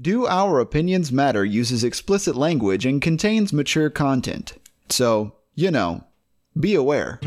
Do 0.00 0.26
Our 0.26 0.60
Opinions 0.60 1.12
Matter 1.12 1.44
uses 1.44 1.84
explicit 1.84 2.34
language 2.34 2.86
and 2.86 3.02
contains 3.02 3.52
mature 3.52 3.90
content. 3.90 4.54
So, 4.88 5.34
you 5.54 5.70
know, 5.70 6.04
be 6.58 6.74
aware. 6.74 7.20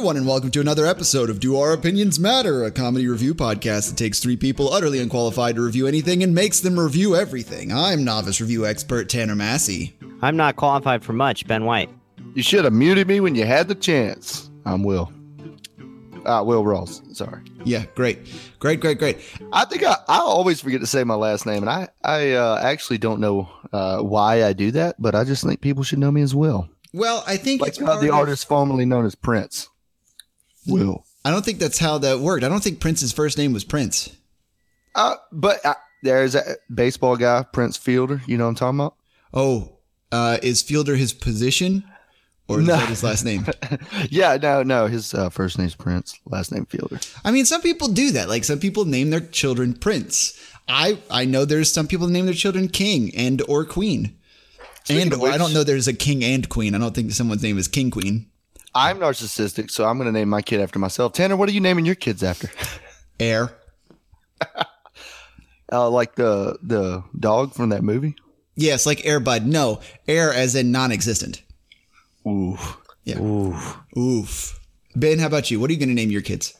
Everyone, 0.00 0.16
and 0.16 0.26
welcome 0.26 0.50
to 0.50 0.60
another 0.62 0.86
episode 0.86 1.28
of 1.28 1.40
Do 1.40 1.58
Our 1.58 1.74
Opinions 1.74 2.18
Matter, 2.18 2.64
a 2.64 2.70
comedy 2.70 3.06
review 3.06 3.34
podcast 3.34 3.90
that 3.90 3.98
takes 3.98 4.18
three 4.18 4.34
people 4.34 4.72
utterly 4.72 4.98
unqualified 4.98 5.56
to 5.56 5.60
review 5.60 5.86
anything 5.86 6.22
and 6.22 6.34
makes 6.34 6.60
them 6.60 6.80
review 6.80 7.14
everything. 7.14 7.70
I'm 7.70 8.02
novice 8.02 8.40
review 8.40 8.64
expert 8.64 9.10
Tanner 9.10 9.34
Massey. 9.36 9.94
I'm 10.22 10.38
not 10.38 10.56
qualified 10.56 11.04
for 11.04 11.12
much, 11.12 11.46
Ben 11.46 11.66
White. 11.66 11.90
You 12.34 12.42
should 12.42 12.64
have 12.64 12.72
muted 12.72 13.08
me 13.08 13.20
when 13.20 13.34
you 13.34 13.44
had 13.44 13.68
the 13.68 13.74
chance. 13.74 14.48
I'm 14.64 14.84
Will. 14.84 15.12
Uh, 16.24 16.44
Will 16.46 16.64
Ross. 16.64 17.02
Sorry. 17.12 17.42
Yeah, 17.66 17.84
great. 17.94 18.20
Great, 18.58 18.80
great, 18.80 18.98
great. 18.98 19.18
I 19.52 19.66
think 19.66 19.82
I, 19.82 19.96
I 20.08 20.20
always 20.20 20.62
forget 20.62 20.80
to 20.80 20.86
say 20.86 21.04
my 21.04 21.14
last 21.14 21.44
name, 21.44 21.62
and 21.62 21.68
I, 21.68 21.88
I 22.02 22.30
uh, 22.32 22.58
actually 22.62 22.96
don't 22.96 23.20
know 23.20 23.50
uh, 23.70 24.00
why 24.00 24.44
I 24.44 24.54
do 24.54 24.70
that, 24.70 24.96
but 24.98 25.14
I 25.14 25.24
just 25.24 25.44
think 25.44 25.60
people 25.60 25.82
should 25.82 25.98
know 25.98 26.10
me 26.10 26.22
as 26.22 26.34
Will. 26.34 26.70
Well, 26.94 27.22
I 27.26 27.36
think 27.36 27.60
Like 27.60 27.68
it's 27.72 27.82
uh, 27.82 27.84
part 27.84 28.00
the 28.00 28.08
of- 28.08 28.14
artist 28.14 28.48
formerly 28.48 28.86
known 28.86 29.04
as 29.04 29.14
Prince. 29.14 29.68
Will. 30.66 31.04
I 31.24 31.30
don't 31.30 31.44
think 31.44 31.58
that's 31.58 31.78
how 31.78 31.98
that 31.98 32.20
worked. 32.20 32.44
I 32.44 32.48
don't 32.48 32.62
think 32.62 32.80
Prince's 32.80 33.12
first 33.12 33.36
name 33.38 33.52
was 33.52 33.64
Prince. 33.64 34.14
Uh, 34.94 35.16
but 35.32 35.64
uh, 35.64 35.74
there's 36.02 36.34
a 36.34 36.56
baseball 36.74 37.16
guy, 37.16 37.44
Prince 37.52 37.76
Fielder. 37.76 38.22
You 38.26 38.38
know 38.38 38.44
what 38.44 38.50
I'm 38.50 38.54
talking 38.56 38.80
about? 38.80 38.96
Oh, 39.32 39.78
uh, 40.12 40.38
is 40.42 40.62
Fielder 40.62 40.96
his 40.96 41.12
position, 41.12 41.84
or 42.48 42.60
is 42.60 42.66
No. 42.66 42.76
that 42.76 42.88
his 42.88 43.04
last 43.04 43.24
name? 43.24 43.46
yeah, 44.10 44.36
no, 44.40 44.62
no. 44.62 44.86
His 44.86 45.14
uh, 45.14 45.28
first 45.30 45.58
name's 45.58 45.74
Prince, 45.76 46.18
last 46.26 46.50
name 46.52 46.66
Fielder. 46.66 46.98
I 47.24 47.30
mean, 47.30 47.44
some 47.44 47.60
people 47.62 47.88
do 47.88 48.10
that. 48.12 48.28
Like 48.28 48.44
some 48.44 48.58
people 48.58 48.84
name 48.84 49.10
their 49.10 49.20
children 49.20 49.74
Prince. 49.74 50.38
I 50.68 50.98
I 51.10 51.24
know 51.26 51.44
there's 51.44 51.72
some 51.72 51.86
people 51.86 52.06
that 52.06 52.12
name 52.12 52.24
their 52.26 52.34
children 52.34 52.68
King 52.68 53.14
and 53.14 53.42
or 53.48 53.64
Queen. 53.64 54.16
Speaking 54.84 55.02
and 55.02 55.12
of 55.12 55.22
I 55.22 55.36
don't 55.36 55.52
know 55.52 55.62
there's 55.62 55.88
a 55.88 55.92
king 55.92 56.24
and 56.24 56.48
queen. 56.48 56.74
I 56.74 56.78
don't 56.78 56.94
think 56.94 57.12
someone's 57.12 57.42
name 57.42 57.58
is 57.58 57.68
King 57.68 57.90
Queen. 57.90 58.29
I'm 58.74 58.98
narcissistic, 58.98 59.70
so 59.70 59.84
I'm 59.86 59.98
going 59.98 60.06
to 60.06 60.12
name 60.12 60.28
my 60.28 60.42
kid 60.42 60.60
after 60.60 60.78
myself. 60.78 61.12
Tanner, 61.12 61.36
what 61.36 61.48
are 61.48 61.52
you 61.52 61.60
naming 61.60 61.86
your 61.86 61.94
kids 61.94 62.22
after? 62.22 62.50
Air. 63.20 63.50
Uh, 65.72 65.88
like 65.88 66.16
the 66.16 66.58
the 66.64 67.00
dog 67.16 67.54
from 67.54 67.68
that 67.68 67.84
movie. 67.84 68.16
Yes, 68.56 68.86
like 68.86 69.06
Air 69.06 69.20
Bud. 69.20 69.46
No, 69.46 69.80
air 70.08 70.32
as 70.34 70.56
in 70.56 70.72
non-existent. 70.72 71.42
Ooh. 72.26 72.58
Yeah. 73.04 73.20
Ooh. 73.20 73.56
Oof. 73.96 74.58
Ben, 74.96 75.20
how 75.20 75.26
about 75.26 75.50
you? 75.50 75.60
What 75.60 75.70
are 75.70 75.72
you 75.72 75.78
going 75.78 75.88
to 75.90 75.94
name 75.94 76.10
your 76.10 76.22
kids? 76.22 76.54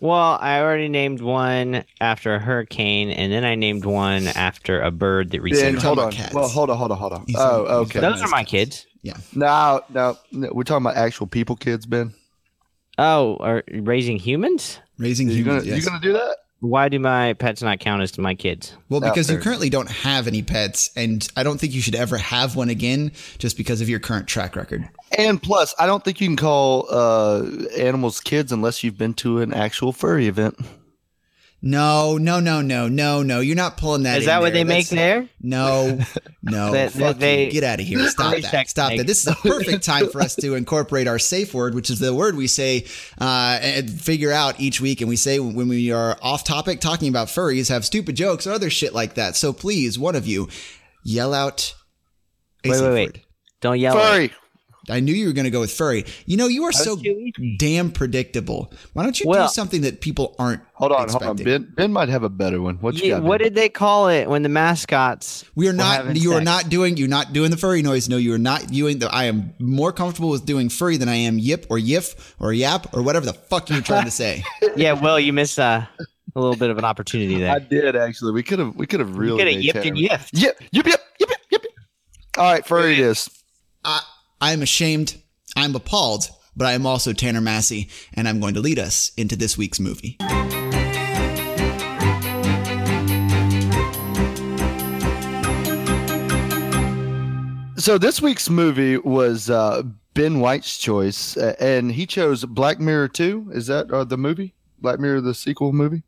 Well, 0.00 0.38
I 0.40 0.60
already 0.60 0.88
named 0.88 1.20
one 1.20 1.84
after 2.00 2.34
a 2.34 2.38
hurricane, 2.38 3.10
and 3.10 3.32
then 3.32 3.44
I 3.44 3.54
named 3.54 3.84
one 3.84 4.28
after 4.28 4.80
a 4.80 4.90
bird 4.90 5.30
that 5.30 5.38
Ben, 5.38 5.42
recently. 5.42 5.80
hold 5.80 5.98
about 5.98 6.06
on. 6.06 6.12
cats. 6.12 6.34
Well, 6.34 6.48
hold 6.48 6.70
on, 6.70 6.76
hold 6.76 6.92
on, 6.92 6.98
hold 6.98 7.12
on. 7.14 7.24
He's 7.26 7.36
oh, 7.36 7.64
okay. 7.82 8.00
Those 8.00 8.22
are 8.22 8.28
my 8.28 8.44
kids. 8.44 8.86
Yeah. 9.06 9.16
No, 9.34 9.82
no, 9.90 10.18
no, 10.32 10.50
we're 10.52 10.64
talking 10.64 10.84
about 10.84 10.96
actual 10.96 11.28
people, 11.28 11.54
kids. 11.54 11.86
Ben, 11.86 12.12
Oh, 12.98 13.36
are 13.40 13.62
raising 13.72 14.18
humans? 14.18 14.80
Raising 14.98 15.28
you 15.28 15.44
gonna 15.44 15.60
humans. 15.60 15.66
yes. 15.66 15.78
you 15.84 15.88
gonna 15.90 16.02
do 16.02 16.12
that? 16.14 16.36
Why 16.60 16.88
do 16.88 16.98
my 16.98 17.34
pets 17.34 17.62
not 17.62 17.78
count 17.80 18.02
as 18.02 18.10
to 18.12 18.20
my 18.22 18.34
kids? 18.34 18.74
Well, 18.88 19.00
No, 19.00 19.10
because 19.10 19.30
you 19.30 19.38
currently 19.38 19.68
don't 19.70 19.90
have 19.90 20.26
any 20.26 20.42
pets, 20.42 20.90
and 20.96 21.28
I 21.36 21.42
don't 21.44 21.58
think 21.60 21.72
you 21.74 21.82
should 21.82 21.94
ever 21.94 22.16
have 22.16 22.56
one 22.56 22.68
again 22.70 23.12
just 23.38 23.56
because 23.56 23.80
of 23.80 23.88
your 23.88 24.00
current 24.00 24.26
track 24.26 24.56
record. 24.56 24.88
And 25.16 25.40
plus, 25.40 25.74
I 25.78 25.86
don't 25.86 26.02
think 26.02 26.20
you 26.20 26.26
can 26.26 26.36
call 26.36 26.86
uh, 26.90 27.44
animals 27.78 28.20
kids 28.20 28.50
unless 28.50 28.82
you've 28.82 28.98
been 28.98 29.14
to 29.14 29.40
an 29.40 29.52
actual 29.54 29.92
furry 29.92 30.26
event. 30.26 30.58
No, 31.68 32.16
no, 32.16 32.38
no, 32.38 32.60
no, 32.62 32.86
no, 32.86 33.22
no. 33.24 33.40
You're 33.40 33.56
not 33.56 33.76
pulling 33.76 34.04
that. 34.04 34.18
Is 34.18 34.24
in 34.24 34.26
that 34.28 34.40
what 34.40 34.52
there. 34.52 34.62
they 34.62 34.68
make 34.68 34.88
there? 34.88 35.28
No, 35.42 35.98
no. 36.42 36.70
That- 36.72 36.92
fuck 36.92 37.18
they- 37.18 37.46
you. 37.46 37.50
Get 37.50 37.64
out 37.64 37.80
of 37.80 37.86
here. 37.86 38.06
Stop 38.08 38.34
that. 38.34 38.44
sex 38.44 38.70
Stop 38.70 38.90
that. 38.90 38.98
make- 38.98 39.06
This 39.08 39.26
is 39.26 39.32
a 39.32 39.34
perfect 39.34 39.82
time 39.82 40.08
for 40.10 40.20
us 40.20 40.36
to 40.36 40.54
incorporate 40.54 41.08
our 41.08 41.18
safe 41.18 41.52
word, 41.52 41.74
which 41.74 41.90
is 41.90 41.98
the 41.98 42.14
word 42.14 42.36
we 42.36 42.46
say 42.46 42.84
uh, 43.20 43.58
and 43.60 43.90
figure 43.90 44.30
out 44.30 44.60
each 44.60 44.80
week. 44.80 45.00
And 45.00 45.08
we 45.08 45.16
say 45.16 45.40
when 45.40 45.66
we 45.66 45.90
are 45.90 46.16
off 46.22 46.44
topic 46.44 46.80
talking 46.80 47.08
about 47.08 47.26
furries, 47.28 47.68
have 47.68 47.84
stupid 47.84 48.14
jokes 48.14 48.46
or 48.46 48.52
other 48.52 48.70
shit 48.70 48.94
like 48.94 49.14
that. 49.14 49.34
So 49.34 49.52
please, 49.52 49.98
one 49.98 50.14
of 50.14 50.24
you, 50.26 50.48
yell 51.04 51.34
out 51.34 51.74
a 52.64 52.68
Wait, 52.68 52.74
safe 52.76 52.84
wait, 52.84 52.92
wait. 52.94 53.06
word. 53.08 53.20
Don't 53.60 53.78
yell. 53.80 53.94
Furry. 53.94 54.32
I 54.88 55.00
knew 55.00 55.12
you 55.12 55.26
were 55.26 55.32
going 55.32 55.44
to 55.46 55.50
go 55.50 55.60
with 55.60 55.72
furry. 55.72 56.04
You 56.26 56.36
know, 56.36 56.46
you 56.46 56.64
are 56.64 56.72
so 56.72 56.96
damn 57.58 57.90
predictable. 57.90 58.72
Why 58.92 59.02
don't 59.02 59.18
you 59.18 59.26
Well- 59.28 59.46
do 59.48 59.52
something 59.52 59.80
that 59.82 60.00
people 60.00 60.34
aren't 60.38 60.62
Hold 60.74 60.92
on, 60.92 61.04
expecting? 61.04 61.26
hold 61.28 61.40
on. 61.40 61.44
Ben 61.44 61.72
Ben 61.74 61.92
might 61.92 62.08
have 62.08 62.22
a 62.22 62.28
better 62.28 62.60
one. 62.60 62.76
What 62.76 62.94
you 62.96 63.08
Yeah, 63.08 63.14
got? 63.16 63.22
what 63.24 63.40
did 63.40 63.54
they 63.54 63.68
call 63.68 64.08
it 64.08 64.28
when 64.28 64.42
the 64.42 64.48
mascots? 64.48 65.44
We 65.54 65.68
are 65.68 65.72
not. 65.72 65.96
having 65.96 66.16
You 66.16 66.34
are 66.34 66.40
not 66.40 66.68
doing. 66.68 66.96
You're 66.96 67.08
not 67.08 67.32
doing 67.32 67.50
the 67.50 67.56
furry 67.56 67.82
noise. 67.82 68.08
No, 68.08 68.16
you 68.16 68.32
are 68.34 68.38
not 68.38 68.66
doing 68.68 68.98
the. 68.98 69.12
I 69.12 69.24
am 69.24 69.54
more 69.58 69.92
comfortable 69.92 70.28
with 70.30 70.44
doing 70.46 70.68
furry 70.68 70.96
than 70.98 71.08
I 71.08 71.14
am 71.16 71.38
yip 71.38 71.66
or 71.70 71.78
yiff 71.78 72.14
or 72.38 72.52
yap 72.52 72.94
or 72.94 73.02
whatever 73.02 73.24
the 73.26 73.32
fuck 73.32 73.70
you're 73.70 73.80
trying 73.80 74.04
to 74.04 74.10
say. 74.10 74.42
Yeah, 74.76 74.92
well, 74.92 75.18
you 75.18 75.32
missed 75.32 75.58
uh, 75.58 75.86
a 76.34 76.40
little 76.40 76.56
bit 76.56 76.68
of 76.68 76.76
an 76.76 76.84
opportunity 76.84 77.38
there. 77.38 77.50
I 77.50 77.58
did 77.60 77.96
actually. 77.96 78.32
We 78.32 78.42
could 78.42 78.58
have 78.58 78.76
we 78.76 78.86
could 78.86 79.00
have 79.00 79.16
really 79.16 79.38
could 79.38 79.46
have 79.46 79.56
made 79.56 79.64
yipped 79.64 79.86
and 79.86 79.96
yiffed. 79.96 80.28
Yip 80.32 80.58
yip 80.70 80.86
yip 80.86 81.00
yip 81.18 81.30
yip 81.50 81.62
yip. 81.62 81.62
All 82.36 82.52
right, 82.52 82.66
furry 82.66 82.92
it 82.92 82.98
is. 82.98 83.30
I, 83.84 84.00
I'm 84.46 84.62
ashamed. 84.62 85.20
I'm 85.56 85.74
appalled. 85.74 86.30
But 86.56 86.68
I 86.68 86.74
am 86.74 86.86
also 86.86 87.12
Tanner 87.12 87.40
Massey, 87.40 87.88
and 88.14 88.28
I'm 88.28 88.38
going 88.38 88.54
to 88.54 88.60
lead 88.60 88.78
us 88.78 89.10
into 89.16 89.34
this 89.34 89.58
week's 89.58 89.80
movie. 89.80 90.16
So 97.76 97.98
this 97.98 98.22
week's 98.22 98.48
movie 98.48 98.98
was 98.98 99.50
uh, 99.50 99.82
Ben 100.14 100.38
White's 100.38 100.78
choice, 100.78 101.36
and 101.36 101.90
he 101.90 102.06
chose 102.06 102.44
Black 102.44 102.78
Mirror 102.78 103.08
Two. 103.08 103.50
Is 103.52 103.66
that 103.66 103.90
uh, 103.90 104.04
the 104.04 104.16
movie? 104.16 104.54
Black 104.78 105.00
Mirror, 105.00 105.22
the 105.22 105.34
sequel 105.34 105.72
movie? 105.72 106.04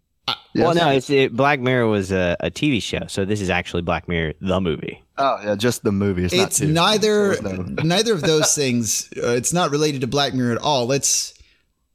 Well, 0.55 0.75
no, 0.75 0.91
it's 0.91 1.09
it, 1.11 1.35
Black 1.37 1.61
Mirror 1.61 1.87
was 1.89 2.11
a, 2.13 2.37
a 2.41 2.51
TV 2.51 2.83
show, 2.83 3.07
so 3.07 3.25
this 3.25 3.41
is 3.41 3.51
actually 3.51 3.83
Black 3.83 4.09
Mirror, 4.09 4.35
the 4.41 4.61
movie. 4.61 5.03
Oh 5.17 5.39
yeah, 5.43 5.55
just 5.57 5.83
the 5.85 5.93
movie. 5.93 6.25
It's, 6.25 6.35
It's 6.35 6.61
not 6.61 6.73
neither 6.93 7.41
no- 7.43 7.63
neither 7.85 8.13
of 8.15 8.23
those 8.23 8.55
things. 8.55 9.09
Uh, 9.17 9.31
it's 9.31 9.53
not 9.53 9.71
related 9.71 10.01
to 10.03 10.07
Black 10.07 10.35
Mirror 10.35 10.53
at 10.53 10.59
all. 10.63 10.87
Let's 10.87 11.35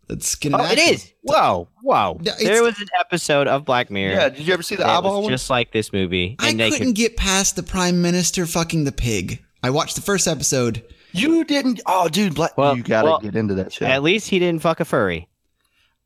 let's 0.10 0.36
get. 0.36 0.54
An 0.54 0.62
Oh, 0.62 0.64
it 0.66 0.72
actual- 0.80 0.94
is. 0.94 1.14
Whoa, 1.24 1.68
whoa! 1.82 2.18
Yeah, 2.22 2.34
it's- 2.34 2.48
there 2.48 2.64
was 2.64 2.80
an 2.80 2.88
episode 3.00 3.48
of 3.48 3.66
Black 3.66 3.90
Mirror. 3.90 4.14
Yeah, 4.14 4.30
did 4.30 4.46
you 4.48 4.54
ever 4.54 4.64
see 4.64 4.76
the 4.76 4.84
that 4.84 4.90
eyeball 4.98 5.22
one? 5.24 5.32
just 5.32 5.50
like 5.50 5.72
this 5.72 5.94
movie, 5.94 6.36
I 6.40 6.54
they 6.54 6.70
couldn't 6.72 6.88
could. 6.88 6.96
get 6.96 7.18
past 7.18 7.56
the 7.56 7.64
prime 7.64 8.02
minister 8.02 8.46
fucking 8.46 8.84
the 8.84 8.92
pig. 8.92 9.42
I 9.62 9.70
watched 9.70 9.96
the 9.96 10.02
first 10.02 10.28
episode. 10.28 10.84
You 11.14 11.44
didn't. 11.46 11.80
Oh, 11.86 12.10
dude, 12.10 12.36
Black. 12.36 12.58
Well- 12.58 12.76
you 12.76 12.84
gotta 12.84 13.08
well, 13.08 13.20
get 13.20 13.36
into 13.36 13.54
that 13.56 13.72
shit. 13.72 13.88
At 13.88 14.04
least 14.04 14.30
he 14.30 14.40
didn't 14.40 14.62
fuck 14.62 14.80
a 14.80 14.86
furry. 14.86 15.28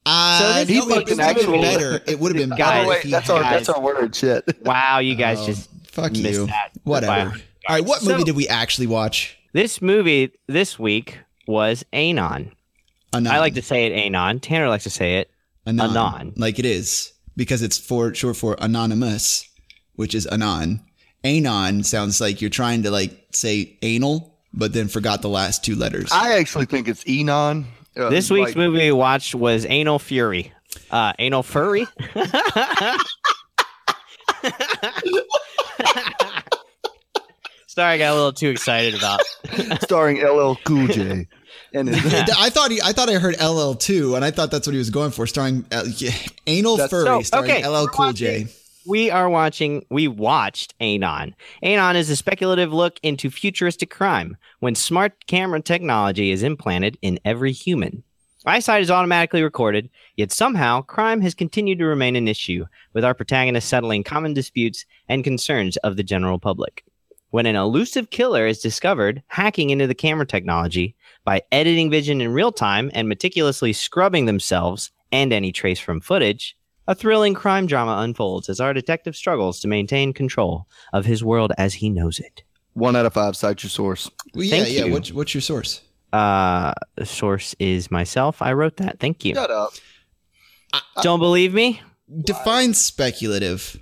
Uh, 0.05 0.39
So 0.39 0.65
this 0.65 0.69
no, 0.69 0.75
is 0.75 0.85
it, 0.85 0.89
like 0.89 1.07
would 1.07 1.19
have 1.19 1.37
been 1.47 1.61
better. 1.61 2.01
It 2.07 2.19
would 2.19 2.35
have 2.35 2.37
been 2.37 2.49
By 2.51 2.55
better. 2.57 2.85
Guys, 2.87 2.97
if 2.97 3.03
he 3.03 3.11
that's 3.11 3.29
our 3.29 3.41
that's 3.41 3.69
our 3.69 3.81
word 3.81 4.15
shit. 4.15 4.43
Wow, 4.63 4.99
you 4.99 5.15
guys 5.15 5.39
Oh, 5.39 5.45
just 5.47 5.69
fuck 5.87 6.11
missed 6.13 6.23
you. 6.39 6.45
that. 6.47 6.71
Whatever. 6.83 7.29
Wow. 7.29 7.35
All 7.69 7.75
right, 7.75 7.85
what 7.85 8.03
movie 8.03 8.19
So- 8.21 8.25
did 8.25 8.35
we 8.35 8.47
actually 8.47 8.87
watch? 8.87 9.37
This 9.53 9.81
movie 9.81 10.31
this 10.47 10.77
week 10.77 11.17
was 11.47 11.83
Anon. 11.91 12.51
Anon. 13.13 13.33
I 13.33 13.39
like 13.39 13.55
to 13.55 13.61
say 13.61 13.85
it 13.85 13.93
Anon. 13.93 14.39
Tanner 14.39 14.69
likes 14.69 14.83
to 14.83 14.89
say 14.89 15.17
it. 15.17 15.31
Anon, 15.65 15.89
Anon. 15.91 16.33
like 16.37 16.59
it 16.59 16.65
is 16.65 17.11
because 17.35 17.61
it's 17.61 17.77
for 17.77 18.13
short 18.13 18.37
for 18.37 18.55
anonymous, 18.59 19.49
which 19.95 20.13
is 20.15 20.25
anon. 20.27 20.81
Anon 21.23 21.83
sounds 21.83 22.21
like 22.21 22.39
you're 22.41 22.49
trying 22.49 22.83
to 22.83 22.91
like 22.91 23.27
say 23.31 23.77
anal, 23.81 24.37
but 24.53 24.71
then 24.73 24.87
forgot 24.87 25.21
the 25.21 25.29
last 25.29 25.63
two 25.65 25.75
letters. 25.75 26.09
I 26.11 26.37
actually 26.37 26.65
think 26.65 26.87
it's 26.87 27.03
Enon. 27.07 27.65
Uh, 27.97 28.09
This 28.09 28.29
week's 28.29 28.49
like- 28.49 28.57
movie 28.57 28.77
we 28.79 28.91
watched 28.91 29.33
was 29.35 29.65
Anal 29.65 29.99
Fury. 29.99 30.53
Uh, 30.91 31.13
Anal 31.19 31.43
Furry. 31.43 31.85
Sorry, 37.67 37.93
I 37.93 37.97
got 37.99 38.13
a 38.13 38.15
little 38.15 38.33
too 38.33 38.49
excited 38.49 38.95
about. 38.95 39.21
starring 39.83 40.17
LL 40.23 40.55
Cool 40.65 40.87
J. 40.87 41.27
And 41.73 41.89
his, 41.89 42.13
I 42.37 42.49
thought 42.49 42.71
he, 42.71 42.81
I 42.81 42.91
thought 42.93 43.09
I 43.09 43.13
heard 43.15 43.35
LL 43.39 43.73
two, 43.73 44.15
and 44.15 44.25
I 44.25 44.31
thought 44.31 44.49
that's 44.49 44.65
what 44.65 44.73
he 44.73 44.79
was 44.79 44.89
going 44.89 45.11
for, 45.11 45.27
starring 45.27 45.65
uh, 45.71 45.83
yeah, 45.97 46.11
anal 46.47 46.77
That's- 46.77 46.89
furry, 46.89 47.05
So, 47.05 47.21
starring 47.23 47.51
okay, 47.51 47.67
LL 47.67 47.83
we're 47.83 47.87
Cool 47.89 48.13
J. 48.13 48.47
We 48.87 49.11
are 49.11 49.29
watching. 49.29 49.85
We 49.91 50.07
watched 50.07 50.73
Anon. 50.79 51.35
Anon 51.61 51.97
is 51.97 52.09
a 52.09 52.15
speculative 52.15 52.71
look 52.71 53.01
into 53.03 53.29
futuristic 53.29 53.89
crime 53.89 54.37
when 54.59 54.75
smart 54.75 55.27
camera 55.27 55.61
technology 55.61 56.31
is 56.31 56.41
implanted 56.41 56.97
in 57.01 57.19
every 57.25 57.51
human. 57.51 58.03
Eyesight 58.45 58.81
is 58.81 58.89
automatically 58.89 59.43
recorded, 59.43 59.89
yet 60.15 60.31
somehow 60.31 60.81
crime 60.83 61.19
has 61.19 61.35
continued 61.35 61.79
to 61.79 61.85
remain 61.85 62.15
an 62.15 62.29
issue, 62.29 62.65
with 62.93 63.03
our 63.03 63.13
protagonist 63.13 63.67
settling 63.67 64.05
common 64.05 64.33
disputes 64.33 64.85
and 65.09 65.21
concerns 65.21 65.75
of 65.77 65.97
the 65.97 66.03
general 66.03 66.39
public. 66.39 66.85
When 67.31 67.45
an 67.45 67.57
elusive 67.57 68.09
killer 68.09 68.47
is 68.47 68.61
discovered 68.61 69.21
hacking 69.27 69.69
into 69.69 69.87
the 69.87 69.95
camera 69.95 70.25
technology 70.25 70.95
by 71.25 71.41
editing 71.51 71.91
vision 71.91 72.21
in 72.21 72.31
real 72.31 72.53
time 72.53 72.89
and 72.93 73.09
meticulously 73.09 73.73
scrubbing 73.73 74.27
themselves 74.27 74.91
and 75.11 75.33
any 75.33 75.51
trace 75.51 75.79
from 75.79 75.99
footage, 75.99 76.55
a 76.87 76.95
thrilling 76.95 77.33
crime 77.33 77.65
drama 77.67 77.97
unfolds 78.01 78.49
as 78.49 78.59
our 78.59 78.73
detective 78.73 79.15
struggles 79.15 79.59
to 79.61 79.67
maintain 79.67 80.13
control 80.13 80.67
of 80.93 81.05
his 81.05 81.23
world 81.23 81.51
as 81.57 81.73
he 81.75 81.89
knows 81.89 82.19
it. 82.19 82.43
One 82.73 82.95
out 82.95 83.05
of 83.05 83.13
five. 83.13 83.35
Cite 83.35 83.63
your 83.63 83.69
source. 83.69 84.09
Well, 84.33 84.43
yeah, 84.43 84.57
Thank 84.57 84.73
yeah. 84.73 84.85
you. 84.85 84.93
What's, 84.93 85.11
what's 85.11 85.33
your 85.33 85.41
source? 85.41 85.81
Uh, 86.13 86.73
source 87.03 87.55
is 87.59 87.91
myself. 87.91 88.41
I 88.41 88.53
wrote 88.53 88.77
that. 88.77 88.99
Thank 88.99 89.25
you. 89.25 89.35
Shut 89.35 89.51
up. 89.51 89.73
Don't 91.01 91.19
believe 91.19 91.53
me? 91.53 91.81
Define 92.23 92.73
speculative. 92.73 93.77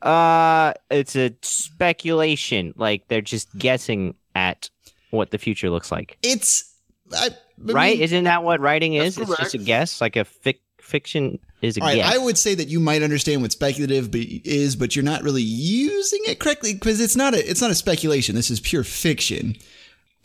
Uh, 0.00 0.72
it's 0.90 1.16
a 1.16 1.34
speculation. 1.42 2.74
Like 2.76 3.08
they're 3.08 3.20
just 3.20 3.56
guessing 3.58 4.14
at 4.34 4.70
what 5.10 5.30
the 5.30 5.38
future 5.38 5.68
looks 5.70 5.92
like. 5.92 6.16
It's 6.22 6.74
I, 7.12 7.26
I 7.26 7.30
right? 7.58 7.94
mean, 7.94 8.02
Isn't 8.02 8.24
that 8.24 8.42
what 8.42 8.60
writing 8.60 8.94
is? 8.94 9.16
That's 9.16 9.30
It's 9.30 9.38
just 9.40 9.54
a 9.54 9.58
guess. 9.58 10.00
Like 10.00 10.16
a 10.16 10.24
fic- 10.24 10.60
fiction 10.92 11.40
is 11.62 11.76
a 11.76 11.80
all 11.80 11.88
right, 11.88 11.96
guess. 11.96 12.14
I 12.14 12.18
would 12.18 12.38
say 12.38 12.54
that 12.54 12.68
you 12.68 12.78
might 12.78 13.02
understand 13.02 13.42
what 13.42 13.50
speculative 13.50 14.10
be- 14.12 14.40
is, 14.44 14.76
but 14.76 14.94
you're 14.94 15.04
not 15.04 15.22
really 15.24 15.42
using 15.42 16.20
it 16.26 16.38
correctly 16.38 16.74
because 16.74 17.00
it's 17.00 17.16
not 17.16 17.34
a 17.34 17.50
it's 17.50 17.60
not 17.60 17.70
a 17.72 17.74
speculation. 17.74 18.36
This 18.36 18.50
is 18.50 18.60
pure 18.60 18.84
fiction. 18.84 19.56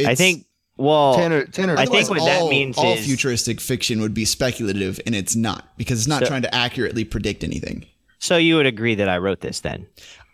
I 0.05 0.13
think. 0.13 0.45
Well, 0.79 1.15
Tanner, 1.15 1.45
Tanner. 1.45 1.73
I 1.73 1.85
think 1.87 2.03
otherwise 2.03 2.09
what 2.11 2.19
that 2.27 2.41
all- 2.41 2.49
means 2.51 2.77
all 2.77 2.93
is- 2.93 3.03
futuristic 3.05 3.59
fiction 3.59 3.99
would 4.01 4.13
be 4.13 4.25
speculative, 4.25 4.99
and 5.07 5.15
it's 5.15 5.35
not 5.35 5.75
because 5.75 5.97
it's 5.97 6.07
not 6.07 6.21
So- 6.21 6.27
trying 6.27 6.43
to 6.43 6.53
accurately 6.53 7.03
predict 7.03 7.43
anything. 7.43 7.85
so 8.19 8.37
you 8.37 8.57
would 8.57 8.67
agree 8.67 8.93
that 8.95 9.09
I 9.09 9.17
wrote 9.17 9.41
this 9.41 9.61
then? 9.61 9.87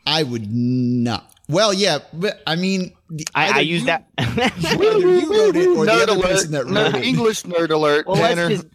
I 0.06 0.24
would 0.24 0.51
not. 0.51 1.29
Well, 1.47 1.74
yeah, 1.74 2.00
but 2.13 2.41
I 2.47 2.56
mean, 2.57 2.91
I, 3.36 3.59
I 3.59 3.59
use 3.62 3.81
you- 3.81 3.86
that. 3.88 4.07
You 4.18 5.31
wrote 5.31 5.56
it 5.56 5.68
or 5.68 5.86
the 5.86 5.91
other 5.94 6.12
alert. 6.13 6.24
person 6.24 6.51
that 6.51 6.65
Nerd- 6.65 6.95
it. 6.95 7.06
English 7.06 7.44
nerd 7.44 7.69
alert. 7.69 8.06
well, 8.07 8.18
Tanner. 8.18 8.50
let's 8.50 8.63
just. 8.63 8.73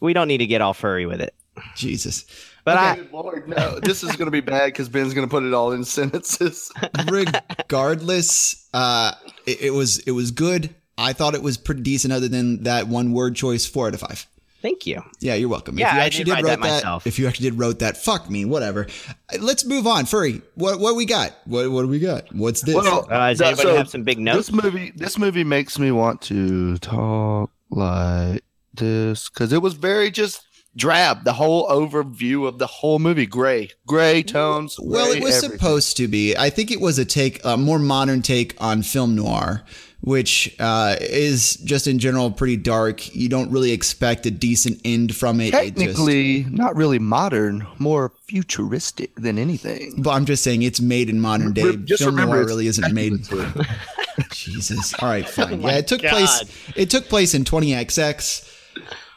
We 0.00 0.12
don't 0.12 0.28
need 0.28 0.38
to 0.38 0.46
get 0.46 0.60
all 0.60 0.74
furry 0.74 1.06
with 1.06 1.20
it. 1.20 1.34
Jesus. 1.76 2.24
But 2.64 2.76
I, 2.78 3.00
Lord, 3.12 3.48
no. 3.48 3.78
This 3.78 4.02
is 4.02 4.16
going 4.16 4.26
to 4.26 4.30
be 4.30 4.40
bad 4.40 4.66
because 4.66 4.88
Ben's 4.88 5.12
going 5.14 5.26
to 5.26 5.30
put 5.30 5.42
it 5.44 5.52
all 5.52 5.72
in 5.72 5.84
sentences. 5.84 6.72
regardless, 7.10 8.68
uh, 8.72 9.12
it, 9.46 9.62
it 9.62 9.70
was 9.70 9.98
it 10.00 10.12
was 10.12 10.30
good. 10.30 10.74
I 10.96 11.12
thought 11.12 11.34
it 11.34 11.42
was 11.42 11.56
pretty 11.56 11.82
decent, 11.82 12.12
other 12.12 12.28
than 12.28 12.62
that 12.64 12.88
one 12.88 13.12
word 13.12 13.36
choice. 13.36 13.66
Four 13.66 13.88
out 13.88 13.94
of 13.94 14.00
five. 14.00 14.26
thank 14.62 14.86
you. 14.86 15.02
Yeah, 15.20 15.34
you're 15.34 15.48
welcome. 15.48 15.78
Yeah, 15.78 15.88
if 15.88 15.94
you 15.94 16.00
I 16.00 16.04
actually 16.04 16.24
did 16.24 16.30
write 16.32 16.44
wrote 16.44 16.48
that 16.50 16.60
myself. 16.60 17.06
if 17.06 17.18
you 17.18 17.26
actually 17.28 17.50
did 17.50 17.58
wrote 17.58 17.78
that, 17.80 17.96
fuck 17.96 18.30
me, 18.30 18.44
whatever. 18.44 18.86
Uh, 19.32 19.38
Let's 19.40 19.64
move 19.66 19.86
on. 19.86 20.06
Furry, 20.06 20.40
what 20.54 20.80
what 20.80 20.96
we 20.96 21.04
got? 21.04 21.32
What 21.44 21.70
what 21.70 21.82
do 21.82 21.88
we 21.88 21.98
got? 21.98 22.34
What's 22.34 22.62
this? 22.62 22.74
Well, 22.74 23.06
Uh, 23.10 23.28
does 23.28 23.38
that- 23.38 23.46
anybody 23.48 23.68
so 23.68 23.76
have 23.76 23.88
some 23.90 24.04
big 24.04 24.18
notes? 24.18 24.48
This 24.48 24.62
movie, 24.62 24.92
this 24.96 25.18
movie 25.18 25.44
makes 25.44 25.78
me 25.78 25.90
want 25.90 26.22
to 26.22 26.78
talk 26.78 27.50
like 27.70 28.42
this 28.76 29.28
because 29.28 29.52
it 29.52 29.62
was 29.62 29.74
very 29.74 30.10
just 30.10 30.42
drab. 30.76 31.24
The 31.24 31.34
whole 31.34 31.68
overview 31.68 32.46
of 32.48 32.58
the 32.58 32.66
whole 32.66 32.98
movie, 32.98 33.26
gray, 33.26 33.70
gray 33.86 34.22
tones. 34.22 34.76
well, 34.80 35.12
it 35.12 35.22
was 35.22 35.36
everything. 35.36 35.58
supposed 35.58 35.96
to 35.98 36.08
be. 36.08 36.36
I 36.36 36.50
think 36.50 36.70
it 36.70 36.80
was 36.80 36.98
a 36.98 37.04
take, 37.04 37.40
a 37.44 37.56
more 37.56 37.78
modern 37.78 38.22
take 38.22 38.54
on 38.60 38.82
film 38.82 39.14
noir, 39.14 39.62
which 40.00 40.54
uh, 40.58 40.96
is 41.00 41.54
just 41.58 41.86
in 41.86 41.98
general 42.00 42.30
pretty 42.30 42.56
dark. 42.56 43.14
You 43.14 43.28
don't 43.28 43.50
really 43.52 43.70
expect 43.70 44.26
a 44.26 44.30
decent 44.32 44.80
end 44.84 45.14
from 45.14 45.40
it. 45.40 45.48
It 45.48 45.52
just- 45.52 45.76
Technically, 45.76 46.44
not 46.50 46.74
really 46.76 46.98
modern, 46.98 47.66
more 47.78 48.12
futuristic 48.26 49.14
than 49.14 49.38
anything. 49.38 49.94
But 50.02 50.10
I'm 50.10 50.24
just 50.24 50.42
saying 50.42 50.62
it's 50.62 50.80
made 50.80 51.08
in 51.08 51.20
modern 51.20 51.52
day. 51.52 51.62
Re- 51.64 51.76
just 51.76 52.02
Film 52.02 52.16
remember, 52.16 52.36
noir 52.38 52.46
really 52.46 52.66
isn't 52.66 52.92
made. 52.92 53.24
speculative. 53.24 53.66
Jesus. 54.30 54.94
All 55.00 55.08
right, 55.08 55.28
fine. 55.28 55.44
Oh 55.64 55.68
yeah, 55.68 55.78
it 55.78 55.86
took 55.88 56.02
God. 56.02 56.10
place. 56.10 56.44
It 56.76 56.90
took 56.90 57.08
place 57.08 57.34
in 57.34 57.44
20XX. 57.44 58.50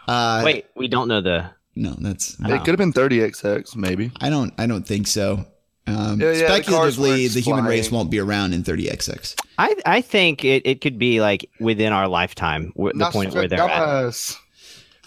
Uh, 0.07 0.42
Wait, 0.45 0.65
we 0.75 0.88
don't 0.88 1.07
know 1.07 1.21
the. 1.21 1.50
no, 1.75 1.95
that's. 2.00 2.38
It 2.39 2.59
could 2.59 2.68
have 2.69 2.77
been 2.77 2.94
30xx, 2.94 3.75
maybe. 3.75 4.12
I 4.21 4.30
don't. 4.30 4.54
I 4.57 4.68
don't 4.68 4.88
think 4.88 5.07
so. 5.07 5.45
Um, 5.86 6.19
Yeah, 6.19 6.31
yeah, 6.33 6.48
speculatively, 6.48 7.09
weren't 7.24 7.33
the 7.33 7.39
human 7.42 7.65
race 7.65 7.89
won't 7.92 8.12
be 8.12 8.19
around 8.19 8.54
in 8.54 8.63
30XX. 8.63 9.36
I 9.57 9.75
I 9.86 10.01
think 10.01 10.44
it, 10.44 10.63
it 10.65 10.81
could 10.81 11.00
be 11.00 11.21
like 11.21 11.50
within 11.59 11.94
our 11.94 12.07
lifetime, 12.07 12.74
wh- 12.77 12.92
the 12.94 13.09
point 13.12 13.33
where 13.33 13.48
they're 13.48 13.59
at. 13.59 13.68
Nostradamus. 13.68 14.38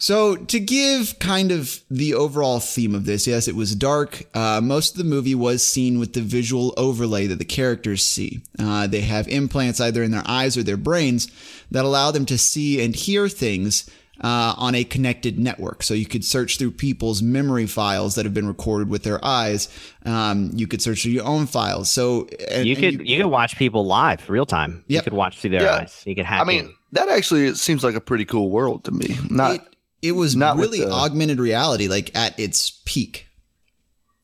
So, 0.03 0.35
to 0.37 0.59
give 0.59 1.19
kind 1.19 1.53
of 1.53 1.83
the 1.91 2.15
overall 2.15 2.59
theme 2.59 2.95
of 2.95 3.05
this, 3.05 3.27
yes, 3.27 3.47
it 3.49 3.55
was 3.55 3.75
dark. 3.75 4.23
Uh, 4.35 4.59
most 4.63 4.93
of 4.93 4.97
the 4.97 5.05
movie 5.05 5.35
was 5.35 5.63
seen 5.63 5.99
with 5.99 6.15
the 6.15 6.23
visual 6.23 6.73
overlay 6.79 7.27
that 7.27 7.39
the 7.39 7.45
characters 7.45 8.03
see. 8.03 8.41
Uh, 8.59 8.87
they 8.87 9.03
have 9.03 9.29
implants 9.29 9.79
either 9.79 10.03
in 10.03 10.11
their 10.11 10.23
eyes 10.25 10.57
or 10.57 10.63
their 10.63 10.79
brains 10.79 11.31
that 11.71 11.85
allow 11.85 12.11
them 12.11 12.25
to 12.25 12.39
see 12.39 12.83
and 12.83 12.97
hear 12.97 13.29
things 13.29 13.91
uh, 14.23 14.55
on 14.59 14.75
a 14.75 14.85
connected 14.85 15.39
network. 15.39 15.83
So, 15.83 15.95
you 15.95 16.07
could 16.07 16.25
search 16.25 16.59
through 16.59 16.73
people's 16.73 17.23
memory 17.23 17.67
files 17.67 18.15
that 18.17 18.25
have 18.25 18.35
been 18.35 18.47
recorded 18.49 18.89
with 18.89 19.03
their 19.03 19.25
eyes. 19.25 19.69
Um, 20.05 20.51
you 20.55 20.67
could 20.67 20.83
search 20.83 21.03
through 21.03 21.13
your 21.13 21.27
own 21.27 21.47
files. 21.47 21.91
So, 21.91 22.29
and, 22.51 22.67
You 22.67 22.75
and 22.77 22.99
could 22.99 23.09
you, 23.09 23.19
could 23.23 23.27
watch 23.31 23.57
people 23.57 23.87
live, 23.87 24.29
real 24.29 24.47
time. 24.47 24.85
You 24.89 25.01
could 25.03 25.13
watch 25.15 25.39
through 25.41 25.51
their 25.51 25.63
Yeah. 25.63 25.75
eyes. 25.77 26.03
You 26.07 26.15
could 26.15 26.25
hack. 26.27 26.43
I 26.43 26.45
mean, 26.45 26.75
that 26.93 27.09
actually 27.09 27.55
seems 27.55 27.83
like 27.85 27.95
a 27.95 28.01
pretty 28.01 28.25
cool 28.25 28.51
world 28.51 28.85
to 28.85 28.91
me. 28.91 29.17
Not 29.31 29.55
it, 29.57 29.63
it 30.03 30.13
was 30.13 30.35
not 30.37 30.57
really 30.57 30.81
the- 30.81 30.91
augmented 30.91 31.39
reality, 31.39 31.89
like 31.89 32.11
at 32.17 32.39
its 32.39 32.81
peak. 32.85 33.27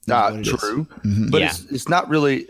Not 0.09 0.33
what 0.33 0.41
it 0.41 0.47
is. 0.47 0.61
true, 0.61 0.87
Mhm. 1.05 1.31
but 1.31 1.41
Yeah. 1.41 1.47
it's 1.49 1.65
it's 1.71 1.89
not 1.89 2.09
really. 2.09 2.47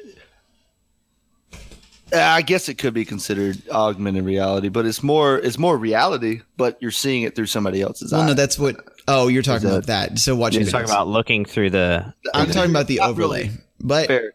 Uh, 2.12 2.19
I 2.20 2.43
guess 2.43 2.69
it 2.69 2.75
could 2.75 2.94
be 2.94 3.05
considered 3.05 3.61
augmented 3.70 4.25
reality, 4.25 4.69
but 4.69 4.87
it's 4.87 5.03
more 5.03 5.38
it's 5.38 5.58
more 5.58 5.76
reality, 5.76 6.43
but 6.56 6.76
you're 6.81 6.91
seeing 6.93 7.23
it 7.23 7.35
through 7.35 7.47
somebody 7.47 7.82
else's 7.82 8.12
Well, 8.12 8.20
eyes. 8.23 8.29
no, 8.29 8.35
that's 8.35 8.58
what. 8.58 8.76
Oh, 9.08 9.26
you're 9.29 9.43
talking 9.43 9.69
Is 9.69 9.75
about 9.75 9.87
that. 9.87 10.19
So 10.19 10.37
watching. 10.37 10.62
you're 10.62 10.70
talking 10.70 10.88
about 10.88 11.08
looking 11.08 11.44
through 11.44 11.70
the. 11.70 12.12
I'm 12.35 12.50
talking 12.50 12.70
about 12.70 12.87
the 12.87 13.00
overlay. 13.00 13.44
really. 13.44 13.50
But 13.81 14.06
fair. 14.06 14.32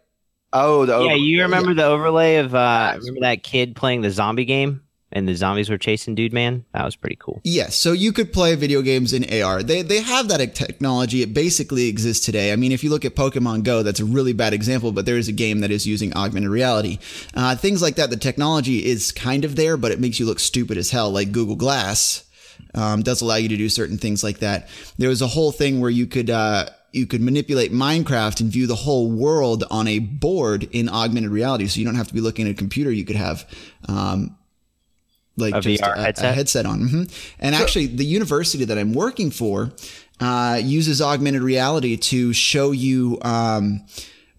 Oh, 0.54 0.86
the 0.86 1.00
Yeah, 1.02 1.14
you 1.16 1.44
remember 1.44 1.74
the 1.74 1.86
overlay 1.86 2.36
of 2.38 2.54
uh 2.54 2.58
That's- 2.58 3.00
remember 3.06 3.22
that 3.22 3.44
kid 3.44 3.76
playing 3.76 4.02
the 4.02 4.12
zombie 4.12 4.44
game 4.46 4.82
and 5.12 5.28
the 5.28 5.36
zombies 5.36 5.70
were 5.70 5.78
chasing 5.78 6.16
Dude 6.16 6.34
Man? 6.34 6.66
That 6.74 6.86
was 6.86 6.96
pretty 6.96 7.18
cool. 7.18 7.42
yes, 7.44 7.76
so 7.76 7.92
you 7.92 8.12
could 8.12 8.32
play 8.32 8.56
video 8.56 8.82
games 8.82 9.14
in 9.14 9.24
AR. 9.42 9.64
They 9.64 9.82
they 9.82 10.02
have 10.02 10.28
that 10.30 10.56
technology. 10.56 11.22
It 11.22 11.34
basically 11.34 11.88
exists 11.88 12.26
today. 12.26 12.54
I 12.54 12.56
mean, 12.56 12.72
if 12.72 12.84
you 12.84 12.90
look 12.90 13.06
at 13.06 13.16
Pokemon 13.16 13.64
Go, 13.64 13.84
that's 13.84 14.00
a 14.00 14.06
really 14.06 14.34
bad 14.34 14.54
example, 14.54 14.92
but 14.92 15.06
there 15.06 15.18
is 15.18 15.28
a 15.28 15.34
game 15.34 15.60
that 15.60 15.72
is 15.72 15.86
using 15.88 16.16
augmented 16.16 16.50
reality. 16.50 17.00
Uh, 17.34 17.56
things 17.56 17.82
like 17.82 17.96
that. 17.96 18.10
The 18.10 18.18
technology 18.18 18.86
is 18.86 19.12
kind 19.12 19.46
of 19.46 19.56
there, 19.56 19.78
but 19.78 19.92
it 19.92 20.00
makes 20.00 20.20
you 20.20 20.26
look 20.26 20.40
stupid 20.40 20.78
as 20.78 20.92
hell, 20.92 21.12
like 21.12 21.32
Google 21.32 21.56
Glass. 21.56 22.26
Um, 22.74 23.02
does 23.02 23.22
allow 23.22 23.36
you 23.36 23.50
to 23.50 23.58
do 23.58 23.70
certain 23.70 23.98
things 23.98 24.24
like 24.24 24.40
that. 24.40 24.70
There 24.98 25.10
was 25.10 25.22
a 25.22 25.28
whole 25.28 25.52
thing 25.52 25.82
where 25.82 25.90
you 25.90 26.06
could 26.06 26.30
uh, 26.30 26.70
you 26.92 27.08
could 27.08 27.22
manipulate 27.22 27.72
Minecraft 27.72 28.42
and 28.42 28.52
view 28.52 28.68
the 28.68 28.76
whole 28.76 29.10
world 29.10 29.64
on 29.72 29.88
a 29.88 30.00
board 30.00 30.64
in 30.72 30.90
augmented 30.90 31.32
reality. 31.32 31.68
So 31.68 31.80
you 31.80 31.86
don't 31.86 31.96
have 31.96 32.08
to 32.08 32.14
be 32.14 32.22
looking 32.22 32.48
at 32.48 32.52
a 32.52 32.56
computer. 32.56 32.92
You 32.92 33.06
could 33.06 33.16
have 33.16 33.48
um, 33.88 34.38
like 35.38 35.54
A 35.56 35.62
just 35.62 35.82
VR 35.82 35.96
a, 35.98 36.02
headset? 36.02 36.26
a 36.26 36.34
headset 36.34 36.66
on. 36.66 36.88
hmm 36.88 37.04
And 37.40 37.56
actually, 37.56 37.88
the 37.88 38.06
university 38.06 38.66
that 38.66 38.78
I'm 38.78 38.94
working 38.94 39.32
for 39.32 39.72
uh, 40.20 40.60
uses 40.62 41.02
augmented 41.02 41.42
reality 41.42 41.98
to 41.98 42.34
show 42.34 42.72
you. 42.72 43.20
Um, 43.22 43.82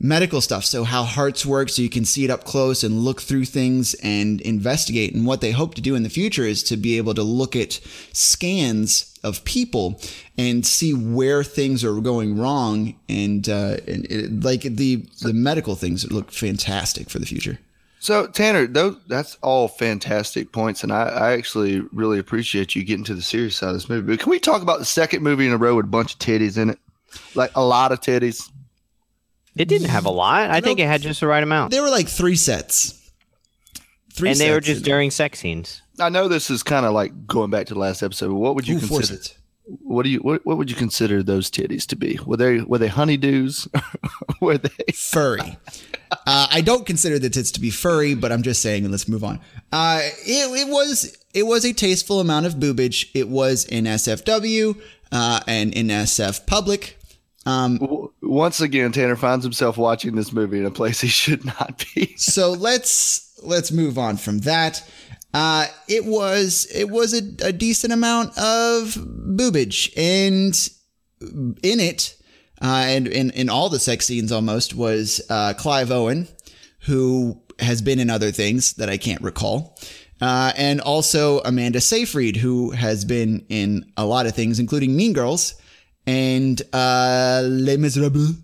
medical 0.02 0.40
stuff. 0.40 0.64
So 0.64 0.82
how 0.82 1.04
hearts 1.04 1.46
work, 1.46 1.68
so 1.68 1.80
you 1.80 1.88
can 1.88 2.04
see 2.04 2.24
it 2.24 2.30
up 2.30 2.42
close 2.44 2.82
and 2.82 3.04
look 3.04 3.22
through 3.22 3.44
things 3.44 3.94
and 4.02 4.40
investigate. 4.40 5.14
And 5.14 5.24
what 5.24 5.40
they 5.40 5.52
hope 5.52 5.76
to 5.76 5.80
do 5.80 5.94
in 5.94 6.02
the 6.02 6.10
future 6.10 6.42
is 6.42 6.64
to 6.64 6.76
be 6.76 6.96
able 6.96 7.14
to 7.14 7.22
look 7.22 7.54
at 7.54 7.80
scans 8.12 9.16
of 9.22 9.44
people 9.44 10.00
and 10.36 10.66
see 10.66 10.92
where 10.92 11.44
things 11.44 11.84
are 11.84 12.00
going 12.00 12.36
wrong. 12.36 12.96
And, 13.08 13.48
uh, 13.48 13.76
and 13.86 14.04
it, 14.10 14.42
like 14.42 14.62
the 14.62 15.06
the 15.20 15.32
medical 15.32 15.76
things 15.76 16.10
look 16.10 16.32
fantastic 16.32 17.08
for 17.08 17.20
the 17.20 17.26
future. 17.26 17.60
So 18.02 18.26
Tanner, 18.26 18.66
those 18.66 18.96
that's 19.06 19.38
all 19.42 19.68
fantastic 19.68 20.50
points, 20.50 20.82
and 20.82 20.90
I, 20.90 21.04
I 21.04 21.32
actually 21.34 21.82
really 21.92 22.18
appreciate 22.18 22.74
you 22.74 22.82
getting 22.82 23.04
to 23.04 23.14
the 23.14 23.22
serious 23.22 23.54
side 23.54 23.68
of 23.68 23.74
this 23.74 23.88
movie. 23.88 24.04
But 24.08 24.18
can 24.18 24.30
we 24.30 24.40
talk 24.40 24.60
about 24.60 24.80
the 24.80 24.84
second 24.84 25.22
movie 25.22 25.46
in 25.46 25.52
a 25.52 25.56
row 25.56 25.76
with 25.76 25.84
a 25.84 25.88
bunch 25.88 26.14
of 26.14 26.18
titties 26.18 26.58
in 26.58 26.70
it, 26.70 26.80
like 27.36 27.52
a 27.54 27.64
lot 27.64 27.92
of 27.92 28.00
titties? 28.00 28.50
It 29.54 29.68
didn't 29.68 29.90
have 29.90 30.04
a 30.04 30.10
lot. 30.10 30.50
I 30.50 30.60
think 30.60 30.80
it 30.80 30.88
had 30.88 31.00
just 31.00 31.20
the 31.20 31.28
right 31.28 31.44
amount. 31.44 31.70
There 31.70 31.80
were 31.80 31.90
like 31.90 32.08
three 32.08 32.34
sets. 32.34 32.98
Three 34.12 34.30
And 34.30 34.38
they 34.40 34.50
were 34.50 34.58
just 34.58 34.78
in- 34.78 34.84
during 34.84 35.12
sex 35.12 35.38
scenes. 35.38 35.80
I 36.00 36.08
know 36.08 36.26
this 36.26 36.50
is 36.50 36.64
kind 36.64 36.84
of 36.84 36.92
like 36.94 37.28
going 37.28 37.50
back 37.50 37.68
to 37.68 37.74
the 37.74 37.80
last 37.80 38.02
episode. 38.02 38.30
But 38.30 38.34
what 38.34 38.56
would 38.56 38.66
you 38.66 38.78
Ooh, 38.78 38.80
four 38.80 38.98
consider? 38.98 39.22
What 39.64 40.02
do 40.04 40.10
you 40.10 40.18
what, 40.18 40.44
what 40.44 40.58
would 40.58 40.70
you 40.70 40.76
consider 40.76 41.22
those 41.22 41.50
titties 41.50 41.86
to 41.86 41.96
be? 41.96 42.18
Were 42.26 42.36
they 42.36 42.60
were 42.60 42.78
they 42.78 42.88
honeydews? 42.88 43.68
were 44.40 44.58
they? 44.58 44.92
furry. 44.94 45.58
Uh, 46.26 46.46
I 46.50 46.60
don't 46.60 46.84
consider 46.84 47.18
the 47.18 47.30
tits 47.30 47.50
to 47.52 47.60
be 47.60 47.70
furry, 47.70 48.14
but 48.14 48.30
I'm 48.30 48.42
just 48.42 48.60
saying. 48.60 48.88
Let's 48.90 49.08
move 49.08 49.24
on. 49.24 49.40
Uh, 49.72 50.00
it, 50.02 50.68
it 50.68 50.70
was 50.70 51.16
it 51.32 51.44
was 51.44 51.64
a 51.64 51.72
tasteful 51.72 52.20
amount 52.20 52.44
of 52.44 52.56
boobage. 52.56 53.08
It 53.14 53.30
was 53.30 53.64
in 53.64 53.84
SFW 53.86 54.78
uh, 55.10 55.40
and 55.46 55.72
in 55.72 55.86
SF 55.86 56.46
Public. 56.46 56.98
Um, 57.46 58.08
Once 58.20 58.60
again, 58.60 58.92
Tanner 58.92 59.16
finds 59.16 59.44
himself 59.44 59.76
watching 59.76 60.14
this 60.14 60.32
movie 60.32 60.58
in 60.58 60.66
a 60.66 60.70
place 60.70 61.00
he 61.00 61.08
should 61.08 61.44
not 61.44 61.84
be. 61.94 62.14
so 62.16 62.52
let's 62.52 63.40
let's 63.42 63.72
move 63.72 63.98
on 63.98 64.16
from 64.16 64.40
that. 64.40 64.86
Uh, 65.34 65.66
it 65.88 66.04
was 66.04 66.66
it 66.74 66.90
was 66.90 67.14
a, 67.14 67.46
a 67.46 67.52
decent 67.52 67.92
amount 67.92 68.36
of 68.38 68.94
boobage, 68.94 69.92
and 69.96 70.68
in 71.62 71.80
it, 71.80 72.16
uh, 72.60 72.84
and 72.86 73.06
in 73.06 73.30
in 73.30 73.48
all 73.48 73.68
the 73.68 73.78
sex 73.78 74.06
scenes 74.06 74.30
almost 74.30 74.74
was 74.74 75.22
uh, 75.30 75.54
Clive 75.54 75.90
Owen, 75.90 76.28
who 76.80 77.40
has 77.58 77.80
been 77.80 77.98
in 77.98 78.10
other 78.10 78.30
things 78.30 78.74
that 78.74 78.88
I 78.90 78.96
can't 78.98 79.22
recall. 79.22 79.78
Uh, 80.20 80.52
and 80.56 80.80
also 80.80 81.40
Amanda 81.40 81.80
Seyfried, 81.80 82.36
who 82.36 82.70
has 82.70 83.04
been 83.04 83.44
in 83.48 83.90
a 83.96 84.06
lot 84.06 84.26
of 84.26 84.34
things, 84.36 84.60
including 84.60 84.94
Mean 84.94 85.12
Girls 85.12 85.54
and 86.06 86.62
uh, 86.72 87.42
Les 87.44 87.76
Miserables. 87.76 88.36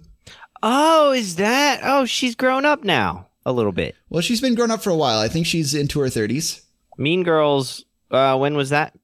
Oh, 0.62 1.12
is 1.12 1.36
that? 1.36 1.80
Oh, 1.84 2.04
she's 2.04 2.34
grown 2.34 2.64
up 2.64 2.82
now 2.82 3.28
a 3.46 3.52
little 3.52 3.72
bit. 3.72 3.94
Well, 4.08 4.22
she's 4.22 4.40
been 4.40 4.56
grown 4.56 4.70
up 4.72 4.82
for 4.82 4.90
a 4.90 4.96
while. 4.96 5.20
I 5.20 5.28
think 5.28 5.46
she's 5.46 5.72
into 5.72 6.00
her 6.00 6.06
30s. 6.06 6.62
Mean 6.98 7.22
Girls. 7.22 7.84
Uh, 8.10 8.36
when 8.36 8.56
was 8.56 8.70
that? 8.70 8.94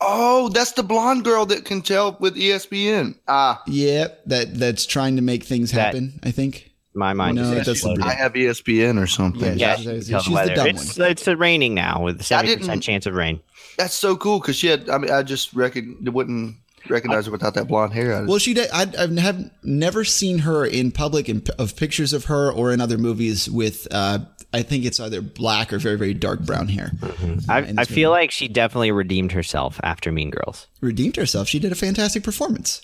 Oh, 0.00 0.48
that's 0.48 0.72
the 0.72 0.82
blonde 0.82 1.24
girl 1.24 1.44
that 1.46 1.64
can 1.64 1.82
tell 1.82 2.16
with 2.18 2.34
ESPN. 2.36 3.14
Ah, 3.28 3.62
Yeah, 3.66 4.08
that 4.26 4.54
that's 4.58 4.86
trying 4.86 5.16
to 5.16 5.22
make 5.22 5.44
things 5.44 5.70
That- 5.72 5.80
happen. 5.94 6.18
I 6.22 6.30
think. 6.30 6.70
My 6.94 7.12
mind. 7.12 7.36
No, 7.36 7.42
just 7.42 7.52
it 7.52 7.56
doesn't 7.58 7.72
exploded. 7.74 8.00
bring- 8.04 8.10
I 8.10 8.14
have 8.14 8.32
ESPN 8.32 8.98
or 8.98 9.06
something. 9.06 9.58
Yeah, 9.58 9.76
Yeah, 9.76 9.76
she's- 9.76 10.06
she 10.06 10.12
can 10.12 10.20
she's 10.22 10.34
the 10.34 10.44
the 10.46 10.54
dumb 10.54 10.66
it's, 10.68 10.98
it's 10.98 11.26
raining 11.28 11.74
now 11.74 12.02
with 12.02 12.18
a 12.22 12.24
seventy 12.24 12.56
percent 12.56 12.82
chance 12.82 13.04
of 13.04 13.12
rain. 13.14 13.40
That's 13.76 13.92
so 13.92 14.16
cool 14.16 14.40
because 14.40 14.56
she 14.56 14.68
had. 14.68 14.88
I 14.88 14.96
mean, 14.96 15.10
I 15.10 15.22
just 15.22 15.52
reckon 15.52 15.98
it 16.06 16.08
wouldn't 16.14 16.56
recognize 16.90 17.26
her 17.26 17.32
without 17.32 17.54
that 17.54 17.68
blonde 17.68 17.92
hair. 17.92 18.14
I 18.14 18.22
Well, 18.22 18.38
she 18.38 18.54
did. 18.54 18.70
I, 18.72 18.86
I 18.98 19.20
have 19.20 19.50
never 19.62 20.04
seen 20.04 20.40
her 20.40 20.64
in 20.64 20.90
public 20.92 21.28
in, 21.28 21.42
of 21.58 21.76
pictures 21.76 22.12
of 22.12 22.26
her 22.26 22.50
or 22.50 22.72
in 22.72 22.80
other 22.80 22.98
movies 22.98 23.50
with. 23.50 23.86
Uh, 23.90 24.20
I 24.52 24.62
think 24.62 24.84
it's 24.84 25.00
either 25.00 25.20
black 25.20 25.72
or 25.72 25.78
very 25.78 25.96
very 25.96 26.14
dark 26.14 26.40
brown 26.40 26.68
hair. 26.68 26.92
Mm-hmm. 27.00 27.50
Uh, 27.50 27.52
I, 27.52 27.60
in 27.60 27.78
I 27.78 27.84
this 27.84 27.94
feel 27.94 28.10
like 28.10 28.30
she 28.30 28.48
definitely 28.48 28.92
redeemed 28.92 29.32
herself 29.32 29.80
after 29.82 30.12
Mean 30.12 30.30
Girls. 30.30 30.66
Redeemed 30.80 31.16
herself. 31.16 31.48
She 31.48 31.58
did 31.58 31.72
a 31.72 31.76
fantastic 31.76 32.22
performance. 32.22 32.80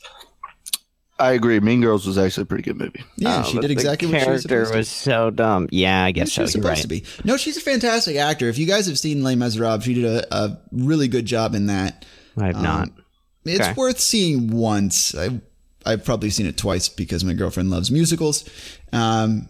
I 1.18 1.32
agree. 1.32 1.60
Mean 1.60 1.80
Girls 1.80 2.04
was 2.04 2.18
actually 2.18 2.42
a 2.42 2.46
pretty 2.46 2.64
good 2.64 2.76
movie. 2.76 3.04
Yeah, 3.16 3.44
Oh, 3.44 3.48
she 3.48 3.58
did 3.60 3.70
exactly 3.70 4.08
what 4.08 4.22
she 4.22 4.30
was 4.30 4.44
character 4.44 4.64
supposed 4.64 4.72
to. 4.72 4.78
was 4.78 4.88
so 4.88 5.30
dumb. 5.30 5.68
Yeah, 5.70 6.02
I 6.02 6.10
guess 6.10 6.30
she 6.30 6.36
so. 6.36 6.42
was 6.42 6.52
supposed 6.52 6.68
right. 6.68 6.82
to 6.82 6.88
be. 6.88 7.04
No, 7.24 7.36
she's 7.36 7.56
a 7.56 7.60
fantastic 7.60 8.16
actor. 8.16 8.48
If 8.48 8.58
you 8.58 8.66
guys 8.66 8.86
have 8.88 8.98
seen 8.98 9.22
Les 9.22 9.36
Miserables, 9.36 9.84
she 9.84 9.94
did 9.94 10.04
a, 10.04 10.34
a 10.34 10.58
really 10.72 11.06
good 11.06 11.24
job 11.26 11.54
in 11.54 11.66
that. 11.66 12.04
I 12.36 12.46
have 12.46 12.56
um, 12.56 12.62
not. 12.62 12.88
It's 13.44 13.60
Okay. 13.60 13.72
worth 13.74 13.98
seeing 14.00 14.50
once. 14.50 15.14
I, 15.14 15.40
I've 15.84 16.04
probably 16.04 16.30
seen 16.30 16.46
it 16.46 16.56
twice 16.56 16.88
because 16.88 17.24
my 17.24 17.32
girlfriend 17.32 17.70
loves 17.70 17.90
musicals. 17.90 18.44
Um, 18.92 19.48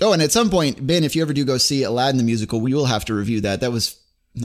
oh, 0.00 0.12
and 0.12 0.20
at 0.22 0.32
some 0.32 0.50
point, 0.50 0.84
Ben, 0.86 1.04
if 1.04 1.14
you 1.14 1.22
ever 1.22 1.32
do 1.32 1.44
go 1.44 1.56
see 1.58 1.82
Aladdin 1.84 2.16
the 2.18 2.24
musical, 2.24 2.60
we 2.60 2.74
will 2.74 2.86
have 2.86 3.04
to 3.06 3.14
review 3.14 3.40
that. 3.42 3.60
That 3.60 3.70
was, 3.70 3.96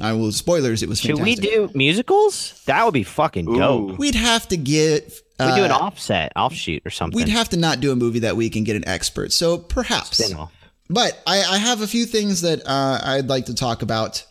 I 0.02 0.14
will 0.14 0.32
spoilers. 0.32 0.84
It 0.84 0.90
was 0.90 1.00
Should 1.00 1.18
fantastic. 1.18 1.44
we 1.44 1.50
do 1.50 1.70
musicals? 1.74 2.62
That 2.68 2.86
would 2.86 2.94
be 2.94 3.04
fucking 3.04 3.46
dope. 3.46 3.98
We'd 3.98 4.16
have 4.16 4.48
to 4.50 4.58
get. 4.58 5.12
We 5.40 5.46
Uh, 5.46 5.56
do 5.56 5.64
an 5.64 5.72
offset, 5.72 6.32
offshoot, 6.36 6.84
or 6.86 6.92
something. 6.92 7.18
we'd 7.18 7.28
have 7.28 7.50
to 7.50 7.58
not 7.58 7.80
do 7.80 7.92
a 7.92 7.96
movie 7.96 8.20
that 8.20 8.36
week 8.38 8.56
and 8.56 8.66
get 8.66 8.76
an 8.76 8.88
expert. 8.88 9.32
So 9.34 9.58
perhaps. 9.58 10.24
spin 10.24 10.38
off. 10.38 10.52
But 10.90 11.20
I, 11.26 11.42
I 11.44 11.58
have 11.58 11.82
a 11.82 11.88
few 11.88 12.06
things 12.06 12.42
that 12.42 12.62
uh, 12.68 13.00
I'd 13.04 13.28
like 13.28 13.48
to 13.48 13.56
talk 13.56 13.82
about. 13.82 14.24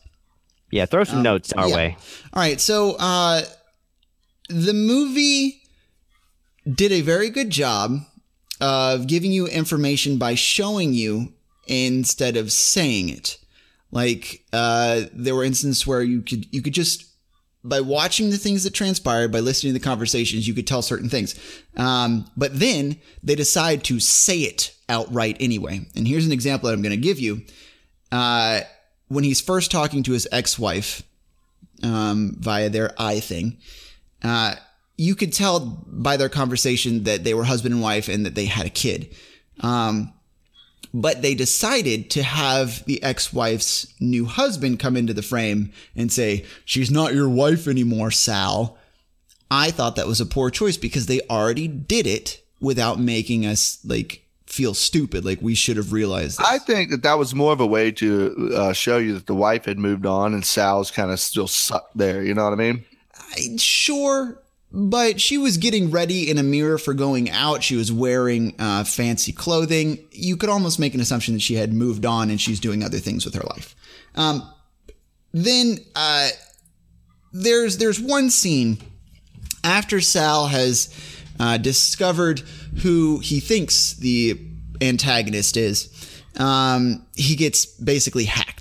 Yeah, 0.71 0.87
throw 0.87 1.03
some 1.05 1.23
notes 1.23 1.53
our 1.53 1.65
Um, 1.65 1.71
yeah. 1.71 1.77
way. 1.77 1.97
All 2.33 2.41
right, 2.43 2.61
so 2.61 2.95
uh, 2.99 3.43
the 4.53 4.75
movie 4.75 5.63
did 6.71 6.93
a 6.93 7.01
very 7.01 7.31
good 7.31 7.51
job 7.51 7.99
of 8.61 9.07
giving 9.07 9.33
you 9.33 9.47
information 9.47 10.19
by 10.19 10.35
showing 10.35 10.93
you 10.93 11.33
instead 11.67 12.37
of 12.37 12.53
saying 12.53 13.09
it. 13.09 13.39
Like 13.91 14.45
uh, 14.53 15.03
there 15.13 15.35
were 15.35 15.45
instances 15.45 15.87
where 15.87 16.03
you 16.03 16.23
could 16.23 16.53
you 16.53 16.63
could 16.63 16.75
just 16.75 17.07
by 17.65 17.81
watching 17.81 18.31
the 18.31 18.39
things 18.39 18.65
that 18.65 18.75
transpired, 18.75 19.31
by 19.31 19.41
listening 19.41 19.73
to 19.73 19.79
the 19.79 19.85
conversations, 19.85 20.49
you 20.49 20.55
could 20.55 20.67
tell 20.67 20.83
certain 20.83 21.09
things. 21.09 21.39
Um, 21.77 22.29
but 22.37 22.59
then 22.59 22.97
they 23.23 23.37
decide 23.37 23.85
to 23.85 24.01
say 24.01 24.39
it 24.39 24.75
outright 24.89 25.37
anyway. 25.39 25.87
And 25.95 26.09
here's 26.09 26.27
an 26.27 26.33
example 26.33 26.69
that 26.69 26.75
I'm 26.75 26.83
going 26.83 26.91
to 26.91 26.97
give 26.97 27.21
you. 27.21 27.43
Uh, 28.11 28.63
when 29.09 29.23
he's 29.25 29.41
first 29.41 29.71
talking 29.71 30.03
to 30.03 30.13
his 30.13 30.27
ex-wife, 30.33 31.03
um, 31.83 32.37
via 32.39 32.69
their 32.69 32.93
eye 32.99 33.21
thing. 33.21 33.59
Uh, 34.23 34.55
you 34.97 35.15
could 35.15 35.33
tell 35.33 35.61
by 35.61 36.17
their 36.17 36.29
conversation 36.29 37.05
that 37.05 37.25
they 37.25 37.35
were 37.35 37.45
husband 37.45 37.75
and 37.75 37.83
wife 37.83 38.09
and 38.09 38.25
that 38.27 38.35
they 38.35 38.47
had 38.47 38.67
a 38.67 38.71
kid. 38.71 39.15
Um, 39.61 40.13
but 40.95 41.23
they 41.23 41.35
decided 41.35 42.11
to 42.11 42.23
have 42.23 42.85
the 42.85 43.03
ex-wife's 43.03 43.93
new 43.99 44.27
husband 44.27 44.79
come 44.79 44.97
into 44.97 45.15
the 45.15 45.23
frame 45.23 45.73
and 45.97 46.13
say, 46.13 46.45
"She's 46.65 46.91
not 46.91 47.15
your 47.15 47.29
wife 47.29 47.67
anymore, 47.67 48.11
Sal." 48.11 48.77
I 49.51 49.71
thought 49.71 49.97
that 49.97 50.07
was 50.07 50.21
a 50.21 50.27
poor 50.27 50.51
choice 50.51 50.77
because 50.77 51.07
they 51.07 51.21
already 51.31 51.69
did 51.69 52.07
it 52.07 52.43
without 52.61 53.01
making 53.01 53.47
us 53.47 53.79
like 53.85 54.23
feel 54.47 54.75
stupid, 54.75 55.25
like 55.25 55.41
we 55.41 55.55
should 55.55 55.79
have 55.79 55.93
realized. 55.93 56.39
This. 56.39 56.47
I 56.47 56.59
think 56.59 56.91
that 56.91 57.03
that 57.03 57.19
was 57.19 57.35
more 57.35 57.53
of 57.53 57.61
a 57.61 57.67
way 57.67 57.91
to 57.93 58.53
uh, 58.55 58.73
show 58.75 58.99
you 58.99 59.15
that 59.15 59.27
the 59.27 59.35
wife 59.35 59.65
had 59.65 59.79
moved 59.79 60.05
on 60.05 60.35
and 60.35 60.45
Sal's 60.45 60.91
kind 60.91 61.11
of 61.11 61.19
still 61.19 61.49
sucked 61.49 61.97
there. 61.97 62.23
You 62.23 62.35
know 62.35 62.45
what 62.45 62.53
I 62.53 62.57
mean? 62.57 62.85
Sure, 63.59 64.41
but 64.71 65.21
she 65.21 65.39
was 65.39 65.57
getting 65.57 65.91
ready 65.91 66.31
in 66.31 66.39
a 66.39 66.43
mirror 66.43 66.79
for 66.79 66.95
going 66.95 67.31
out. 67.31 67.63
She 67.63 67.77
was 67.77 67.93
wearing 67.93 68.55
uh, 68.59 68.85
fancy 68.85 69.33
clothing. 69.33 69.99
You 70.11 70.37
could 70.37 70.49
almost 70.49 70.79
make 70.79 70.95
an 70.95 71.01
assumption 71.01 71.35
that 71.35 71.41
she 71.41 71.55
had 71.55 71.73
moved 71.73 72.07
on 72.07 72.31
and 72.31 72.41
she's 72.41 72.61
doing 72.61 72.83
other 72.83 72.99
things 72.99 73.25
with 73.25 73.35
her 73.35 73.45
life. 73.51 73.75
Um, 74.15 74.43
then 75.33 75.79
uh, 75.95 76.29
there's 77.33 77.79
there's 77.79 78.01
one 78.01 78.31
scene 78.31 78.79
after 79.65 80.01
Sal 80.01 80.47
has 80.47 80.95
uh, 81.39 81.57
discovered 81.59 82.41
who 82.83 83.19
he 83.19 83.41
thinks 83.41 83.95
the 83.95 84.39
antagonist 84.81 85.57
is. 85.57 85.89
Um, 86.39 87.07
he 87.15 87.37
gets 87.37 87.67
basically 87.67 88.25
hacked. 88.25 88.52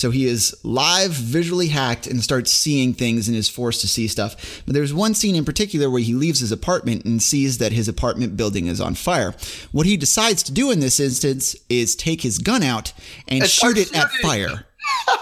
So 0.00 0.10
he 0.10 0.24
is 0.24 0.56
live 0.64 1.10
visually 1.10 1.68
hacked 1.68 2.06
and 2.06 2.24
starts 2.24 2.50
seeing 2.50 2.94
things 2.94 3.28
and 3.28 3.36
is 3.36 3.50
forced 3.50 3.82
to 3.82 3.86
see 3.86 4.08
stuff. 4.08 4.62
But 4.64 4.72
there's 4.72 4.94
one 4.94 5.12
scene 5.12 5.36
in 5.36 5.44
particular 5.44 5.90
where 5.90 6.00
he 6.00 6.14
leaves 6.14 6.40
his 6.40 6.50
apartment 6.50 7.04
and 7.04 7.22
sees 7.22 7.58
that 7.58 7.72
his 7.72 7.86
apartment 7.86 8.34
building 8.34 8.66
is 8.66 8.80
on 8.80 8.94
fire. 8.94 9.34
What 9.72 9.84
he 9.84 9.98
decides 9.98 10.42
to 10.44 10.52
do 10.52 10.70
in 10.70 10.80
this 10.80 11.00
instance 11.00 11.54
is 11.68 11.94
take 11.94 12.22
his 12.22 12.38
gun 12.38 12.62
out 12.62 12.94
and 13.28 13.42
And 13.42 13.50
shoot 13.50 13.76
it 13.76 13.94
at 13.94 14.10
fire. 14.10 14.66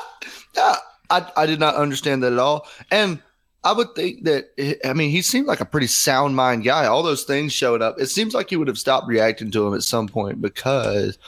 Yeah, 0.56 0.76
I, 1.10 1.30
I 1.36 1.46
did 1.46 1.60
not 1.60 1.76
understand 1.76 2.22
that 2.22 2.32
at 2.32 2.38
all. 2.38 2.66
And 2.90 3.20
I 3.64 3.72
would 3.72 3.94
think 3.94 4.24
that, 4.24 4.78
I 4.84 4.92
mean, 4.92 5.10
he 5.10 5.22
seemed 5.22 5.46
like 5.46 5.60
a 5.60 5.64
pretty 5.64 5.86
sound 5.86 6.34
mind 6.34 6.64
guy. 6.64 6.86
All 6.86 7.02
those 7.02 7.24
things 7.24 7.52
showed 7.52 7.82
up. 7.82 8.00
It 8.00 8.06
seems 8.06 8.34
like 8.34 8.50
you 8.50 8.58
would 8.58 8.66
have 8.68 8.78
stopped 8.78 9.06
reacting 9.06 9.50
to 9.52 9.66
him 9.66 9.74
at 9.74 9.82
some 9.82 10.08
point 10.08 10.40
because, 10.40 11.18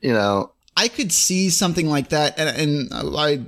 you 0.00 0.12
know, 0.12 0.52
I 0.78 0.86
could 0.86 1.10
see 1.10 1.50
something 1.50 1.88
like 1.88 2.10
that, 2.10 2.38
and, 2.38 2.88
and 2.92 3.16
I, 3.16 3.40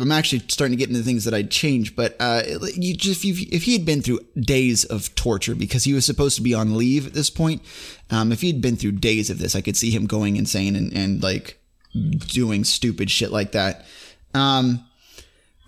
I'm 0.00 0.12
actually 0.12 0.42
starting 0.48 0.78
to 0.78 0.78
get 0.78 0.88
into 0.88 1.02
things 1.02 1.24
that 1.24 1.34
I'd 1.34 1.50
change. 1.50 1.96
But 1.96 2.14
uh, 2.20 2.42
you 2.76 2.94
just 2.94 3.24
if, 3.24 3.40
you, 3.40 3.48
if 3.50 3.64
he 3.64 3.72
had 3.72 3.84
been 3.84 4.02
through 4.02 4.20
days 4.38 4.84
of 4.84 5.12
torture 5.16 5.56
because 5.56 5.82
he 5.82 5.92
was 5.92 6.06
supposed 6.06 6.36
to 6.36 6.42
be 6.42 6.54
on 6.54 6.76
leave 6.76 7.08
at 7.08 7.12
this 7.12 7.28
point, 7.28 7.62
um, 8.08 8.30
if 8.30 8.40
he 8.40 8.52
had 8.52 8.62
been 8.62 8.76
through 8.76 8.92
days 8.92 9.30
of 9.30 9.38
this, 9.38 9.56
I 9.56 9.62
could 9.62 9.76
see 9.76 9.90
him 9.90 10.06
going 10.06 10.36
insane 10.36 10.76
and, 10.76 10.92
and 10.96 11.20
like 11.20 11.60
doing 11.92 12.62
stupid 12.62 13.10
shit 13.10 13.32
like 13.32 13.50
that. 13.50 13.84
Um, 14.32 14.86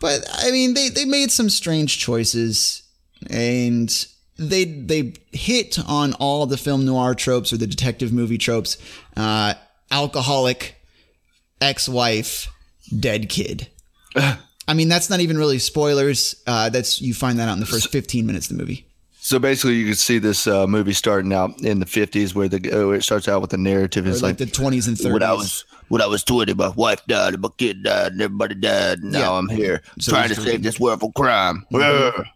but 0.01 0.25
I 0.33 0.53
mean, 0.53 0.75
they 0.75 0.89
they 0.89 1.05
made 1.05 1.33
some 1.33 1.51
strange 1.51 1.99
choices, 1.99 2.85
and 3.29 4.07
they 4.37 4.65
they 4.67 5.15
hit 5.33 5.81
on 5.85 6.13
all 6.15 6.47
the 6.47 6.57
film 6.57 6.87
noir 6.87 7.17
tropes 7.17 7.53
or 7.53 7.57
the 7.57 7.67
detective 7.67 8.13
movie 8.13 8.39
tropes. 8.39 8.79
Uh, 9.17 9.55
alcoholic, 9.91 10.77
ex-wife, 11.63 12.49
dead 12.99 13.29
kid. 13.29 13.69
I 14.69 14.75
mean, 14.75 14.89
that's 14.89 15.09
not 15.09 15.21
even 15.21 15.39
really 15.39 15.59
spoilers. 15.59 16.35
Uh, 16.47 16.69
that's 16.69 17.01
you 17.01 17.15
find 17.15 17.39
that 17.39 17.49
out 17.49 17.55
in 17.55 17.61
the 17.61 17.67
first 17.67 17.89
15 17.91 18.27
minutes 18.27 18.51
of 18.51 18.57
the 18.57 18.63
movie. 18.63 18.87
so 19.21 19.39
basically 19.39 19.75
you 19.75 19.87
can 19.87 19.95
see 19.95 20.19
this 20.19 20.47
uh, 20.47 20.67
movie 20.67 20.93
starting 20.93 21.33
out 21.33 21.61
in 21.63 21.79
the 21.81 21.87
50s 21.87 22.35
where 22.35 22.49
the 22.49 22.71
oh, 22.73 22.91
it 22.91 23.03
starts 23.03 23.29
out 23.29 23.41
with 23.41 23.51
the 23.51 23.57
narrative. 23.59 24.07
It's 24.07 24.23
like 24.23 24.39
like, 24.41 24.51
the 24.51 24.63
20s 24.63 24.89
and 24.89 24.97
30s. 24.97 25.13
when 25.13 25.23
I 25.23 25.33
was 25.33 25.65
when 25.89 26.01
I 26.03 26.07
was 26.07 26.25
20, 26.25 26.55
my 26.55 26.69
wife 26.71 27.05
died, 27.07 27.39
my 27.41 27.49
kid 27.59 27.83
died, 27.83 28.13
and 28.13 28.21
everybody 28.23 28.55
died. 28.55 28.99
And 29.01 29.13
now 29.13 29.19
Yeah. 29.19 29.39
I'm 29.39 29.49
here 29.49 29.83
So 30.01 30.13
trying 30.13 30.29
to 30.31 30.35
save 30.41 30.63
this 30.63 30.79
world 30.81 31.01
from 31.01 31.13
crime. 31.13 31.67
hmm 31.71 31.79
That 31.79 32.27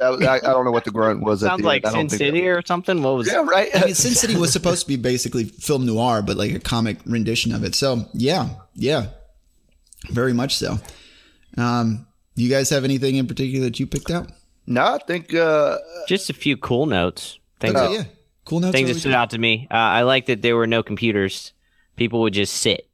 was- 0.00 0.22
I, 0.26 0.36
I 0.36 0.40
don't 0.40 0.64
know 0.64 0.70
what 0.70 0.84
the 0.84 0.90
grunt 0.90 1.20
was. 1.22 1.42
at 1.42 1.48
Sounds 1.48 1.62
the 1.62 1.66
like 1.66 1.84
end. 1.84 1.92
Sin 1.92 2.06
don't 2.08 2.18
City 2.18 2.48
or 2.48 2.62
something. 2.64 3.02
What 3.02 3.16
was 3.16 3.26
Yeah, 3.28 3.44
right. 3.44 3.68
I 3.74 3.86
mean, 3.86 3.94
Sin 3.94 4.12
City 4.14 4.36
was 4.36 4.52
supposed 4.52 4.82
to 4.82 4.88
be 4.88 4.96
basically 4.96 5.44
film 5.44 5.86
noir, 5.86 6.22
but 6.22 6.36
like 6.36 6.52
a 6.52 6.60
comic 6.60 6.98
rendition 7.06 7.52
of 7.54 7.64
it. 7.64 7.74
So 7.74 8.06
yeah, 8.12 8.48
yeah, 8.74 9.06
very 10.10 10.32
much 10.32 10.56
so. 10.56 10.78
Um, 11.56 12.06
do 12.36 12.42
you 12.42 12.50
guys 12.50 12.70
have 12.70 12.84
anything 12.84 13.16
in 13.16 13.26
particular 13.26 13.66
that 13.66 13.78
you 13.78 13.86
picked 13.86 14.10
out? 14.10 14.30
No, 14.66 14.82
I 14.94 14.98
think 15.06 15.34
uh, 15.34 15.78
Just 16.08 16.30
a 16.30 16.32
few 16.34 16.56
cool 16.56 16.86
notes. 16.86 17.38
Things, 17.60 17.76
Okay, 17.76 17.94
yeah, 17.94 18.04
cool 18.44 18.60
notes. 18.60 18.72
things 18.72 18.88
that 18.88 18.98
stood 18.98 19.12
out 19.12 19.30
to 19.30 19.38
me. 19.38 19.68
Uh, 19.70 19.74
I 19.74 20.02
like 20.02 20.26
that 20.26 20.42
there 20.42 20.56
were 20.56 20.66
no 20.66 20.82
computers. 20.82 21.52
People 21.96 22.20
would 22.22 22.32
just 22.32 22.54
sit 22.56 22.88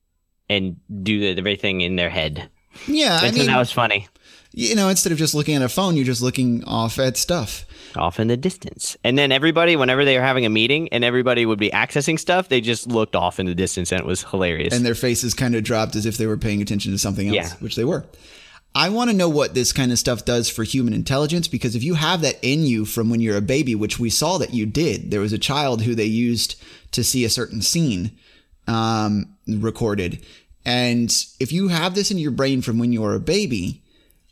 and 0.49 0.77
do 1.03 1.35
everything 1.39 1.81
in 1.81 1.97
their 1.97 2.11
head. 2.11 2.51
Yeah, 2.87 3.19
I 3.23 3.29
I 3.29 3.31
mean, 3.31 3.47
that 3.47 3.59
was 3.59 3.73
funny. 3.73 4.09
You 4.53 4.75
know, 4.75 4.89
instead 4.89 5.13
of 5.13 5.19
just 5.19 5.35
looking 5.35 5.55
at 5.55 5.63
a 5.63 5.69
phone, 5.69 5.97
you're 5.97 6.05
just 6.05 6.23
looking 6.23 6.65
off 6.65 6.99
at 6.99 7.17
stuff. 7.17 7.65
Off 7.97 8.19
in 8.21 8.29
the 8.29 8.37
distance. 8.37 8.97
And 9.05 9.17
then 9.19 9.33
everybody, 9.33 9.77
whenever 9.77 10.05
they 10.05 10.17
were 10.17 10.23
having 10.25 10.45
a 10.47 10.51
meeting 10.51 10.89
and 10.91 11.05
everybody 11.05 11.45
would 11.47 11.59
be 11.59 11.71
accessing 11.71 12.19
stuff, 12.19 12.49
they 12.49 12.61
just 12.61 12.87
looked 12.87 13.17
off 13.17 13.41
in 13.41 13.47
the 13.47 13.55
distance 13.55 13.91
and 13.93 14.01
it 14.01 14.07
was 14.07 14.23
hilarious. 14.25 14.75
and 14.75 14.85
their 14.87 14.95
faces 14.95 15.35
kind 15.35 15.55
of 15.55 15.63
dropped 15.65 15.97
as 15.97 16.07
if 16.07 16.17
they 16.17 16.27
were 16.27 16.37
paying 16.37 16.63
attention 16.63 16.93
to 16.93 16.99
something 16.99 17.29
else, 17.29 17.37
Yeah. 17.37 17.53
which 17.61 17.77
they 17.77 17.85
were. 17.85 18.05
I 18.73 18.89
want 18.91 19.11
to 19.11 19.17
know 19.17 19.29
what 19.29 19.55
this 19.55 19.73
kind 19.73 19.91
of 19.91 19.99
stuff 19.99 20.25
does 20.25 20.49
for 20.49 20.63
human 20.63 20.95
intelligence 20.95 21.49
because 21.49 21.75
if 21.75 21.83
you 21.83 21.95
have 21.95 22.21
that 22.21 22.39
in 22.43 22.65
you 22.65 22.85
from 22.85 23.11
when 23.11 23.21
you're 23.21 23.37
a 23.37 23.41
baby, 23.43 23.75
which 23.75 23.99
we 23.99 24.11
saw 24.11 24.39
that 24.39 24.55
you 24.55 24.65
did, 24.67 25.11
there 25.11 25.21
was 25.21 25.33
a 25.33 25.39
child 25.39 25.83
who 25.83 25.97
they 25.97 26.05
used 26.05 26.55
to 26.93 27.03
see 27.03 27.25
a 27.25 27.29
certain 27.31 27.63
scene 27.63 28.13
um, 28.69 29.35
recorded. 29.49 30.25
And 30.65 31.13
if 31.41 31.53
you 31.53 31.69
have 31.69 31.95
this 31.97 32.11
in 32.13 32.19
your 32.19 32.31
brain 32.31 32.63
from 32.63 32.79
when 32.79 32.93
you 32.93 33.03
were 33.03 33.15
a 33.15 33.21
baby, 33.21 33.80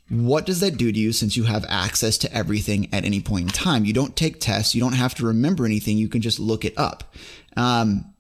what 0.09 0.47
does 0.47 0.61
that 0.61 0.77
do 0.77 0.91
to 0.91 0.99
you 0.99 1.13
since 1.13 1.37
you 1.37 1.45
have 1.45 1.65
access 1.69 2.17
to 2.19 2.33
everything 2.35 2.93
at 2.93 3.05
any 3.05 3.21
point 3.21 3.45
in 3.45 3.51
time? 3.51 3.85
You 3.85 3.93
don't 3.93 4.17
take 4.17 4.41
tests, 4.41 4.75
you 4.75 4.81
don't 4.81 4.95
have 4.95 5.15
to 5.17 5.27
remember 5.27 5.67
anything, 5.67 5.99
you 5.99 6.09
can 6.09 6.23
just 6.23 6.41
look 6.41 6.65
it 6.65 6.75
up. 6.77 7.15
Um, 7.57 8.15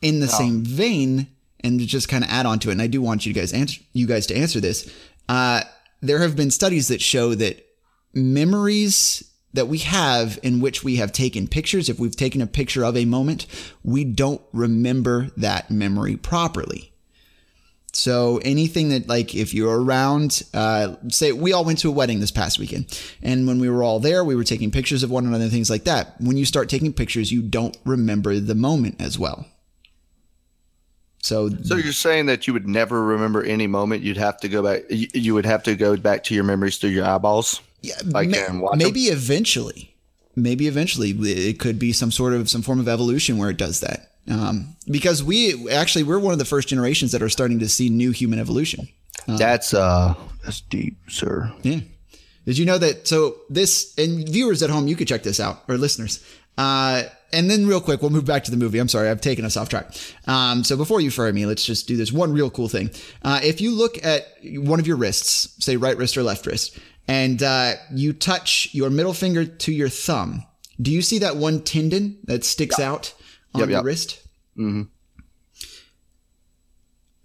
in 0.00 0.20
the 0.20 0.28
same 0.28 0.64
vein, 0.64 1.26
and 1.60 1.80
to 1.80 1.86
just 1.86 2.08
kind 2.08 2.22
of 2.22 2.30
add 2.30 2.46
on 2.46 2.60
to 2.60 2.68
it, 2.68 2.72
and 2.72 2.82
I 2.82 2.86
do 2.86 3.02
want 3.02 3.26
you 3.26 3.32
guys 3.32 3.52
answer, 3.52 3.80
you 3.92 4.06
guys 4.06 4.26
to 4.28 4.36
answer 4.36 4.60
this. 4.60 4.92
Uh, 5.28 5.62
there 6.00 6.20
have 6.20 6.36
been 6.36 6.50
studies 6.50 6.88
that 6.88 7.02
show 7.02 7.34
that 7.34 7.66
memories 8.14 9.28
that 9.54 9.66
we 9.66 9.78
have 9.78 10.38
in 10.42 10.60
which 10.60 10.84
we 10.84 10.96
have 10.96 11.10
taken 11.10 11.48
pictures, 11.48 11.88
if 11.88 11.98
we've 11.98 12.16
taken 12.16 12.40
a 12.40 12.46
picture 12.46 12.84
of 12.84 12.96
a 12.96 13.04
moment, 13.04 13.46
we 13.82 14.04
don't 14.04 14.42
remember 14.52 15.30
that 15.36 15.70
memory 15.70 16.16
properly. 16.16 16.92
So 17.94 18.38
anything 18.44 18.90
that 18.90 19.08
like 19.08 19.34
if 19.34 19.54
you're 19.54 19.80
around, 19.82 20.42
uh, 20.54 20.96
say 21.08 21.32
we 21.32 21.52
all 21.52 21.64
went 21.64 21.78
to 21.80 21.88
a 21.88 21.92
wedding 21.92 22.20
this 22.20 22.30
past 22.30 22.58
weekend, 22.58 22.86
and 23.22 23.46
when 23.46 23.58
we 23.58 23.68
were 23.70 23.82
all 23.82 23.98
there, 23.98 24.22
we 24.24 24.36
were 24.36 24.44
taking 24.44 24.70
pictures 24.70 25.02
of 25.02 25.10
one 25.10 25.26
another 25.26 25.48
things 25.48 25.70
like 25.70 25.84
that. 25.84 26.14
When 26.20 26.36
you 26.36 26.44
start 26.44 26.68
taking 26.68 26.92
pictures, 26.92 27.32
you 27.32 27.42
don't 27.42 27.76
remember 27.84 28.38
the 28.38 28.54
moment 28.54 29.00
as 29.00 29.18
well. 29.18 29.46
So, 31.22 31.50
So 31.64 31.76
you're 31.76 31.92
saying 31.92 32.26
that 32.26 32.46
you 32.46 32.52
would 32.52 32.68
never 32.68 33.02
remember 33.02 33.42
any 33.42 33.66
moment. 33.66 34.02
You'd 34.02 34.16
have 34.18 34.38
to 34.40 34.48
go 34.48 34.62
back. 34.62 34.82
You, 34.88 35.08
you 35.12 35.34
would 35.34 35.46
have 35.46 35.62
to 35.64 35.74
go 35.74 35.96
back 35.96 36.22
to 36.24 36.34
your 36.34 36.44
memories 36.44 36.76
through 36.78 36.90
your 36.90 37.04
eyeballs. 37.04 37.60
yeah, 37.82 37.96
like, 38.04 38.28
ma- 38.28 38.60
watch 38.60 38.72
'em? 38.74 38.78
maybe 38.78 39.04
eventually, 39.06 39.94
maybe 40.36 40.68
eventually 40.68 41.10
it 41.10 41.58
could 41.58 41.78
be 41.78 41.92
some 41.92 42.10
sort 42.12 42.34
of 42.34 42.48
some 42.48 42.62
form 42.62 42.78
of 42.78 42.86
evolution 42.88 43.36
where 43.38 43.50
it 43.50 43.56
does 43.56 43.80
that. 43.80 44.12
Um, 44.30 44.76
because 44.90 45.22
we 45.22 45.70
actually 45.70 46.02
we're 46.04 46.18
one 46.18 46.32
of 46.32 46.38
the 46.38 46.44
first 46.44 46.68
generations 46.68 47.12
that 47.12 47.22
are 47.22 47.28
starting 47.28 47.58
to 47.60 47.68
see 47.68 47.88
new 47.88 48.10
human 48.10 48.38
evolution. 48.38 48.88
That's 49.26 49.74
uh, 49.74 50.14
that's 50.44 50.60
deep, 50.60 50.96
sir. 51.08 51.52
Yeah. 51.62 51.80
Did 52.44 52.56
you 52.56 52.64
know 52.64 52.78
that? 52.78 53.06
So 53.06 53.36
this 53.50 53.94
and 53.98 54.26
viewers 54.28 54.62
at 54.62 54.70
home, 54.70 54.88
you 54.88 54.96
could 54.96 55.08
check 55.08 55.22
this 55.22 55.40
out, 55.40 55.64
or 55.68 55.76
listeners. 55.76 56.24
Uh, 56.56 57.04
and 57.32 57.50
then 57.50 57.66
real 57.66 57.80
quick, 57.80 58.00
we'll 58.00 58.10
move 58.10 58.24
back 58.24 58.44
to 58.44 58.50
the 58.50 58.56
movie. 58.56 58.78
I'm 58.78 58.88
sorry, 58.88 59.10
I've 59.10 59.20
taken 59.20 59.44
us 59.44 59.56
off 59.56 59.68
track. 59.68 59.94
Um, 60.26 60.64
so 60.64 60.76
before 60.76 61.00
you 61.00 61.10
fire 61.10 61.32
me, 61.32 61.46
let's 61.46 61.64
just 61.64 61.86
do 61.86 61.96
this 61.96 62.10
one 62.10 62.32
real 62.32 62.50
cool 62.50 62.68
thing. 62.68 62.90
Uh, 63.22 63.40
if 63.42 63.60
you 63.60 63.70
look 63.70 64.02
at 64.04 64.26
one 64.42 64.80
of 64.80 64.86
your 64.86 64.96
wrists, 64.96 65.62
say 65.62 65.76
right 65.76 65.96
wrist 65.96 66.16
or 66.16 66.22
left 66.22 66.46
wrist, 66.46 66.78
and 67.06 67.42
uh, 67.42 67.74
you 67.92 68.12
touch 68.12 68.70
your 68.72 68.90
middle 68.90 69.12
finger 69.12 69.44
to 69.44 69.72
your 69.72 69.88
thumb, 69.88 70.44
do 70.80 70.90
you 70.90 71.02
see 71.02 71.18
that 71.18 71.36
one 71.36 71.60
tendon 71.60 72.18
that 72.24 72.44
sticks 72.44 72.80
out 72.80 73.14
on 73.54 73.60
Yep, 73.60 73.68
your 73.68 73.78
yep. 73.78 73.84
wrist? 73.84 74.22
Mm-hmm. 74.56 74.82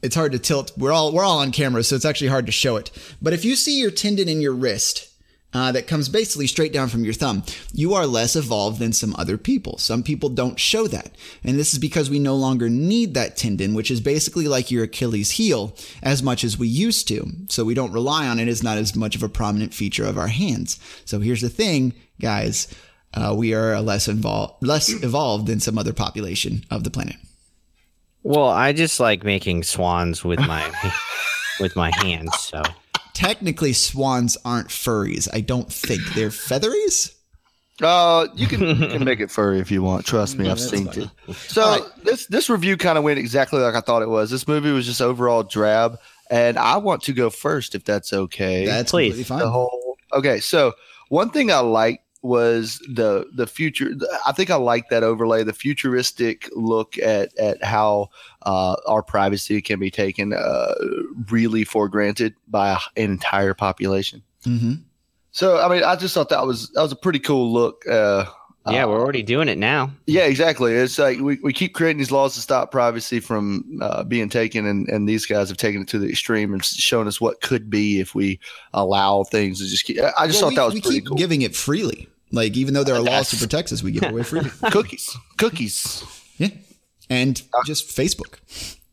It's 0.02 0.16
hard 0.16 0.34
to 0.34 0.40
tilt. 0.40 0.74
We're 0.78 0.92
all 0.92 1.14
we're 1.14 1.24
all 1.24 1.40
on 1.40 1.52
camera, 1.52 1.84
so 1.84 1.96
it's 1.96 2.06
actually 2.06 2.28
hard 2.28 2.46
to 2.48 2.52
show 2.52 2.76
it. 2.76 2.92
But 3.22 3.34
if 3.34 3.46
you 3.46 3.56
see 3.56 3.80
your 3.80 3.92
tendon 3.92 4.28
in 4.28 4.42
your 4.42 4.54
wrist 4.54 5.10
uh, 5.54 5.72
that 5.72 5.88
comes 5.88 6.10
basically 6.10 6.46
straight 6.48 6.74
down 6.74 6.90
from 6.90 7.06
your 7.06 7.14
thumb, 7.14 7.44
you 7.72 7.94
are 7.94 8.06
less 8.06 8.36
evolved 8.36 8.80
than 8.80 8.92
some 8.92 9.16
other 9.18 9.38
people. 9.38 9.78
Some 9.78 10.04
people 10.04 10.28
don't 10.28 10.60
show 10.60 10.88
that, 10.88 11.12
and 11.42 11.58
this 11.58 11.72
is 11.72 11.80
because 11.80 12.10
we 12.10 12.20
no 12.20 12.36
longer 12.36 12.70
need 12.70 13.14
that 13.14 13.38
tendon, 13.38 13.74
which 13.74 13.90
is 13.90 14.02
basically 14.02 14.48
like 14.50 14.70
your 14.72 14.84
Achilles 14.84 15.32
heel, 15.32 15.74
as 16.02 16.22
much 16.22 16.44
as 16.44 16.58
we 16.58 16.68
used 16.68 17.08
to. 17.08 17.26
So 17.48 17.64
we 17.64 17.74
don't 17.74 17.94
rely 17.94 18.28
on 18.28 18.40
it 18.40 18.50
It's 18.50 18.62
not 18.62 18.78
as 18.78 18.98
much 18.98 19.16
of 19.16 19.24
a 19.24 19.30
prominent 19.30 19.74
feature 19.74 20.06
of 20.06 20.18
our 20.18 20.28
hands. 20.28 20.80
So 21.06 21.22
here's 21.22 21.42
the 21.42 21.50
thing, 21.50 21.94
guys. 22.20 22.68
Uh, 23.14 23.34
we 23.38 23.54
are 23.54 23.80
less 23.82 24.08
involved, 24.08 24.56
less 24.66 24.92
evolved 25.04 25.48
than 25.48 25.60
some 25.60 25.78
other 25.78 25.94
population 25.94 26.64
of 26.72 26.84
the 26.84 26.90
planet. 26.90 27.16
well, 28.24 28.48
I 28.48 28.74
just 28.74 29.00
like 29.00 29.24
making 29.24 29.64
swans 29.64 30.24
with 30.24 30.40
my 30.40 30.72
with 31.60 31.76
my 31.76 31.92
hands. 31.98 32.32
So 32.40 32.62
technically 33.14 33.74
swans 33.74 34.38
aren't 34.46 34.70
furries. 34.70 35.28
I 35.34 35.42
don't 35.42 35.72
think 35.72 36.02
they're 36.16 36.32
featheries. 36.32 37.14
Uh, 37.82 38.28
you 38.36 38.48
can 38.48 38.62
you 38.62 38.88
can 38.88 39.04
make 39.06 39.20
it 39.20 39.30
furry 39.32 39.60
if 39.60 39.70
you 39.72 39.82
want. 39.84 40.06
Trust 40.06 40.38
me, 40.38 40.50
I've 40.50 40.60
seen 40.60 40.86
fine. 40.88 41.10
it. 41.28 41.36
So 41.36 41.86
this 42.04 42.28
this 42.28 42.50
review 42.50 42.78
kind 42.78 42.98
of 42.98 43.04
went 43.04 43.20
exactly 43.20 43.60
like 43.60 43.76
I 43.76 43.82
thought 43.82 44.02
it 44.02 44.10
was. 44.10 44.30
This 44.32 44.48
movie 44.48 44.72
was 44.72 44.86
just 44.86 45.02
overall 45.02 45.44
drab, 45.44 46.00
and 46.30 46.58
I 46.58 46.78
want 46.78 47.02
to 47.04 47.14
go 47.14 47.30
first 47.30 47.76
if 47.76 47.84
that's 47.84 48.14
okay. 48.14 48.66
That's 48.66 48.92
Please. 48.92 49.10
completely 49.14 49.24
fine. 49.24 49.40
the 49.40 49.50
whole 49.50 49.98
okay. 50.14 50.40
So 50.40 50.74
one 51.10 51.32
thing 51.32 51.52
I 51.52 51.60
liked 51.60 52.03
was 52.24 52.80
the 52.88 53.26
the 53.36 53.46
future. 53.46 53.92
I 54.26 54.32
think 54.32 54.50
I 54.50 54.56
like 54.56 54.90
that 54.90 55.04
overlay, 55.04 55.44
the 55.44 55.54
futuristic 55.54 56.50
look 56.56 56.98
at 56.98 57.38
at 57.38 57.64
how 57.64 58.10
uh, 58.44 58.76
our 58.88 59.04
privacy 59.04 59.62
can 59.62 59.80
be 59.80 59.92
taken 59.92 60.34
uh, 60.34 60.74
really 61.30 61.64
for 61.66 61.88
granted 61.90 62.34
by 62.48 62.80
an 62.98 63.12
entire 63.12 63.54
population. 63.54 64.24
hmm 64.46 64.74
So 65.32 65.60
I 65.60 65.68
mean, 65.70 65.84
I 65.84 65.96
just 65.96 66.14
thought 66.14 66.30
that 66.30 66.46
was 66.46 66.70
that 66.72 66.82
was 66.82 66.92
a 66.92 66.96
pretty 66.98 67.20
cool 67.20 67.52
look. 67.52 67.86
Uh, 67.88 68.26
yeah, 68.70 68.86
uh, 68.86 68.88
we're 68.88 69.02
already 69.02 69.24
doing 69.24 69.50
it 69.50 69.58
now. 69.58 69.92
yeah, 70.08 70.22
exactly. 70.24 70.72
It's 70.72 70.98
like 70.98 71.20
we, 71.20 71.38
we 71.44 71.52
keep 71.52 71.74
creating 71.74 71.98
these 71.98 72.12
laws 72.12 72.34
to 72.36 72.40
stop 72.40 72.72
privacy 72.72 73.20
from 73.20 73.80
uh, 73.82 74.06
being 74.06 74.30
taken, 74.30 74.66
and, 74.66 74.88
and 74.88 75.10
these 75.10 75.26
guys 75.26 75.50
have 75.50 75.58
taken 75.58 75.82
it 75.82 75.90
to 75.90 76.00
the 76.00 76.08
extreme 76.08 76.54
and 76.54 76.64
shown 76.64 77.06
us 77.06 77.20
what 77.20 77.42
could 77.42 77.70
be 77.70 78.00
if 78.00 78.16
we 78.16 78.40
allow 78.74 79.26
things 79.26 79.60
to 79.60 79.66
just 79.68 79.84
keep. 79.84 79.98
I 80.18 80.28
just 80.28 80.42
Well, 80.42 80.50
thought 80.50 80.50
we, 80.52 80.56
that 80.56 80.66
was 80.66 80.74
we 80.76 80.82
pretty 80.82 81.00
keep 81.00 81.08
cool. 81.08 81.18
giving 81.18 81.42
it 81.42 81.54
freely. 81.58 82.08
Like 82.34 82.58
even 82.58 82.74
though 82.74 82.84
there 82.84 82.96
are 82.96 83.02
laws 83.02 83.30
to 83.30 83.38
protect 83.38 83.72
us, 83.72 83.84
we 83.84 83.92
give 83.92 84.04
away 84.04 84.24
freely. 84.24 84.50
cookies, 84.72 85.16
cookies. 85.38 86.04
Yeah, 86.38 86.50
and 87.10 87.42
just 87.66 87.88
Facebook. 87.88 88.40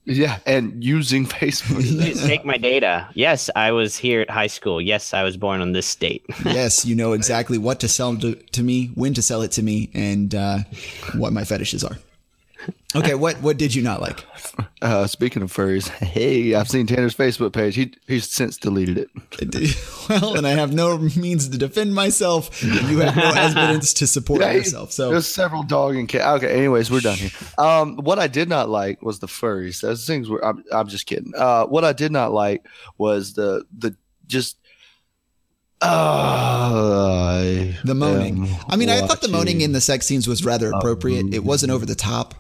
Yeah, 0.04 0.38
and 0.44 0.84
using 0.84 1.24
Facebook. 1.24 1.82
Please 1.98 2.22
take 2.22 2.44
my 2.44 2.58
data. 2.58 3.08
Yes, 3.14 3.48
I 3.56 3.72
was 3.72 3.96
here 3.96 4.20
at 4.20 4.28
high 4.28 4.46
school. 4.46 4.80
Yes, 4.80 5.14
I 5.14 5.22
was 5.22 5.38
born 5.38 5.62
on 5.62 5.72
this 5.72 5.86
state. 5.86 6.24
yes, 6.44 6.84
you 6.84 6.94
know 6.94 7.12
exactly 7.12 7.56
what 7.56 7.80
to 7.80 7.88
sell 7.88 8.14
to, 8.16 8.34
to 8.34 8.62
me, 8.62 8.88
when 8.94 9.14
to 9.14 9.22
sell 9.22 9.40
it 9.40 9.52
to 9.52 9.62
me, 9.62 9.90
and 9.94 10.34
uh, 10.34 10.58
what 11.14 11.32
my 11.32 11.44
fetishes 11.44 11.82
are. 11.82 11.96
Okay, 12.94 13.14
what 13.14 13.40
what 13.40 13.56
did 13.56 13.74
you 13.74 13.82
not 13.82 14.00
like? 14.00 14.24
Uh, 14.82 15.06
speaking 15.06 15.42
of 15.42 15.52
furries, 15.52 15.90
hey, 15.90 16.54
I've 16.54 16.66
seen 16.66 16.86
Tanner's 16.86 17.14
Facebook 17.14 17.52
page. 17.52 17.74
He 17.74 17.92
he's 18.08 18.26
since 18.30 18.56
deleted 18.56 18.96
it. 18.96 19.10
Well, 20.08 20.36
and 20.36 20.46
I 20.46 20.52
have 20.52 20.72
no 20.72 20.96
means 20.96 21.50
to 21.50 21.58
defend 21.58 21.94
myself. 21.94 22.62
You 22.62 23.00
have 23.00 23.14
no 23.14 23.30
evidence 23.36 23.92
to 23.94 24.06
support 24.06 24.40
Yeah, 24.40 24.52
yourself. 24.52 24.90
So 24.92 25.10
There's 25.10 25.26
several 25.26 25.62
dog 25.64 25.96
and 25.96 26.08
cat. 26.08 26.36
Okay, 26.36 26.50
anyways, 26.50 26.90
we're 26.90 27.00
done 27.00 27.18
here. 27.18 27.30
Um, 27.58 27.96
what 27.98 28.18
I 28.18 28.26
did 28.26 28.48
not 28.48 28.70
like 28.70 29.02
was 29.02 29.18
the 29.18 29.26
furries. 29.26 29.82
Those 29.82 30.06
things 30.06 30.30
were. 30.30 30.42
I'm, 30.42 30.64
I'm 30.72 30.88
just 30.88 31.04
kidding. 31.04 31.32
Uh, 31.36 31.66
what 31.66 31.84
I 31.84 31.92
did 31.92 32.10
not 32.10 32.32
like 32.32 32.66
was 32.96 33.34
the 33.34 33.66
the 33.76 33.94
just. 34.26 34.56
Uh, 35.82 37.42
the 37.84 37.94
moaning. 37.94 38.48
I 38.68 38.76
mean, 38.76 38.88
I 38.88 39.06
thought 39.06 39.20
the 39.20 39.28
moaning 39.28 39.60
in 39.60 39.72
the 39.72 39.80
sex 39.82 40.06
scenes 40.06 40.26
was 40.26 40.42
rather 40.44 40.72
appropriate. 40.72 41.34
It 41.34 41.44
wasn't 41.44 41.70
over 41.70 41.84
the 41.84 41.94
top. 41.94 42.34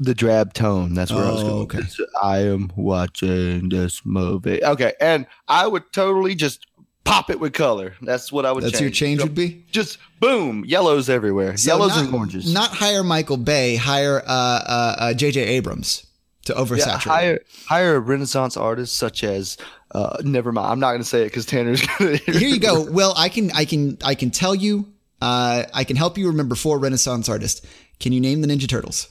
The 0.00 0.14
drab 0.14 0.54
tone. 0.54 0.94
That's 0.94 1.12
where 1.12 1.24
I 1.24 1.30
was 1.30 1.42
Oh, 1.42 1.64
going. 1.66 1.82
okay. 1.82 1.88
I 2.22 2.38
am 2.38 2.72
watching 2.76 3.68
this 3.68 4.04
movie. 4.04 4.62
Okay, 4.64 4.92
and 5.00 5.26
I 5.48 5.66
would 5.66 5.92
totally 5.92 6.34
just 6.34 6.66
pop 7.04 7.30
it 7.30 7.40
with 7.40 7.52
color. 7.54 7.94
That's 8.02 8.30
what 8.30 8.44
I 8.46 8.52
would. 8.52 8.64
That's 8.64 8.80
your 8.80 8.90
change 8.90 9.20
So 9.20 9.26
would 9.26 9.34
be. 9.34 9.64
just 9.70 9.98
boom, 10.20 10.64
yellows 10.66 11.08
everywhere, 11.08 11.56
So 11.56 11.70
yellows 11.70 11.96
not, 11.96 12.04
and 12.06 12.14
oranges. 12.14 12.52
Not 12.52 12.70
hire 12.70 13.02
Michael 13.02 13.36
Bay, 13.38 13.76
hire 13.76 14.22
uh, 14.26 14.30
uh, 14.30 14.96
uh, 14.98 15.14
J.J. 15.14 15.40
Abrams 15.40 16.06
to 16.44 16.52
yeah, 16.54 16.62
oversaturate. 16.62 16.96
hire 16.98 17.40
hire 17.66 17.96
a 17.96 18.00
Renaissance 18.00 18.56
artist 18.56 18.96
such 18.96 19.24
as. 19.24 19.56
Uh, 19.90 20.18
never 20.22 20.52
mind. 20.52 20.70
I'm 20.70 20.80
not 20.80 20.90
going 20.90 21.00
to 21.00 21.08
say 21.08 21.22
it 21.22 21.26
because 21.26 21.46
Tanner's 21.46 21.80
going 21.98 22.18
to. 22.18 22.32
Here 22.32 22.48
you 22.48 22.60
go. 22.60 22.82
Well, 22.90 23.14
I 23.16 23.30
can, 23.30 23.50
I 23.52 23.64
can, 23.64 23.96
I 24.04 24.14
can 24.14 24.30
tell 24.30 24.54
you. 24.54 24.92
Uh, 25.22 25.64
I 25.72 25.82
can 25.84 25.96
help 25.96 26.18
you 26.18 26.28
remember 26.28 26.54
four 26.54 26.78
Renaissance 26.78 27.26
artists. 27.28 27.66
Can 27.98 28.12
you 28.12 28.20
name 28.20 28.42
the 28.42 28.48
Ninja 28.48 28.68
Turtles? 28.68 29.08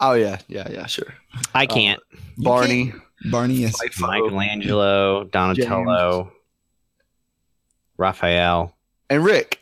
Oh 0.00 0.12
yeah, 0.14 0.38
yeah, 0.48 0.68
yeah, 0.70 0.86
sure. 0.86 1.14
I 1.54 1.66
can't. 1.66 2.00
Barney, 2.38 2.92
Barney, 3.30 3.54
yes. 3.54 3.76
Michelangelo, 4.00 5.24
Donatello, 5.24 6.32
Raphael, 7.96 8.76
and 9.08 9.24
Rick. 9.24 9.60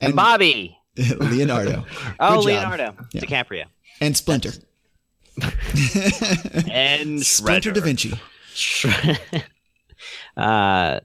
and, 0.00 0.14
Bobby. 0.16 0.76
Leonardo, 1.18 1.84
Oh, 2.20 2.36
job. 2.36 2.44
Leonardo 2.44 2.96
Yeah. 3.12 3.20
DiCaprio. 3.22 3.64
and 4.00 4.16
Splinter. 4.16 4.52
And 6.70 7.24
Splinter 7.24 7.70
Da 7.72 7.80
Shredder. 7.80 9.18
Vinci. 9.24 9.80
uh, 10.36 11.00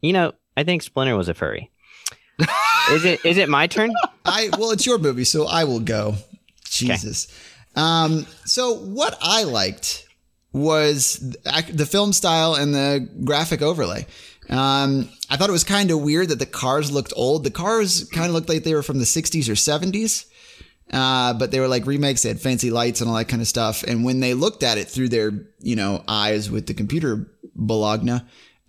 you 0.00 0.12
know, 0.12 0.32
I 0.56 0.64
think 0.64 0.82
Splinter 0.82 1.16
was 1.16 1.28
a 1.28 1.34
furry. 1.34 1.70
is 2.90 3.04
it? 3.04 3.24
Is 3.24 3.36
it 3.36 3.48
my 3.48 3.66
turn? 3.66 3.92
I 4.24 4.50
well, 4.58 4.70
it's 4.70 4.86
your 4.86 4.98
movie, 4.98 5.24
so 5.24 5.46
I 5.46 5.64
will 5.64 5.80
go. 5.80 6.14
Jesus. 6.74 7.28
Um, 7.76 8.26
so 8.44 8.74
what 8.74 9.16
I 9.20 9.44
liked 9.44 10.06
was 10.52 11.18
the 11.18 11.64
the 11.72 11.86
film 11.86 12.12
style 12.12 12.54
and 12.54 12.74
the 12.74 13.08
graphic 13.24 13.62
overlay. 13.62 14.06
Um, 14.48 15.08
I 15.30 15.36
thought 15.36 15.48
it 15.48 15.52
was 15.52 15.64
kind 15.64 15.90
of 15.90 16.02
weird 16.02 16.28
that 16.28 16.38
the 16.38 16.46
cars 16.46 16.92
looked 16.92 17.12
old. 17.16 17.44
The 17.44 17.50
cars 17.50 18.04
kind 18.10 18.28
of 18.28 18.34
looked 18.34 18.48
like 18.48 18.62
they 18.62 18.74
were 18.74 18.82
from 18.82 18.98
the 18.98 19.04
60s 19.04 19.48
or 19.48 19.54
70s. 19.54 20.26
Uh, 20.92 21.32
but 21.34 21.50
they 21.50 21.60
were 21.60 21.68
like 21.68 21.86
remakes. 21.86 22.22
They 22.22 22.28
had 22.28 22.40
fancy 22.40 22.70
lights 22.70 23.00
and 23.00 23.08
all 23.08 23.16
that 23.16 23.24
kind 23.28 23.40
of 23.42 23.48
stuff. 23.48 23.82
And 23.84 24.04
when 24.04 24.20
they 24.20 24.34
looked 24.34 24.62
at 24.62 24.78
it 24.78 24.86
through 24.86 25.08
their, 25.08 25.32
you 25.60 25.76
know, 25.76 26.04
eyes 26.06 26.50
with 26.50 26.66
the 26.66 26.74
computer 26.74 27.26
bologna, 27.54 28.20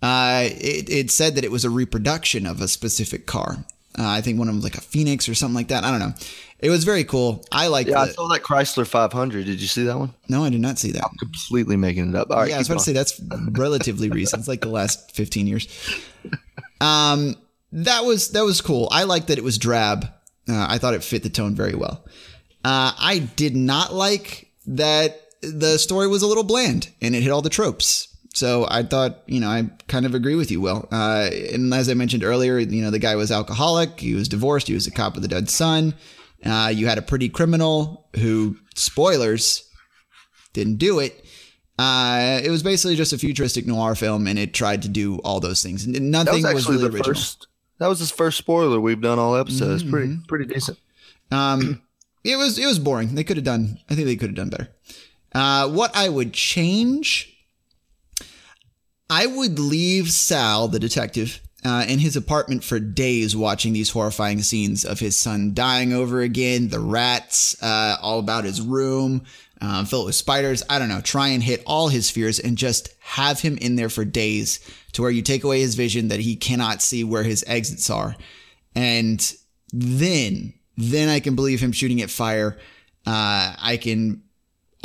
uh, 0.02 0.42
it, 0.44 0.88
it 0.88 1.10
said 1.10 1.34
that 1.34 1.44
it 1.44 1.50
was 1.50 1.64
a 1.64 1.70
reproduction 1.70 2.46
of 2.46 2.60
a 2.60 2.68
specific 2.68 3.26
car. 3.26 3.66
Uh, 3.98 4.06
I 4.06 4.20
think 4.20 4.38
one 4.38 4.48
of 4.48 4.54
them 4.54 4.58
was 4.58 4.64
like 4.64 4.76
a 4.76 4.80
Phoenix 4.82 5.28
or 5.28 5.34
something 5.34 5.54
like 5.54 5.68
that. 5.68 5.84
I 5.84 5.90
don't 5.90 6.00
know. 6.00 6.14
It 6.58 6.70
was 6.70 6.84
very 6.84 7.04
cool. 7.04 7.44
I 7.52 7.68
like 7.68 7.86
Yeah, 7.86 8.00
I 8.00 8.08
saw 8.08 8.28
that 8.28 8.42
Chrysler 8.42 8.86
500. 8.86 9.44
Did 9.46 9.60
you 9.60 9.66
see 9.66 9.84
that 9.84 9.98
one? 9.98 10.14
No, 10.28 10.44
I 10.44 10.50
did 10.50 10.60
not 10.60 10.78
see 10.78 10.92
that. 10.92 11.04
I'm 11.04 11.16
completely 11.18 11.76
making 11.76 12.10
it 12.10 12.14
up. 12.14 12.30
All 12.30 12.38
right, 12.38 12.48
yeah, 12.48 12.56
I 12.56 12.58
was 12.58 12.68
about 12.68 12.78
to 12.78 12.84
say 12.84 12.92
that's 12.92 13.20
relatively 13.52 14.10
recent. 14.10 14.40
It's 14.40 14.48
like 14.48 14.60
the 14.62 14.68
last 14.68 15.14
15 15.14 15.46
years. 15.46 15.68
Um, 16.80 17.36
that 17.72 18.04
was 18.04 18.30
that 18.30 18.44
was 18.44 18.60
cool. 18.60 18.88
I 18.90 19.04
liked 19.04 19.28
that 19.28 19.38
it 19.38 19.44
was 19.44 19.58
drab. 19.58 20.04
Uh, 20.48 20.66
I 20.68 20.78
thought 20.78 20.94
it 20.94 21.02
fit 21.02 21.22
the 21.22 21.30
tone 21.30 21.54
very 21.54 21.74
well. 21.74 22.04
Uh, 22.64 22.92
I 22.98 23.18
did 23.36 23.56
not 23.56 23.92
like 23.92 24.50
that 24.66 25.20
the 25.42 25.78
story 25.78 26.08
was 26.08 26.22
a 26.22 26.26
little 26.26 26.44
bland 26.44 26.88
and 27.00 27.14
it 27.14 27.22
hit 27.22 27.30
all 27.30 27.42
the 27.42 27.50
tropes. 27.50 28.15
So 28.36 28.66
I 28.70 28.82
thought, 28.82 29.22
you 29.26 29.40
know, 29.40 29.48
I 29.48 29.70
kind 29.88 30.04
of 30.04 30.14
agree 30.14 30.34
with 30.34 30.50
you, 30.50 30.60
Will. 30.60 30.86
Uh, 30.92 31.30
and 31.54 31.72
as 31.72 31.88
I 31.88 31.94
mentioned 31.94 32.22
earlier, 32.22 32.58
you 32.58 32.82
know, 32.82 32.90
the 32.90 32.98
guy 32.98 33.16
was 33.16 33.32
alcoholic. 33.32 33.98
He 33.98 34.12
was 34.12 34.28
divorced. 34.28 34.68
He 34.68 34.74
was 34.74 34.86
a 34.86 34.90
cop 34.90 35.14
with 35.14 35.24
a 35.24 35.28
dead 35.28 35.48
son. 35.48 35.94
Uh, 36.44 36.70
you 36.74 36.86
had 36.86 36.98
a 36.98 37.02
pretty 37.02 37.30
criminal 37.30 38.10
who, 38.16 38.56
spoilers, 38.74 39.66
didn't 40.52 40.76
do 40.76 40.98
it. 40.98 41.24
Uh, 41.78 42.38
it 42.44 42.50
was 42.50 42.62
basically 42.62 42.94
just 42.94 43.14
a 43.14 43.18
futuristic 43.18 43.66
noir 43.66 43.94
film, 43.94 44.26
and 44.26 44.38
it 44.38 44.52
tried 44.52 44.82
to 44.82 44.88
do 44.90 45.16
all 45.24 45.40
those 45.40 45.62
things. 45.62 45.86
And 45.86 45.94
That 45.94 46.02
nothing 46.02 46.42
was 46.42 46.54
was, 46.54 46.64
actually 46.64 46.76
really 46.76 46.88
the 46.90 46.96
original. 46.96 47.14
first. 47.14 47.46
That 47.78 47.86
was 47.88 47.98
his 48.00 48.10
first 48.10 48.36
spoiler 48.36 48.78
we've 48.80 49.00
done 49.00 49.18
all 49.18 49.34
episodes. 49.36 49.82
Pretty 49.82 50.08
Mm-hmm. 50.08 50.22
pretty 50.28 50.44
decent. 50.44 50.78
Um, 51.30 51.80
it 52.22 52.36
was 52.36 52.58
it 52.58 52.66
was 52.66 52.78
boring. 52.78 53.14
They 53.14 53.24
could 53.24 53.36
have 53.38 53.44
done. 53.44 53.78
I 53.90 53.94
think 53.94 54.06
they 54.06 54.16
could 54.16 54.28
have 54.30 54.36
done 54.36 54.50
better. 54.50 54.68
Uh, 55.34 55.68
what 55.70 55.94
I 55.96 56.08
would 56.08 56.32
change, 56.32 57.35
I 59.08 59.26
would 59.26 59.58
leave 59.58 60.10
Sal, 60.10 60.68
the 60.68 60.78
detective, 60.78 61.40
uh, 61.64 61.84
in 61.88 61.98
his 61.98 62.16
apartment 62.16 62.64
for 62.64 62.78
days, 62.78 63.36
watching 63.36 63.72
these 63.72 63.90
horrifying 63.90 64.42
scenes 64.42 64.84
of 64.84 65.00
his 65.00 65.16
son 65.16 65.54
dying 65.54 65.92
over 65.92 66.20
again, 66.20 66.68
the 66.68 66.80
rats, 66.80 67.60
uh, 67.62 67.96
all 68.00 68.18
about 68.18 68.44
his 68.44 68.60
room, 68.60 69.24
um, 69.60 69.86
filled 69.86 70.06
with 70.06 70.14
spiders. 70.14 70.62
I 70.68 70.78
don't 70.78 70.88
know. 70.88 71.00
Try 71.00 71.28
and 71.28 71.42
hit 71.42 71.62
all 71.66 71.88
his 71.88 72.10
fears 72.10 72.38
and 72.38 72.58
just 72.58 72.94
have 73.00 73.40
him 73.40 73.56
in 73.58 73.76
there 73.76 73.88
for 73.88 74.04
days, 74.04 74.60
to 74.92 75.02
where 75.02 75.10
you 75.10 75.22
take 75.22 75.44
away 75.44 75.60
his 75.60 75.74
vision 75.74 76.08
that 76.08 76.20
he 76.20 76.36
cannot 76.36 76.82
see 76.82 77.04
where 77.04 77.22
his 77.22 77.44
exits 77.46 77.90
are, 77.90 78.16
and 78.74 79.34
then 79.72 80.52
then 80.76 81.08
I 81.08 81.20
can 81.20 81.34
believe 81.36 81.60
him 81.60 81.72
shooting 81.72 82.02
at 82.02 82.10
fire. 82.10 82.58
Uh, 83.06 83.54
I 83.58 83.78
can 83.80 84.22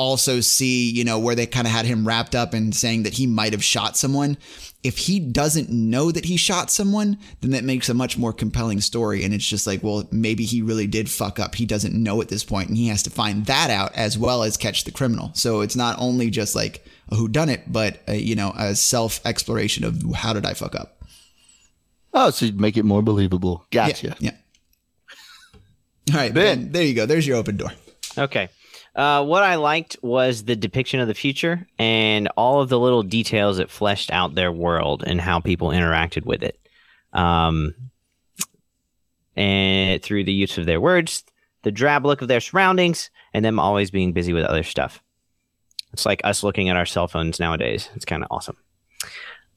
also 0.01 0.39
see, 0.39 0.89
you 0.89 1.03
know, 1.03 1.19
where 1.19 1.35
they 1.35 1.45
kind 1.45 1.67
of 1.67 1.71
had 1.71 1.85
him 1.85 2.07
wrapped 2.07 2.33
up 2.33 2.53
and 2.53 2.75
saying 2.75 3.03
that 3.03 3.13
he 3.13 3.27
might 3.27 3.53
have 3.53 3.63
shot 3.63 3.95
someone. 3.95 4.37
If 4.83 4.97
he 4.97 5.19
doesn't 5.19 5.69
know 5.69 6.11
that 6.11 6.25
he 6.25 6.37
shot 6.37 6.71
someone, 6.71 7.19
then 7.41 7.51
that 7.51 7.63
makes 7.63 7.87
a 7.87 7.93
much 7.93 8.17
more 8.17 8.33
compelling 8.33 8.81
story. 8.81 9.23
And 9.23 9.31
it's 9.31 9.47
just 9.47 9.67
like, 9.67 9.83
well, 9.83 10.07
maybe 10.11 10.43
he 10.43 10.63
really 10.63 10.87
did 10.87 11.07
fuck 11.07 11.39
up. 11.39 11.53
He 11.53 11.67
doesn't 11.67 11.93
know 11.93 12.19
at 12.19 12.29
this 12.29 12.43
point, 12.43 12.69
and 12.69 12.77
he 12.77 12.87
has 12.87 13.03
to 13.03 13.11
find 13.11 13.45
that 13.45 13.69
out 13.69 13.93
as 13.93 14.17
well 14.17 14.41
as 14.41 14.57
catch 14.57 14.83
the 14.83 14.91
criminal. 14.91 15.29
So 15.35 15.61
it's 15.61 15.75
not 15.75 15.99
only 15.99 16.31
just 16.31 16.55
like 16.55 16.83
a 17.11 17.15
who 17.15 17.27
done 17.27 17.49
it, 17.49 17.71
but 17.71 18.01
a, 18.07 18.15
you 18.15 18.35
know, 18.35 18.53
a 18.57 18.75
self 18.75 19.23
exploration 19.23 19.83
of 19.83 20.03
how 20.15 20.33
did 20.33 20.47
I 20.47 20.55
fuck 20.55 20.73
up. 20.73 21.03
Oh, 22.13 22.31
so 22.31 22.47
you'd 22.47 22.59
make 22.59 22.75
it 22.75 22.83
more 22.83 23.03
believable. 23.03 23.65
Gotcha. 23.69 24.15
Yeah. 24.19 24.31
All 26.11 26.17
right, 26.17 26.33
Ben. 26.33 26.63
ben. 26.63 26.71
There 26.71 26.83
you 26.83 26.95
go. 26.95 27.05
There's 27.05 27.27
your 27.27 27.37
open 27.37 27.57
door. 27.57 27.71
Okay. 28.17 28.49
Uh, 28.93 29.23
what 29.23 29.43
I 29.43 29.55
liked 29.55 29.95
was 30.01 30.43
the 30.43 30.55
depiction 30.55 30.99
of 30.99 31.07
the 31.07 31.13
future 31.13 31.65
and 31.79 32.27
all 32.35 32.61
of 32.61 32.69
the 32.69 32.79
little 32.79 33.03
details 33.03 33.57
that 33.57 33.69
fleshed 33.69 34.11
out 34.11 34.35
their 34.35 34.51
world 34.51 35.03
and 35.05 35.21
how 35.21 35.39
people 35.39 35.69
interacted 35.69 36.25
with 36.25 36.43
it. 36.43 36.59
Um, 37.13 37.73
and 39.35 40.01
through 40.03 40.25
the 40.25 40.33
use 40.33 40.57
of 40.57 40.65
their 40.65 40.81
words, 40.81 41.23
the 41.63 41.71
drab 41.71 42.05
look 42.05 42.21
of 42.21 42.27
their 42.27 42.41
surroundings, 42.41 43.09
and 43.33 43.45
them 43.45 43.59
always 43.59 43.91
being 43.91 44.11
busy 44.11 44.33
with 44.33 44.43
other 44.43 44.63
stuff. 44.63 45.01
It's 45.93 46.05
like 46.05 46.21
us 46.23 46.43
looking 46.43 46.69
at 46.69 46.75
our 46.75 46.85
cell 46.85 47.07
phones 47.07 47.39
nowadays. 47.39 47.89
It's 47.95 48.05
kind 48.05 48.23
of 48.23 48.27
awesome. 48.31 48.57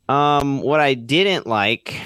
Um, 0.09 0.61
what 0.61 0.81
I 0.81 0.94
didn't 0.94 1.47
like, 1.47 2.01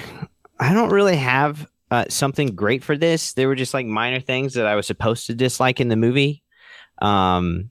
I 0.59 0.73
don't 0.73 0.91
really 0.91 1.17
have 1.17 1.67
uh, 1.91 2.05
something 2.09 2.55
great 2.55 2.83
for 2.83 2.97
this. 2.97 3.33
There 3.33 3.47
were 3.47 3.55
just 3.55 3.73
like 3.73 3.85
minor 3.85 4.19
things 4.19 4.53
that 4.53 4.65
I 4.65 4.75
was 4.75 4.87
supposed 4.87 5.27
to 5.27 5.35
dislike 5.35 5.79
in 5.79 5.89
the 5.89 5.95
movie. 5.95 6.43
Um, 7.01 7.69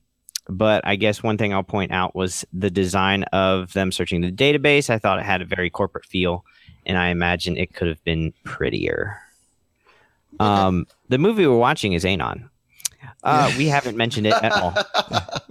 but 0.48 0.86
I 0.86 0.96
guess 0.96 1.22
one 1.22 1.36
thing 1.36 1.52
I'll 1.52 1.62
point 1.62 1.92
out 1.92 2.14
was 2.14 2.44
the 2.52 2.70
design 2.70 3.24
of 3.24 3.72
them 3.74 3.92
searching 3.92 4.20
the 4.22 4.32
database. 4.32 4.88
I 4.88 4.98
thought 4.98 5.18
it 5.18 5.24
had 5.24 5.42
a 5.42 5.44
very 5.44 5.68
corporate 5.70 6.06
feel, 6.06 6.44
and 6.86 6.96
I 6.96 7.08
imagine 7.08 7.56
it 7.56 7.74
could 7.74 7.88
have 7.88 8.02
been 8.04 8.32
prettier. 8.44 9.18
Um, 10.40 10.86
the 11.08 11.18
movie 11.18 11.46
we're 11.46 11.56
watching 11.58 11.92
is 11.92 12.04
Anon. 12.04 12.48
Uh, 13.22 13.52
We 13.56 13.66
haven't 13.68 13.96
mentioned 13.96 14.26
it 14.26 14.34
at 14.42 14.52
all. 14.52 14.74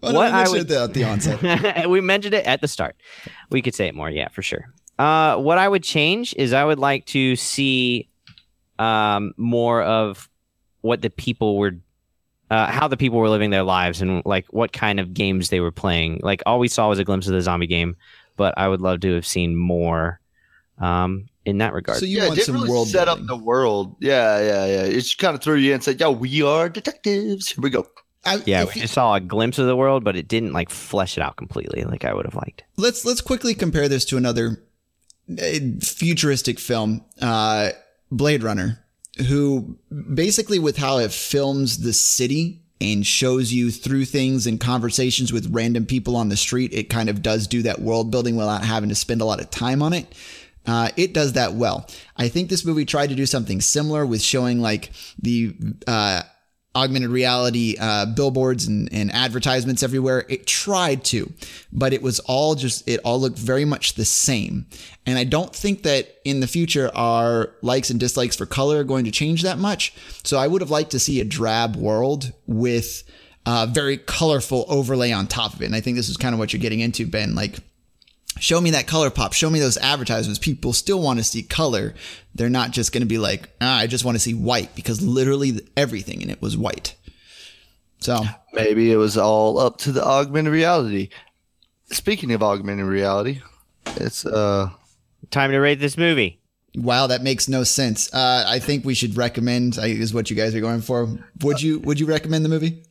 Well, 0.03 0.13
What 0.13 0.31
I 0.31 0.47
would- 0.47 0.71
at 0.71 0.93
the 0.93 1.03
onset. 1.03 1.89
we 1.89 2.01
mentioned 2.01 2.35
it 2.35 2.45
at 2.45 2.61
the 2.61 2.67
start. 2.67 2.95
We 3.49 3.61
could 3.63 3.73
say 3.73 3.87
it 3.87 3.95
more, 3.95 4.09
yeah, 4.11 4.27
for 4.29 4.41
sure. 4.43 4.71
Uh, 4.99 5.37
what 5.37 5.57
I 5.57 5.67
would 5.67 5.83
change 5.83 6.35
is 6.37 6.53
I 6.53 6.63
would 6.63 6.77
like 6.79 7.05
to 7.07 7.35
see 7.35 8.07
um, 8.79 9.33
more 9.37 9.81
of 9.81 10.29
what 10.81 11.01
the 11.01 11.09
people 11.09 11.57
were, 11.57 11.75
uh, 12.49 12.67
how 12.67 12.87
the 12.87 12.97
people 12.97 13.19
were 13.19 13.29
living 13.29 13.49
their 13.49 13.63
lives, 13.63 14.01
and 14.01 14.21
like 14.25 14.45
what 14.51 14.71
kind 14.73 14.99
of 14.99 15.13
games 15.13 15.49
they 15.49 15.59
were 15.59 15.71
playing. 15.71 16.19
Like 16.23 16.41
all 16.45 16.59
we 16.59 16.67
saw 16.67 16.89
was 16.89 16.99
a 16.99 17.03
glimpse 17.03 17.27
of 17.27 17.33
the 17.33 17.41
zombie 17.41 17.67
game, 17.67 17.95
but 18.35 18.53
I 18.57 18.67
would 18.67 18.81
love 18.81 19.01
to 19.01 19.13
have 19.15 19.25
seen 19.25 19.55
more 19.55 20.19
um, 20.79 21.27
in 21.45 21.57
that 21.59 21.73
regard. 21.73 21.99
So 21.99 22.05
you 22.05 22.17
yeah, 22.17 22.23
it 22.23 22.27
want 22.27 22.35
didn't 22.39 22.45
some 22.47 22.55
really 22.55 22.69
world 22.69 22.87
set 22.87 23.05
building. 23.05 23.23
up 23.23 23.27
the 23.27 23.43
world. 23.43 23.95
Yeah, 23.99 24.39
yeah, 24.39 24.65
yeah. 24.65 24.83
It 24.83 24.93
just 25.01 25.17
kind 25.17 25.35
of 25.35 25.41
threw 25.41 25.55
you 25.55 25.69
in 25.71 25.75
and 25.75 25.83
said, 25.83 25.99
"Yo, 25.99 26.11
we 26.11 26.41
are 26.43 26.69
detectives. 26.69 27.49
Here 27.51 27.61
we 27.61 27.69
go." 27.69 27.87
I- 28.25 28.41
yeah, 28.45 28.63
we 28.65 28.71
you- 28.75 28.81
just 28.81 28.93
saw 28.93 29.15
a 29.15 29.19
glimpse 29.19 29.57
of 29.59 29.67
the 29.67 29.75
world, 29.75 30.03
but 30.03 30.15
it 30.15 30.27
didn't 30.27 30.51
like 30.53 30.69
flesh 30.69 31.17
it 31.17 31.21
out 31.21 31.37
completely, 31.37 31.83
like 31.83 32.03
I 32.05 32.13
would 32.13 32.25
have 32.25 32.35
liked. 32.35 32.63
let's 32.77 33.05
let's 33.05 33.21
quickly 33.21 33.53
compare 33.55 33.87
this 33.87 34.03
to 34.05 34.17
another 34.17 34.63
uh, 35.31 35.59
futuristic 35.81 36.59
film, 36.59 37.03
uh, 37.21 37.69
Blade 38.11 38.43
Runner, 38.43 38.83
who 39.27 39.77
basically 40.13 40.59
with 40.59 40.77
how 40.77 40.97
it 40.97 41.11
films 41.11 41.79
the 41.79 41.93
city 41.93 42.61
and 42.79 43.05
shows 43.05 43.51
you 43.51 43.71
through 43.71 44.05
things 44.05 44.45
and 44.45 44.59
conversations 44.59 45.33
with 45.33 45.49
random 45.51 45.85
people 45.85 46.15
on 46.15 46.29
the 46.29 46.37
street, 46.37 46.73
it 46.73 46.89
kind 46.89 47.09
of 47.09 47.21
does 47.21 47.47
do 47.47 47.63
that 47.63 47.79
world 47.79 48.11
building 48.11 48.35
without 48.35 48.63
having 48.63 48.89
to 48.89 48.95
spend 48.95 49.21
a 49.21 49.25
lot 49.25 49.39
of 49.39 49.49
time 49.49 49.81
on 49.81 49.93
it. 49.93 50.13
Uh, 50.65 50.89
it 50.97 51.13
does 51.13 51.33
that 51.33 51.53
well. 51.53 51.89
I 52.17 52.27
think 52.27 52.49
this 52.49 52.65
movie 52.65 52.85
tried 52.85 53.07
to 53.07 53.15
do 53.15 53.25
something 53.25 53.61
similar 53.61 54.05
with 54.05 54.21
showing 54.21 54.61
like 54.61 54.91
the 55.19 55.55
uh, 55.87 56.23
augmented 56.77 57.09
reality 57.09 57.75
uh, 57.79 58.05
billboards 58.05 58.67
and, 58.67 58.87
and 58.93 59.11
advertisements 59.11 59.81
everywhere. 59.81 60.25
It 60.29 60.45
tried 60.45 61.03
to, 61.05 61.33
but 61.71 61.91
it 61.91 62.01
was 62.01 62.19
all 62.21 62.53
just, 62.55 62.87
it 62.87 62.99
all 63.03 63.19
looked 63.19 63.39
very 63.39 63.65
much 63.65 63.95
the 63.95 64.05
same. 64.05 64.67
And 65.05 65.17
I 65.17 65.23
don't 65.23 65.55
think 65.55 65.83
that 65.83 66.17
in 66.23 66.39
the 66.39 66.47
future 66.47 66.91
our 66.95 67.55
likes 67.61 67.89
and 67.89 67.99
dislikes 67.99 68.35
for 68.35 68.45
color 68.45 68.79
are 68.79 68.83
going 68.83 69.05
to 69.05 69.11
change 69.11 69.41
that 69.41 69.57
much. 69.57 69.93
So 70.23 70.37
I 70.37 70.47
would 70.47 70.61
have 70.61 70.69
liked 70.69 70.91
to 70.91 70.99
see 70.99 71.19
a 71.19 71.25
drab 71.25 71.75
world 71.75 72.31
with 72.45 73.03
a 73.47 73.65
very 73.65 73.97
colorful 73.97 74.65
overlay 74.67 75.11
on 75.11 75.25
top 75.25 75.53
of 75.53 75.61
it. 75.61 75.65
And 75.65 75.75
I 75.75 75.81
think 75.81 75.97
this 75.97 76.09
is 76.09 76.17
kind 76.17 76.33
of 76.33 76.39
what 76.39 76.53
you're 76.53 76.59
getting 76.59 76.81
into, 76.81 77.07
Ben. 77.07 77.33
Like, 77.33 77.59
show 78.39 78.59
me 78.61 78.71
that 78.71 78.87
color 78.87 79.09
pop 79.09 79.33
show 79.33 79.49
me 79.49 79.59
those 79.59 79.77
advertisements 79.77 80.39
people 80.39 80.73
still 80.73 81.01
want 81.01 81.19
to 81.19 81.23
see 81.23 81.41
color 81.43 81.93
they're 82.35 82.49
not 82.49 82.71
just 82.71 82.91
going 82.91 83.01
to 83.01 83.07
be 83.07 83.17
like 83.17 83.49
ah, 83.61 83.77
i 83.79 83.87
just 83.87 84.03
want 84.05 84.15
to 84.15 84.19
see 84.19 84.33
white 84.33 84.73
because 84.75 85.01
literally 85.01 85.59
everything 85.75 86.21
in 86.21 86.29
it 86.29 86.41
was 86.41 86.55
white 86.57 86.95
so 87.99 88.21
Maybe 88.53 88.91
it 88.91 88.97
was 88.97 89.17
all 89.17 89.57
up 89.59 89.77
to 89.79 89.91
the 89.91 90.03
augmented 90.03 90.53
reality. 90.53 91.09
Speaking 91.91 92.31
of 92.31 92.41
augmented 92.43 92.85
reality, 92.85 93.41
it's 93.95 94.25
uh 94.25 94.69
Time 95.31 95.51
to 95.51 95.57
rate 95.57 95.79
this 95.79 95.97
movie. 95.97 96.39
Wow, 96.75 97.07
that 97.07 97.21
makes 97.23 97.47
no 97.47 97.63
sense. 97.63 98.13
Uh, 98.13 98.45
I 98.47 98.59
think 98.59 98.85
we 98.85 98.93
should 98.93 99.17
recommend. 99.17 99.77
I- 99.81 99.87
Is 99.87 100.13
what 100.13 100.29
you 100.29 100.35
guys 100.35 100.53
are 100.53 100.61
going 100.61 100.81
for. 100.81 101.07
Would 101.41 101.61
you 101.61 101.79
Would 101.79 101.99
you 101.99 102.05
recommend 102.05 102.45
the 102.45 102.49
movie? 102.49 102.83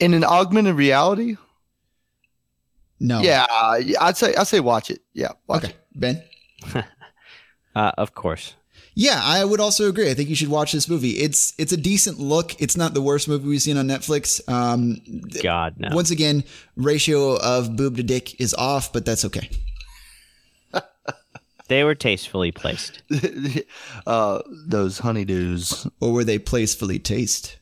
In 0.00 0.14
an 0.14 0.24
augmented 0.24 0.74
reality, 0.76 1.36
No. 3.00 3.20
yeah, 3.22 3.46
I'd 3.50 4.16
say 4.16 4.34
I'd 4.34 4.46
say 4.46 4.60
watch 4.60 4.90
it. 4.90 5.00
Yeah, 5.14 5.32
watch 5.46 5.64
Okay, 5.64 5.72
it. 5.72 5.78
Ben. 5.94 6.22
Uh, 7.72 7.92
of 7.96 8.14
course. 8.14 8.54
Yeah, 8.96 9.20
I 9.22 9.44
would 9.44 9.60
also 9.60 9.88
agree. 9.88 10.10
I 10.10 10.14
think 10.14 10.28
you 10.28 10.34
should 10.34 10.48
watch 10.48 10.72
this 10.72 10.88
movie. 10.88 11.10
It's 11.10 11.54
it's 11.56 11.72
a 11.72 11.76
decent 11.76 12.18
look. 12.18 12.60
It's 12.60 12.76
not 12.76 12.94
the 12.94 13.00
worst 13.00 13.28
movie 13.28 13.48
we've 13.48 13.62
seen 13.62 13.76
on 13.76 13.86
Netflix. 13.86 14.40
Um, 14.48 14.96
God 15.40 15.76
no. 15.78 15.94
Once 15.94 16.10
again, 16.10 16.42
ratio 16.74 17.36
of 17.40 17.76
boob 17.76 17.96
to 17.98 18.02
dick 18.02 18.40
is 18.40 18.54
off, 18.54 18.92
but 18.92 19.04
that's 19.06 19.24
okay. 19.24 19.48
They 21.68 21.84
were 21.84 21.94
tastefully 21.94 22.50
placed. 22.50 23.00
uh, 24.06 24.40
those 24.66 24.98
honeydews. 25.00 25.88
Or 26.00 26.12
were 26.12 26.24
they 26.24 26.40
placefully 26.40 26.98
taste? 26.98 27.58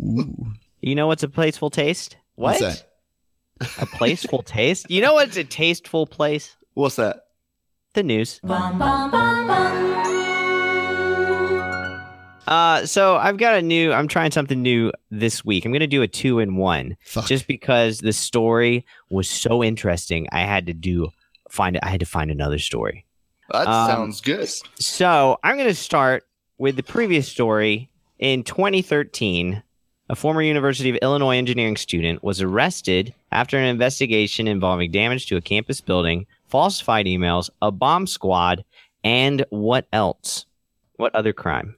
Ooh, 0.00 0.46
You 0.80 0.94
know 0.94 1.06
what's 1.06 1.22
a 1.22 1.28
placeful 1.28 1.68
taste? 1.68 2.16
What? 2.36 2.58
what's 2.58 2.78
that? 2.80 2.89
A 3.78 3.86
placeful 3.86 4.42
taste? 4.42 4.90
You 4.90 5.00
know 5.02 5.14
what's 5.14 5.36
a 5.36 5.44
tasteful 5.44 6.06
place? 6.06 6.56
What's 6.74 6.96
that? 6.96 7.24
The 7.94 8.02
news. 8.02 8.40
Uh, 12.46 12.84
so 12.84 13.16
I've 13.16 13.36
got 13.36 13.54
a 13.56 13.62
new. 13.62 13.92
I'm 13.92 14.08
trying 14.08 14.30
something 14.32 14.60
new 14.60 14.92
this 15.10 15.44
week. 15.44 15.64
I'm 15.64 15.70
going 15.72 15.80
to 15.80 15.86
do 15.86 16.02
a 16.02 16.08
two 16.08 16.40
in 16.40 16.56
one, 16.56 16.96
Fuck. 17.04 17.26
just 17.26 17.46
because 17.46 17.98
the 17.98 18.12
story 18.12 18.84
was 19.08 19.28
so 19.28 19.62
interesting. 19.62 20.26
I 20.32 20.40
had 20.40 20.66
to 20.66 20.72
do 20.72 21.10
find 21.48 21.76
it. 21.76 21.82
I 21.84 21.90
had 21.90 22.00
to 22.00 22.06
find 22.06 22.30
another 22.30 22.58
story. 22.58 23.06
That 23.52 23.68
Um, 23.68 23.88
sounds 23.88 24.20
good. 24.20 24.48
So 24.80 25.38
I'm 25.44 25.56
going 25.56 25.68
to 25.68 25.74
start 25.74 26.24
with 26.58 26.76
the 26.76 26.82
previous 26.82 27.28
story. 27.28 27.88
In 28.18 28.42
2013, 28.44 29.62
a 30.10 30.16
former 30.16 30.42
University 30.42 30.90
of 30.90 30.96
Illinois 30.96 31.36
engineering 31.36 31.76
student 31.76 32.22
was 32.22 32.42
arrested 32.42 33.14
after 33.30 33.56
an 33.56 33.64
investigation 33.64 34.48
involving 34.48 34.90
damage 34.90 35.26
to 35.26 35.36
a 35.36 35.40
campus 35.40 35.80
building, 35.80 36.26
falsified 36.48 37.06
emails, 37.06 37.48
a 37.62 37.70
bomb 37.70 38.06
squad, 38.08 38.64
and 39.04 39.46
what 39.50 39.86
else? 39.92 40.46
What 40.96 41.14
other 41.14 41.32
crime? 41.32 41.76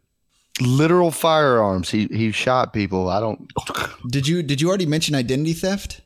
Literal 0.61 1.11
firearms. 1.11 1.91
He 1.91 2.07
he 2.07 2.33
shot 2.33 2.73
people. 2.73 3.09
I 3.11 3.21
don't. 3.21 3.51
Did 4.09 4.27
you 4.27 4.43
Did 4.43 4.61
you 4.61 4.69
already 4.69 4.87
mention 4.87 5.15
identity 5.15 5.53
theft? 5.53 6.01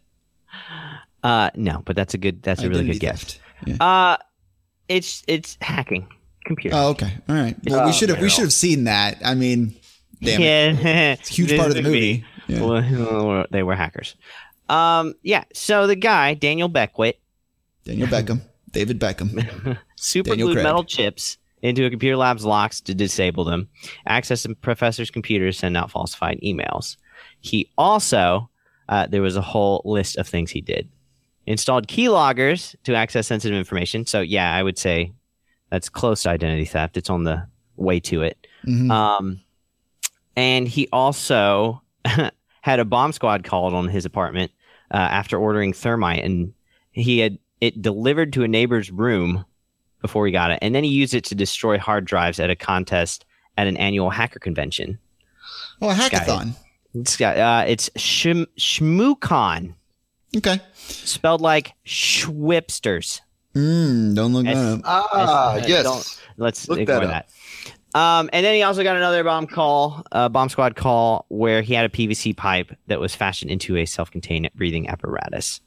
Uh, 1.23 1.51
no, 1.55 1.83
but 1.85 1.97
that's 1.97 2.15
a 2.15 2.19
good. 2.19 2.43
That's 2.43 2.63
a 2.63 2.69
really 2.69 2.87
good 2.87 3.01
guess. 3.01 3.23
theft. 3.23 3.41
Yeah. 3.67 3.77
Uh, 3.81 4.17
it's 4.89 5.23
it's 5.27 5.57
hacking 5.61 6.07
computer. 6.45 6.77
Oh, 6.77 6.89
okay. 6.91 7.13
All 7.29 7.35
right. 7.35 7.57
Well, 7.69 7.85
we 7.85 7.89
Oh, 7.91 7.93
should 7.93 8.09
have 8.09 8.21
we 8.21 8.29
should 8.29 8.45
have 8.45 8.53
seen 8.53 8.85
that. 8.85 9.19
I 9.25 9.35
mean, 9.35 9.75
damn 10.23 10.41
it. 10.41 10.45
yeah, 10.85 11.13
It's 11.15 11.31
a 11.31 11.33
huge 11.35 11.57
part 11.57 11.69
of 11.71 11.75
the 11.75 11.83
movie. 11.83 12.25
Yeah. 12.49 12.61
Well, 12.61 13.47
they 13.51 13.63
were 13.65 13.75
hackers. 13.75 14.15
Um, 14.69 15.15
yeah. 15.23 15.45
So 15.53 15.87
the 15.87 15.97
guy 15.97 16.35
Daniel 16.35 16.69
Beckwitt 16.71 17.15
Daniel 17.85 18.07
Beckham, 18.09 18.41
David 18.71 19.01
Beckham. 19.01 19.79
super 19.97 20.31
Daniel 20.31 20.49
glued 20.49 20.55
Craig. 20.57 20.65
metal 20.65 20.85
chips 20.85 21.39
into 21.63 21.85
a 21.87 21.91
computer 21.91 22.17
lab's 22.17 22.45
locks 22.45 22.81
to 22.83 22.95
disable 22.95 23.45
them, 23.45 23.69
access 24.07 24.43
the 24.45 24.55
professor's 24.55 25.11
computer, 25.11 25.51
send 25.53 25.77
out 25.77 25.91
falsified 25.91 26.39
emails. 26.45 26.97
He 27.41 27.71
also, 27.79 28.49
uh, 28.89 29.07
there 29.09 29.23
was 29.23 29.37
a 29.37 29.41
whole 29.43 29.83
list 29.85 30.17
of 30.17 30.29
things 30.29 30.51
he 30.51 30.61
did. 30.61 30.89
Installed 31.47 31.89
keyloggers 31.89 32.75
to 32.85 32.95
access 32.95 33.27
sensitive 33.27 33.57
information. 33.59 34.05
So 34.07 34.21
yeah, 34.21 34.53
I 34.55 34.63
would 34.63 34.79
say 34.79 35.13
that's 35.71 35.89
close 35.89 36.23
to 36.25 36.31
identity 36.31 36.65
theft. 36.65 36.97
It's 36.97 37.11
on 37.11 37.25
the 37.25 37.47
way 37.77 37.99
to 38.01 38.23
it. 38.23 38.47
Mhm. 38.67 38.91
Um, 38.91 39.41
and 40.37 40.69
he 40.69 40.89
also 40.93 41.83
had 42.63 42.81
a 42.81 42.85
bomb 42.85 43.13
squad 43.13 43.45
called 43.45 43.75
on 43.75 43.89
his 43.89 44.05
apartment 44.05 44.53
uh, 44.93 44.97
after 44.97 45.39
ordering 45.39 45.73
thermite, 45.73 46.25
and 46.25 46.53
he 46.93 47.19
had 47.19 47.39
it 47.61 47.81
delivered 47.81 48.33
to 48.35 48.43
a 48.45 48.49
neighbor's 48.49 48.91
room 48.91 49.45
before 50.03 50.27
he 50.27 50.33
got 50.33 50.51
it, 50.51 50.59
and 50.63 50.75
then 50.75 50.85
he 50.85 50.91
used 50.91 51.15
it 51.15 51.25
to 51.25 51.35
destroy 51.35 51.79
hard 51.79 52.05
drives 52.05 52.39
at 52.39 52.51
a 52.51 52.57
contest 52.57 53.25
at 53.57 53.67
an 53.67 53.77
annual 53.79 54.11
hacker 54.11 54.39
convention. 54.39 54.99
Oh, 55.81 55.89
a 55.91 55.95
guy. 55.95 56.09
hackathon. 56.09 56.55
It's 56.95 57.17
got 57.17 57.37
uh, 57.37 57.65
it's 57.67 57.91
Shm- 57.97 58.47
ShmooCon, 58.59 59.75
Okay. 60.37 60.61
spelled 60.77 61.41
like 61.41 61.73
Schwipsters. 61.87 63.21
Mm, 63.55 64.15
don't 64.15 64.33
look 64.35 64.45
Yes. 64.45 64.57
that 64.57 64.73
up. 64.75 64.81
Ah, 64.85 65.53
That's- 65.55 65.69
yes. 65.69 65.83
don't- 65.85 66.21
Let's 66.39 66.69
Look 66.69 66.79
ignore 66.81 67.01
that 67.07 67.29
that. 67.29 67.75
Up. 67.97 68.21
Um, 68.21 68.31
and 68.33 68.45
then 68.45 68.55
he 68.55 68.63
also 68.63 68.83
got 68.83 68.97
another 68.97 69.25
bomb 69.25 69.47
call, 69.47 70.05
uh, 70.13 70.29
bomb 70.29 70.49
squad 70.49 70.77
call, 70.77 71.25
where 71.29 71.63
he 71.63 71.75
had 71.75 71.85
a 71.85 71.89
PVC 71.89 72.37
pipe 72.37 72.77
that 72.87 73.01
was 73.01 73.15
fashioned 73.15 73.51
into 73.51 73.77
a 73.77 73.87
self-contained 73.87 74.51
breathing 74.55 74.89
apparatus, 74.89 75.61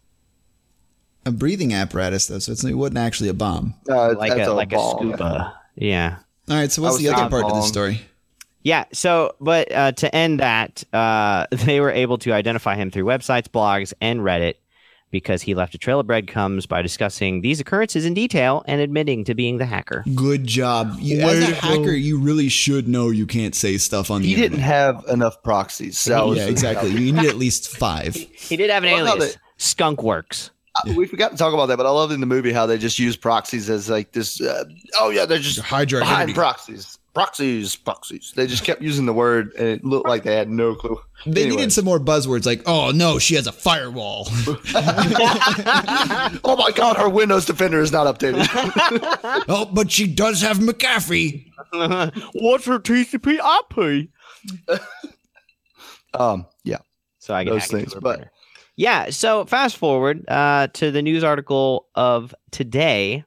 A 1.26 1.32
breathing 1.32 1.74
apparatus, 1.74 2.28
though, 2.28 2.40
so 2.40 2.52
it's, 2.52 2.64
it 2.64 2.74
wasn't 2.74 3.00
actually 3.00 3.30
a 3.30 3.34
bomb. 3.34 3.74
Uh, 3.90 4.14
like 4.16 4.36
that's 4.36 4.48
a 4.48 4.54
like 4.54 4.70
ball. 4.70 4.96
a 4.96 5.00
scuba. 5.00 5.56
Yeah, 5.76 6.18
All 6.50 6.56
right. 6.56 6.72
So 6.72 6.82
what's 6.82 6.98
the 6.98 7.08
other 7.10 7.18
thinking 7.18 7.30
part 7.32 7.46
of 7.46 7.54
the 7.54 7.62
story? 7.62 8.02
yeah. 8.64 8.86
So, 8.94 9.36
but 9.40 9.72
uh, 9.72 9.92
to 9.94 10.14
end 10.16 10.40
that, 10.42 10.84
uh, 10.94 11.46
they 11.52 11.80
were 11.80 11.92
able 11.92 12.18
to 12.20 12.34
identify 12.34 12.76
him 12.76 12.92
through 12.92 13.06
websites, 13.06 13.48
blogs, 13.48 13.94
and 14.02 14.20
Reddit 14.20 14.56
because 15.12 15.42
he 15.42 15.56
left 15.56 15.74
a 15.74 15.78
trail 15.78 16.00
of 16.00 16.08
breadcrumbs 16.08 16.66
by 16.66 16.82
discussing 16.82 17.42
these 17.42 17.60
occurrences 17.60 18.06
in 18.06 18.14
detail 18.14 18.64
and 18.68 18.80
admitting 18.82 19.24
to 19.26 19.34
being 19.36 19.58
the 19.58 19.66
hacker. 19.66 20.04
Good 20.16 20.46
job. 20.46 20.96
You, 21.00 21.20
as 21.22 21.44
a 21.44 21.46
to 21.48 21.52
go. 21.54 21.58
hacker, 21.60 21.92
you 21.92 22.20
really 22.20 22.50
should 22.50 22.88
know 22.88 23.10
you 23.10 23.26
can't 23.26 23.56
say 23.56 23.78
stuff 23.78 24.12
on 24.12 24.22
the 24.22 24.28
He 24.28 24.36
didn't 24.36 24.60
internet. 24.60 24.66
have 24.68 25.06
enough 25.10 25.42
proxies. 25.44 26.04
That 26.06 26.26
was 26.28 26.38
yeah, 26.38 26.46
exactly. 26.46 26.92
You 26.92 27.12
need 27.12 27.28
at 27.28 27.36
least 27.38 27.70
five. 27.78 28.16
He 28.40 28.56
did 28.58 28.70
have 28.70 28.84
an 28.84 28.92
Well, 28.92 29.06
no, 29.06 29.16
alias, 29.16 29.38
Skunkworks. 29.58 30.52
Uh, 30.76 30.94
We 30.96 31.08
forgot 31.08 31.32
to 31.32 31.38
talk 31.38 31.54
about 31.54 31.66
that, 31.68 31.78
but 31.78 31.86
I 31.88 31.90
love 31.90 32.12
in 32.12 32.20
the 32.20 32.26
movie 32.28 32.52
how 32.52 32.66
they 32.66 32.78
just 32.78 33.00
use 33.00 33.18
proxies 33.18 33.70
as 33.70 33.90
like 33.90 34.12
this. 34.12 34.40
Uh, 34.42 34.66
oh 35.00 35.10
yeah, 35.10 35.26
they're 35.26 35.40
just 35.40 35.60
Hide 35.60 35.90
your 35.92 36.02
behind 36.02 36.18
identity. 36.18 36.34
proxies, 36.36 36.99
proxies, 37.24 37.76
proxies. 37.76 38.34
They 38.36 38.48
just 38.48 38.64
kept 38.64 38.82
using 38.82 39.06
the 39.06 39.14
word, 39.14 39.52
and 39.58 39.68
it 39.68 39.84
looked 39.86 40.08
like 40.08 40.24
they 40.24 40.36
had 40.36 40.50
no 40.50 40.76
clue. 40.76 41.00
They 41.26 41.42
Anyway. 41.44 41.58
needed 41.58 41.74
some 41.74 41.86
more 41.86 42.00
buzzwords 42.00 42.46
like, 42.46 42.62
oh 42.66 42.92
no, 42.92 43.20
she 43.20 43.36
has 43.36 43.48
a 43.48 43.52
firewall. 43.52 44.28
Oh 46.44 46.56
my 46.58 46.72
God, 46.76 46.98
her 46.98 47.10
Windows 47.10 47.46
Defender 47.46 47.80
is 47.82 47.92
not 47.92 48.08
updated. 48.08 48.48
oh, 49.50 49.66
but 49.66 49.92
she 49.92 50.08
does 50.08 50.42
have 50.42 50.58
McAfee. 50.60 51.46
What's 52.34 52.66
her 52.66 52.80
TCP 52.80 53.40
IP? 54.70 54.80
um, 56.14 56.46
yeah, 56.64 56.78
So 57.20 57.34
I 57.34 57.44
can 57.44 57.54
Those 57.54 57.68
things, 57.68 57.94
her 57.94 58.02
but- 58.02 58.16
printer. 58.18 58.32
yeah. 58.76 59.10
So 59.10 59.46
fast 59.46 59.78
forward 59.78 60.24
uh, 60.28 60.68
to 60.74 60.92
the 60.92 61.02
news 61.02 61.24
article 61.24 61.88
of 61.96 62.34
today. 62.52 63.24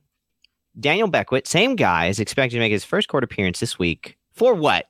Daniel 0.78 1.08
Beckwitt, 1.10 1.46
same 1.46 1.76
guy, 1.76 2.06
is 2.06 2.18
expected 2.20 2.56
to 2.56 2.60
make 2.60 2.72
his 2.72 2.84
first 2.84 3.08
court 3.08 3.24
appearance 3.24 3.60
this 3.60 3.78
week. 3.78 4.16
For 4.32 4.54
what? 4.54 4.86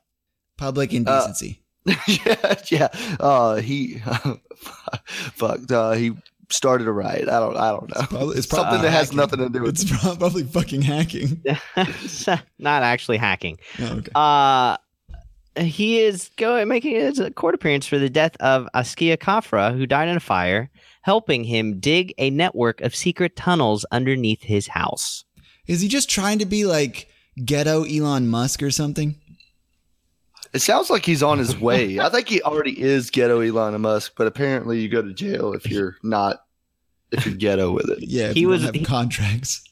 Public 0.57 0.93
indecency. 0.93 1.61
yeah, 2.07 2.55
yeah. 2.71 2.87
Uh, 3.19 3.55
he 3.55 3.97
fucked. 5.05 5.71
Uh, 5.71 5.91
he 5.91 6.11
started 6.49 6.87
a 6.87 6.91
riot. 6.91 7.27
I 7.27 7.39
don't. 7.39 7.57
I 7.57 7.71
don't 7.71 7.89
know. 7.89 8.01
Probably- 8.07 8.37
it's 8.37 8.47
Something 8.47 8.63
probably 8.65 8.81
that 8.87 8.91
has 8.91 9.07
hacking. 9.07 9.17
nothing 9.17 9.39
to 9.39 9.49
do 9.49 9.61
with. 9.63 9.81
It's 9.81 10.01
probably 10.01 10.43
fucking 10.43 10.81
hacking. 10.83 11.43
Not 12.59 12.83
actually 12.83 13.17
hacking. 13.17 13.57
Oh, 13.79 13.85
okay. 13.97 14.11
Uh, 14.15 14.77
he 15.61 15.99
is 15.99 16.31
going 16.37 16.67
making 16.67 16.95
his 16.95 17.21
court 17.35 17.53
appearance 17.55 17.85
for 17.85 17.97
the 17.97 18.09
death 18.09 18.35
of 18.39 18.67
Askia 18.73 19.17
Khafra, 19.17 19.75
who 19.75 19.85
died 19.85 20.07
in 20.07 20.15
a 20.17 20.21
fire, 20.21 20.69
helping 21.01 21.43
him 21.43 21.79
dig 21.79 22.13
a 22.17 22.29
network 22.29 22.81
of 22.81 22.95
secret 22.95 23.35
tunnels 23.35 23.85
underneath 23.91 24.41
his 24.41 24.67
house. 24.67 25.25
Is 25.67 25.81
he 25.81 25.87
just 25.87 26.09
trying 26.09 26.39
to 26.39 26.45
be 26.45 26.65
like 26.65 27.07
ghetto 27.43 27.83
Elon 27.83 28.27
Musk 28.27 28.61
or 28.63 28.71
something? 28.71 29.15
It 30.53 30.61
sounds 30.61 30.89
like 30.89 31.05
he's 31.05 31.23
on 31.23 31.39
his 31.39 31.57
way. 31.59 31.99
I 31.99 32.09
think 32.09 32.27
he 32.29 32.41
already 32.41 32.79
is 32.79 33.09
ghetto 33.09 33.39
Elon 33.39 33.79
Musk, 33.81 34.13
but 34.15 34.27
apparently 34.27 34.79
you 34.79 34.87
go 34.89 35.01
to 35.01 35.13
jail 35.13 35.53
if 35.53 35.65
you're 35.69 35.97
not 36.03 36.43
if 37.11 37.25
you're 37.25 37.35
ghetto 37.35 37.71
with 37.71 37.89
it. 37.89 37.99
Yeah, 38.01 38.29
if 38.29 38.33
He 38.35 38.41
you 38.41 38.49
was- 38.49 38.61
don't 38.61 38.67
have 38.67 38.75
he- 38.75 38.85
contracts. 38.85 39.63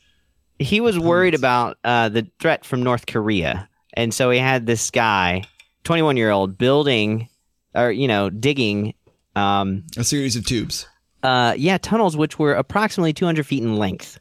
He 0.59 0.79
was 0.79 0.99
worried 0.99 1.33
about 1.33 1.77
uh, 1.83 2.09
the 2.09 2.27
threat 2.39 2.65
from 2.65 2.83
North 2.83 3.07
Korea, 3.07 3.67
and 3.95 4.13
so 4.13 4.29
he 4.29 4.37
had 4.37 4.67
this 4.67 4.91
guy, 4.91 5.43
twenty-one 5.83 6.17
year 6.17 6.29
old, 6.29 6.55
building 6.55 7.29
or 7.73 7.91
you 7.91 8.07
know 8.07 8.29
digging, 8.29 8.93
um, 9.35 9.83
A 9.97 10.03
series 10.03 10.35
of 10.35 10.45
tubes. 10.45 10.85
uh, 11.23 11.55
yeah, 11.57 11.79
tunnels 11.79 12.15
which 12.15 12.37
were 12.37 12.53
approximately 12.53 13.11
two 13.11 13.25
hundred 13.25 13.47
feet 13.47 13.63
in 13.63 13.75
length, 13.77 14.19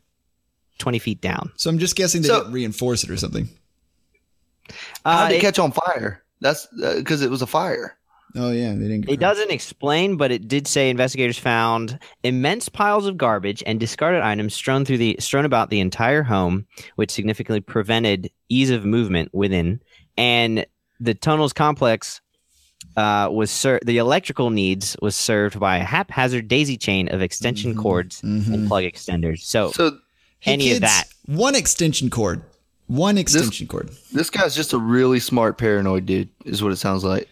twenty 0.80 0.98
feet 0.98 1.20
down. 1.20 1.52
So 1.56 1.70
I'm 1.70 1.78
just 1.78 1.94
guessing 1.94 2.22
they 2.22 2.28
So- 2.28 2.40
didn't 2.40 2.52
reinforce 2.52 3.04
it 3.04 3.10
or 3.10 3.16
something. 3.16 3.48
How 5.04 5.24
Uh, 5.24 5.28
did 5.28 5.34
it 5.34 5.38
it- 5.38 5.40
catch 5.42 5.58
on 5.58 5.72
fire? 5.72 6.22
That's 6.40 6.66
because 6.96 7.22
it 7.22 7.30
was 7.30 7.42
a 7.42 7.46
fire. 7.46 7.96
Oh 8.36 8.52
yeah, 8.52 8.72
they 8.74 8.82
didn't. 8.86 9.02
Get 9.06 9.14
It 9.14 9.20
doesn't 9.20 9.50
explain, 9.50 10.16
but 10.16 10.30
it 10.30 10.46
did 10.46 10.68
say 10.68 10.88
investigators 10.88 11.36
found 11.36 11.98
immense 12.22 12.68
piles 12.68 13.06
of 13.06 13.16
garbage 13.16 13.62
and 13.66 13.80
discarded 13.80 14.22
items 14.22 14.54
strewn 14.54 14.84
through 14.84 14.98
the 14.98 15.16
strewn 15.18 15.44
about 15.44 15.68
the 15.70 15.80
entire 15.80 16.22
home, 16.22 16.66
which 16.94 17.10
significantly 17.10 17.60
prevented 17.60 18.30
ease 18.48 18.70
of 18.70 18.84
movement 18.84 19.30
within. 19.34 19.80
And 20.16 20.64
the 21.00 21.14
tunnels 21.14 21.52
complex 21.52 22.20
uh, 22.96 23.28
was 23.30 23.50
ser- 23.50 23.80
the 23.84 23.98
electrical 23.98 24.50
needs 24.50 24.96
was 25.02 25.14
served 25.16 25.58
by 25.60 25.78
a 25.78 25.84
haphazard 25.84 26.48
daisy 26.48 26.76
chain 26.76 27.08
of 27.12 27.20
extension 27.20 27.74
Mhm. 27.74 27.78
cords 27.78 28.22
Mhm. 28.22 28.52
and 28.54 28.68
plug 28.68 28.84
extenders. 28.84 29.40
So, 29.40 29.70
So 29.72 29.98
Hey, 30.40 30.52
any 30.54 30.72
of 30.72 30.80
that. 30.80 31.04
One 31.26 31.54
extension 31.54 32.10
cord. 32.10 32.42
One 32.86 33.16
extension 33.18 33.66
cord. 33.68 33.90
this 34.12 34.30
guy's 34.30 34.54
just 34.56 34.72
a 34.72 34.78
really 34.78 35.20
smart 35.20 35.58
paranoid 35.58 36.06
dude, 36.06 36.28
is 36.44 36.62
what 36.62 36.72
it 36.72 36.76
sounds 36.76 37.04
like. 37.04 37.28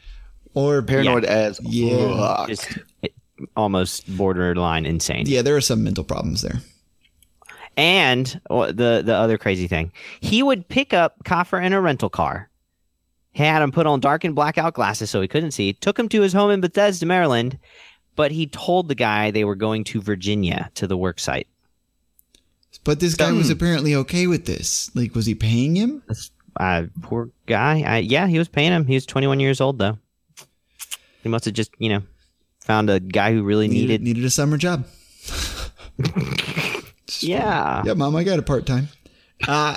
Or 0.55 0.83
Paranoid 0.83 1.25
as 1.25 1.59
Yeah. 1.63 2.17
fuck. 2.17 2.49
just 2.49 2.79
it- 3.03 3.15
almost 3.57 4.17
borderline 4.17 4.87
insane. 4.87 5.25
yeah, 5.27 5.43
there 5.43 5.57
are 5.57 5.61
some 5.61 5.83
mental 5.85 6.05
problems 6.05 6.43
there. 6.43 6.61
And 7.77 8.41
well, 8.51 8.73
the 8.73 9.03
the 9.05 9.15
other 9.15 9.39
crazy 9.39 9.69
thing, 9.69 9.93
he 10.21 10.43
would 10.43 10.69
pick 10.69 10.93
up 10.93 11.23
Khafra 11.25 11.65
in 11.65 11.73
a 11.73 11.81
rental 11.81 12.11
car. 12.11 12.51
He 13.33 13.45
had 13.45 13.63
him 13.63 13.71
put 13.71 13.87
on 13.87 14.01
dark 14.01 14.25
and 14.25 14.35
blackout 14.35 14.75
glasses 14.75 15.11
so 15.11 15.21
he 15.21 15.29
couldn't 15.29 15.53
see. 15.53 15.73
Took 15.73 15.99
him 15.99 16.09
to 16.09 16.23
his 16.23 16.33
home 16.33 16.51
in 16.51 16.61
Bethesda, 16.61 17.07
Maryland, 17.07 17.59
but 18.17 18.33
he 18.33 18.47
told 18.49 18.89
the 18.89 18.97
guy 18.97 19.31
they 19.31 19.45
were 19.45 19.55
going 19.55 19.85
to 19.85 20.01
Virginia 20.01 20.71
to 20.75 20.87
the 20.89 20.97
work 20.97 21.21
site. 21.21 21.47
But 22.85 23.01
this 23.01 23.15
guy 23.15 23.33
was 23.33 23.47
Hmm. 23.47 23.53
apparently 23.53 23.95
okay 23.95 24.27
with 24.27 24.47
this. 24.47 24.91
Like, 24.95 25.15
was 25.15 25.27
he 25.27 25.35
paying 25.35 25.77
him? 25.77 26.03
Uh, 26.59 26.85
poor 27.03 27.31
guy. 27.47 27.83
I, 27.87 27.99
yeah, 27.99 28.27
he 28.27 28.39
was 28.39 28.49
paying 28.49 28.73
him. 28.73 28.87
He 28.87 28.95
was 28.95 29.05
21 29.07 29.41
years 29.41 29.61
old 29.61 29.79
though. 29.79 29.99
He 31.23 31.29
must 31.29 31.45
have 31.45 31.55
just 31.55 31.71
you 31.79 31.89
know 31.91 32.03
found 32.61 32.89
a 32.91 32.99
guy 33.01 33.33
who 33.33 33.43
really 33.43 33.69
Needed, 33.69 34.01
needed. 34.01 34.03
needed 34.03 34.25
a 34.25 34.31
summer 34.31 34.57
job. 34.57 34.87
Yeah. 37.21 37.83
Yeah, 37.85 37.95
mom, 37.95 38.15
I 38.17 38.23
got 38.23 38.39
a 38.39 38.43
part 38.43 38.67
time. 38.67 38.89
Uh, 39.47 39.77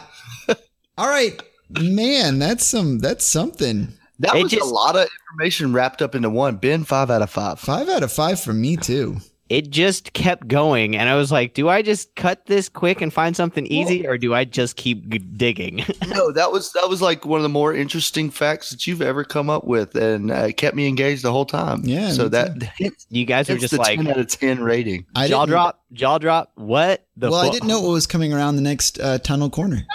all 0.98 1.08
right, 1.08 1.42
man, 1.70 2.40
that's 2.40 2.66
some 2.66 3.00
that's 3.00 3.26
something. 3.26 3.94
That 4.20 4.36
It 4.36 4.44
was 4.44 4.52
just- 4.52 4.62
a 4.64 4.66
lot 4.66 4.96
of 4.96 5.08
information 5.32 5.74
wrapped 5.74 6.02
up 6.02 6.14
into 6.14 6.30
one. 6.30 6.58
Ben, 6.58 6.84
five 6.84 7.10
out 7.10 7.22
of 7.24 7.30
five. 7.32 7.60
Five 7.60 7.90
out 7.90 8.04
of 8.04 8.12
five 8.12 8.40
for 8.40 8.54
me 8.54 8.78
too. 8.78 9.18
It 9.52 9.70
just 9.70 10.14
kept 10.14 10.48
going, 10.48 10.96
and 10.96 11.10
I 11.10 11.16
was 11.16 11.30
like, 11.30 11.54
"Do 11.54 11.68
I 11.68 11.82
just 11.82 12.16
cut 12.16 12.46
this 12.46 12.70
quick 12.70 13.02
and 13.02 13.12
find 13.12 13.36
something 13.36 13.66
easy, 13.68 14.08
or 14.08 14.18
do 14.18 14.34
I 14.34 14.46
just 14.46 14.78
keep 14.78 15.10
g- 15.10 15.18
digging?" 15.18 15.84
no, 16.08 16.32
that 16.32 16.54
was 16.54 16.72
that 16.72 16.88
was 16.88 17.02
like 17.02 17.26
one 17.26 17.40
of 17.40 17.44
the 17.44 17.50
more 17.50 17.74
interesting 17.74 18.30
facts 18.30 18.70
that 18.70 18.88
you've 18.88 19.02
ever 19.02 19.26
come 19.26 19.50
up 19.50 19.66
with, 19.66 19.94
and 19.96 20.32
uh, 20.32 20.54
kept 20.54 20.76
me 20.76 20.88
engaged 20.88 21.24
the 21.24 21.32
whole 21.34 21.46
time. 21.46 21.82
Yeah, 21.84 22.12
So 22.12 22.24
me 22.24 22.30
that 22.30 22.64
hits, 22.78 23.06
you 23.10 23.26
guys 23.26 23.50
were 23.50 23.58
just 23.58 23.72
the 23.74 23.78
like 23.80 23.98
ten 23.98 24.08
out 24.08 24.18
of 24.18 24.28
ten 24.28 24.64
rating. 24.64 25.06
I 25.16 25.28
jaw 25.28 25.46
drop, 25.46 25.84
jaw 25.92 26.18
drop. 26.18 26.54
What 26.56 27.06
the? 27.18 27.30
well, 27.30 27.42
I 27.42 27.50
didn't 27.50 27.68
know 27.68 27.82
what 27.82 27.92
was 27.92 28.08
coming 28.08 28.32
around 28.32 28.56
the 28.56 28.62
next 28.62 29.00
uh, 29.02 29.18
tunnel 29.18 29.50
corner. 29.50 29.86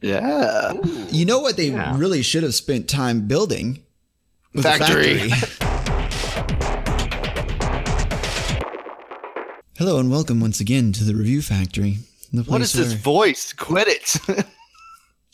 Yeah. 0.00 0.72
You 1.10 1.24
know 1.26 1.40
what 1.40 1.56
they 1.56 1.68
Yeah. 1.70 1.96
really 1.96 2.22
should 2.22 2.42
have 2.42 2.54
spent 2.54 2.88
time 2.88 3.28
building? 3.28 3.84
Was 4.54 4.64
a 4.64 4.68
Factory. 4.78 5.28
factory. 5.30 5.68
Hello 9.82 9.98
and 9.98 10.12
welcome 10.12 10.38
once 10.38 10.60
again 10.60 10.92
to 10.92 11.02
the 11.02 11.12
Review 11.12 11.42
Factory. 11.42 11.98
The 12.32 12.44
What 12.44 12.60
is 12.60 12.72
place 12.72 12.90
this 12.90 12.92
voice? 12.92 13.52
Quit 13.52 13.88
it. 13.88 14.46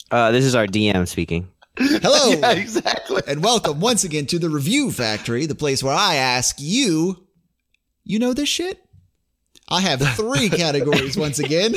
Uh, 0.09 0.31
this 0.31 0.43
is 0.43 0.55
our 0.55 0.65
DM 0.65 1.07
speaking. 1.07 1.47
Hello 1.77 2.29
yeah, 2.39 2.53
exactly. 2.53 3.21
and 3.27 3.43
welcome 3.43 3.79
once 3.79 4.03
again 4.03 4.25
to 4.25 4.39
the 4.39 4.49
Review 4.49 4.91
Factory, 4.91 5.45
the 5.45 5.53
place 5.53 5.83
where 5.83 5.93
I 5.93 6.15
ask 6.15 6.55
you, 6.57 7.27
you 8.03 8.17
know 8.17 8.33
this 8.33 8.49
shit? 8.49 8.83
I 9.69 9.81
have 9.81 10.01
three 10.15 10.49
categories 10.63 11.15
once 11.15 11.37
again, 11.37 11.75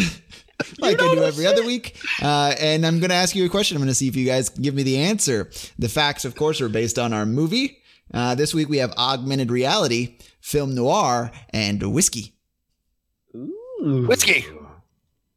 like 0.78 0.98
I 0.98 1.14
do 1.14 1.24
every 1.24 1.46
other 1.46 1.62
week. 1.62 1.98
Uh, 2.22 2.54
and 2.58 2.86
I'm 2.86 3.00
going 3.00 3.10
to 3.10 3.16
ask 3.16 3.36
you 3.36 3.44
a 3.44 3.50
question. 3.50 3.76
I'm 3.76 3.82
going 3.82 3.88
to 3.88 3.94
see 3.94 4.08
if 4.08 4.16
you 4.16 4.24
guys 4.24 4.48
can 4.48 4.62
give 4.62 4.74
me 4.74 4.82
the 4.82 4.96
answer. 4.96 5.50
The 5.78 5.90
facts, 5.90 6.24
of 6.24 6.36
course, 6.36 6.62
are 6.62 6.70
based 6.70 6.98
on 6.98 7.12
our 7.12 7.26
movie. 7.26 7.82
Uh, 8.14 8.34
this 8.34 8.54
week 8.54 8.70
we 8.70 8.78
have 8.78 8.92
augmented 8.92 9.50
reality, 9.50 10.16
film 10.40 10.74
noir, 10.74 11.32
and 11.50 11.82
whiskey. 11.92 12.31
Whiskey. 13.82 14.44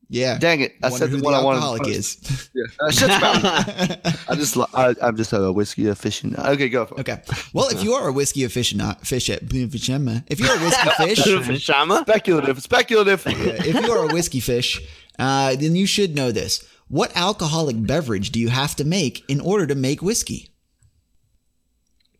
Yeah. 0.07 0.37
Dang 0.37 0.61
it! 0.61 0.75
I 0.83 0.89
Wonder 0.89 0.97
said 0.99 1.09
who 1.09 1.15
the 1.15 1.21
the 1.21 1.25
one 1.25 1.33
I 1.33 1.43
wanted. 1.43 1.57
alcoholic 1.57 1.83
to 1.83 1.89
is. 1.89 2.49
Yeah. 2.55 2.63
Uh, 2.79 2.91
shut 2.91 3.09
your. 3.09 4.13
I 4.29 4.35
just, 4.35 4.55
li- 4.55 4.65
I, 4.73 4.93
I'm 5.01 5.17
just 5.17 5.33
a 5.33 5.51
whiskey 5.51 5.83
aficionado. 5.85 6.45
Okay, 6.49 6.69
go 6.69 6.85
for 6.85 6.95
it. 6.95 7.09
okay. 7.09 7.21
Well, 7.53 7.69
if 7.69 7.83
you 7.83 7.93
are 7.93 8.07
a 8.07 8.13
whiskey 8.13 8.41
aficionado, 8.41 8.99
fish 9.05 9.29
at, 9.31 9.41
if 9.43 10.39
you're 10.39 10.55
a 10.55 10.59
whiskey 10.59 10.89
fish, 11.55 11.61
Shama. 11.63 12.01
Speculative, 12.07 12.61
speculative. 12.61 13.23
if 13.25 13.73
you 13.83 13.91
are 13.91 14.07
a 14.09 14.13
whiskey 14.13 14.39
fish, 14.39 14.79
uh, 15.17 15.55
then 15.55 15.75
you 15.75 15.87
should 15.87 16.15
know 16.15 16.31
this. 16.31 16.63
What 16.87 17.11
alcoholic 17.17 17.83
beverage 17.85 18.29
do 18.31 18.39
you 18.39 18.49
have 18.49 18.75
to 18.75 18.85
make 18.85 19.23
in 19.27 19.39
order 19.41 19.65
to 19.65 19.73
make 19.75 20.03
whiskey? 20.03 20.51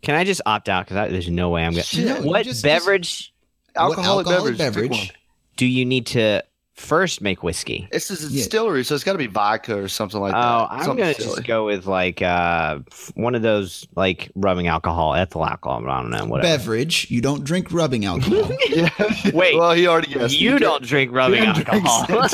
Can 0.02 0.16
I 0.16 0.24
just 0.24 0.42
opt 0.48 0.70
out? 0.70 0.88
Because 0.88 1.12
there's 1.12 1.30
no 1.30 1.50
way 1.50 1.64
I'm 1.64 1.74
going. 1.74 1.84
to 1.84 2.22
what 2.24 2.44
just- 2.46 2.64
beverage 2.64 3.32
alcoholic, 3.76 4.26
what 4.26 4.34
alcoholic 4.34 4.58
beverage. 4.58 4.90
beverage? 4.90 5.14
One. 5.56 5.58
do 5.58 5.66
you 5.66 5.86
need 5.86 6.06
to 6.08 6.42
first 6.74 7.22
make 7.22 7.42
whiskey? 7.42 7.88
This 7.92 8.12
is 8.12 8.26
a 8.26 8.28
Yeah. 8.28 8.40
distillery, 8.44 8.84
so 8.84 8.96
it's 8.96 9.06
got 9.06 9.14
to 9.14 9.18
be 9.18 9.28
vodka 9.28 9.82
or 9.82 9.88
something 9.88 10.20
like 10.20 10.34
Oh, 10.34 10.38
that. 10.38 10.68
I'm 10.72 10.84
Something 10.84 11.04
gonna 11.06 11.14
silly. 11.14 11.36
just 11.38 11.48
go 11.48 11.66
with 11.66 11.86
like 11.86 12.22
uh, 12.22 12.80
one 13.14 13.34
of 13.34 13.42
those 13.42 13.88
like 13.96 14.30
rubbing 14.36 14.68
alcohol, 14.68 15.16
ethyl 15.16 15.46
alcohol. 15.46 15.88
I 15.90 16.02
don't 16.02 16.12
know, 16.12 16.26
whatever. 16.26 16.58
Beverage. 16.58 17.10
You 17.10 17.22
don't 17.22 17.46
drink 17.46 17.72
rubbing 17.72 18.04
alcohol. 18.06 18.52
Yeah. 18.70 18.90
Wait, 19.34 19.56
well, 19.56 19.72
he 19.72 19.88
already 19.88 20.14
guessed. 20.14 20.38
you 20.38 20.54
He 20.54 20.60
don't 20.60 20.84
drink 20.84 21.14
rubbing 21.14 21.46
alcohol. 21.46 22.06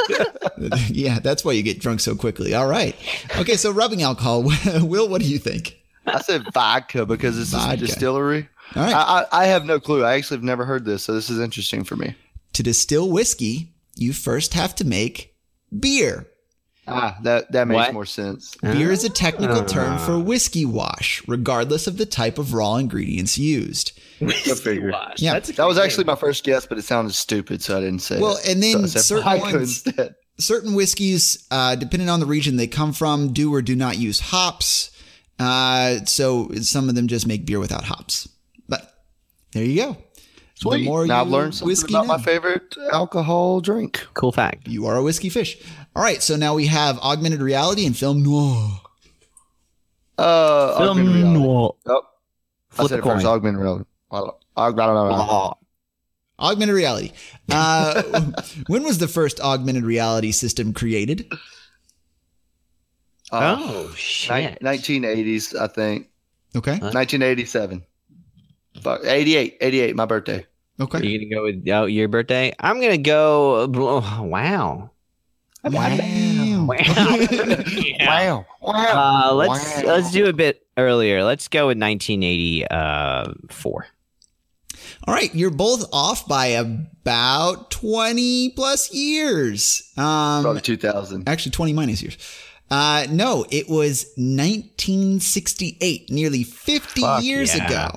yeah, 0.88 1.20
that's 1.20 1.46
why 1.46 1.52
you 1.52 1.62
get 1.62 1.80
drunk 1.80 2.00
so 2.00 2.16
quickly. 2.16 2.56
All 2.56 2.68
right. 2.68 2.96
Okay, 3.38 3.56
so 3.58 3.72
rubbing 3.72 4.02
alcohol. 4.02 4.44
Will, 4.82 5.08
what 5.08 5.22
do 5.22 5.28
you 5.28 5.38
think? 5.38 5.78
I 6.08 6.20
said 6.22 6.46
vodka 6.52 7.06
because 7.06 7.38
it's 7.38 7.54
a 7.54 7.78
distillery. 7.78 8.50
All 8.76 8.84
right. 8.84 8.94
I, 8.96 9.26
I, 9.32 9.44
I 9.44 9.46
have 9.46 9.66
no 9.66 9.80
clue. 9.80 10.04
I 10.04 10.16
actually 10.16 10.38
have 10.38 10.44
never 10.44 10.66
heard 10.66 10.84
this, 10.84 11.04
so 11.04 11.14
this 11.14 11.30
is 11.30 11.40
interesting 11.40 11.84
for 11.84 11.96
me. 11.96 12.16
To 12.54 12.64
distill 12.64 13.10
whiskey, 13.10 13.74
you 13.96 14.14
first 14.14 14.54
have 14.54 14.76
to 14.76 14.86
make 14.86 15.36
beer. 15.78 16.28
Ah, 16.88 17.18
that 17.24 17.52
that 17.52 17.68
makes 17.68 17.76
What? 17.78 17.94
more 17.94 18.06
sense. 18.06 18.56
Beer 18.62 18.92
is 18.92 19.04
a 19.04 19.10
technical 19.10 19.64
term 19.64 19.94
Ah. 19.94 20.06
for 20.06 20.18
whiskey 20.20 20.66
wash, 20.66 21.22
regardless 21.28 21.86
of 21.88 21.98
the 21.98 22.06
type 22.08 22.38
of 22.40 22.54
raw 22.54 22.76
ingredients 22.78 23.38
used. 23.38 23.92
figure. 24.20 24.92
Yeah. 25.18 25.40
That 25.40 25.68
was 25.68 25.78
actually 25.78 26.04
my 26.06 26.16
first 26.16 26.44
guess, 26.44 26.66
but 26.66 26.78
it 26.78 26.84
sounded 26.84 27.14
stupid, 27.14 27.62
so 27.64 27.78
I 27.78 27.82
didn't 27.82 28.02
say. 28.02 28.20
Well, 28.20 28.32
it. 28.38 28.44
Well, 28.44 28.52
and 28.52 28.64
then 28.64 28.88
so 28.88 29.00
certain 29.22 29.40
ones- 29.40 29.84
certain 30.40 30.74
whiskeys, 30.74 31.46
uh, 31.52 31.76
depending 31.76 32.10
on 32.10 32.20
the 32.20 32.26
region 32.26 32.56
they 32.56 32.68
come 32.68 32.94
from, 32.94 33.32
do 33.32 33.54
or 33.54 33.62
do 33.62 33.76
not 33.76 33.98
use 34.00 34.20
hops. 34.20 34.90
Uh, 35.40 36.04
so 36.06 36.52
some 36.62 36.90
of 36.90 36.96
them 36.96 37.08
just 37.08 37.26
make 37.28 37.46
beer 37.46 37.60
without 37.60 37.84
hops. 37.86 38.28
But 38.68 38.92
there 39.54 39.64
you 39.64 39.76
go. 39.76 39.98
Sweet. 40.62 40.80
The 40.84 40.86
more 40.86 41.08
now 41.08 41.22
I've 41.22 41.28
you 41.28 41.34
learned 41.34 41.56
something 41.56 41.68
whiskey 41.68 41.94
about 41.94 42.08
know. 42.08 42.18
my 42.18 42.22
favorite 42.22 42.76
alcohol 42.94 43.62
drink. 43.62 44.06
Cool 44.14 44.32
fact. 44.32 44.68
You 44.68 44.86
are 44.86 44.96
a 44.98 45.02
whiskey 45.04 45.30
fish. 45.30 45.58
All 45.96 46.04
right, 46.04 46.22
so 46.22 46.36
now 46.36 46.54
we 46.54 46.68
have 46.68 47.00
augmented 47.00 47.42
reality 47.42 47.86
and 47.86 47.98
film 47.98 48.22
noir. 48.22 48.80
Uh, 50.18 50.76
augmented 50.78 51.16
reality. 51.16 51.40
noir. 51.40 51.76
Oh, 51.88 52.02
I 52.74 52.76
Flip 52.76 52.90
said 52.90 53.00
it 53.00 53.04
first. 53.04 53.24
coin. 53.26 53.34
Augmented 53.34 53.60
reality. 53.62 53.86
Augmented 54.56 54.94
reality. 54.96 55.56
Augmented 56.40 56.76
reality. 56.76 57.12
Uh, 57.52 58.32
when 58.68 58.84
was 58.84 58.98
the 59.00 59.08
first 59.08 59.40
augmented 59.40 59.84
reality 59.84 60.32
system 60.32 60.74
created? 60.74 61.26
Uh, 63.32 63.56
Oh 63.60 63.88
ni- 63.90 63.96
shit! 63.96 64.60
1980s, 64.62 65.60
I 65.60 65.68
think. 65.68 66.08
Okay. 66.56 66.74
1987. 66.74 67.84
Fuck, 68.82 69.02
88. 69.06 69.58
88, 69.62 69.96
my 69.96 70.06
birthday. 70.06 70.46
Okay. 70.82 71.06
You 71.06 71.20
gonna 71.20 71.30
go 71.36 71.44
with 71.44 71.68
oh, 71.70 71.86
your 71.86 72.08
birthday? 72.08 72.52
I'm 72.60 72.82
gonna 72.82 72.98
go. 72.98 73.70
Oh, 73.74 74.24
wow. 74.24 74.90
Wow. 75.64 75.64
Wow. 75.64 76.70
Wow. 78.02 78.46
Wow. 78.62 78.62
Uh, 78.62 79.32
let's 79.34 79.78
Wow. 79.78 79.84
let's 79.86 80.12
do 80.12 80.26
a 80.26 80.34
bit 80.34 80.66
earlier. 80.78 81.24
Let's 81.24 81.48
go 81.48 81.68
with 81.68 81.78
1984. 81.80 83.86
All 85.08 85.14
right, 85.14 85.34
you're 85.34 85.50
both 85.52 85.86
off 85.94 86.28
by 86.28 86.48
about 86.48 87.72
20 87.72 88.50
plus 88.52 88.94
years. 88.94 89.92
Um, 89.98 90.44
Probably 90.44 90.62
2000. 90.62 91.28
actually 91.28 91.52
20 91.52 91.74
minus 91.74 92.02
years. 92.02 92.18
Uh, 92.70 93.06
no, 93.10 93.46
it 93.52 93.68
was 93.68 94.06
1968, 94.16 96.10
nearly 96.10 96.44
50 96.44 97.02
Fuck 97.02 97.24
years 97.24 97.56
yeah. 97.56 97.68
ago. 97.68 97.90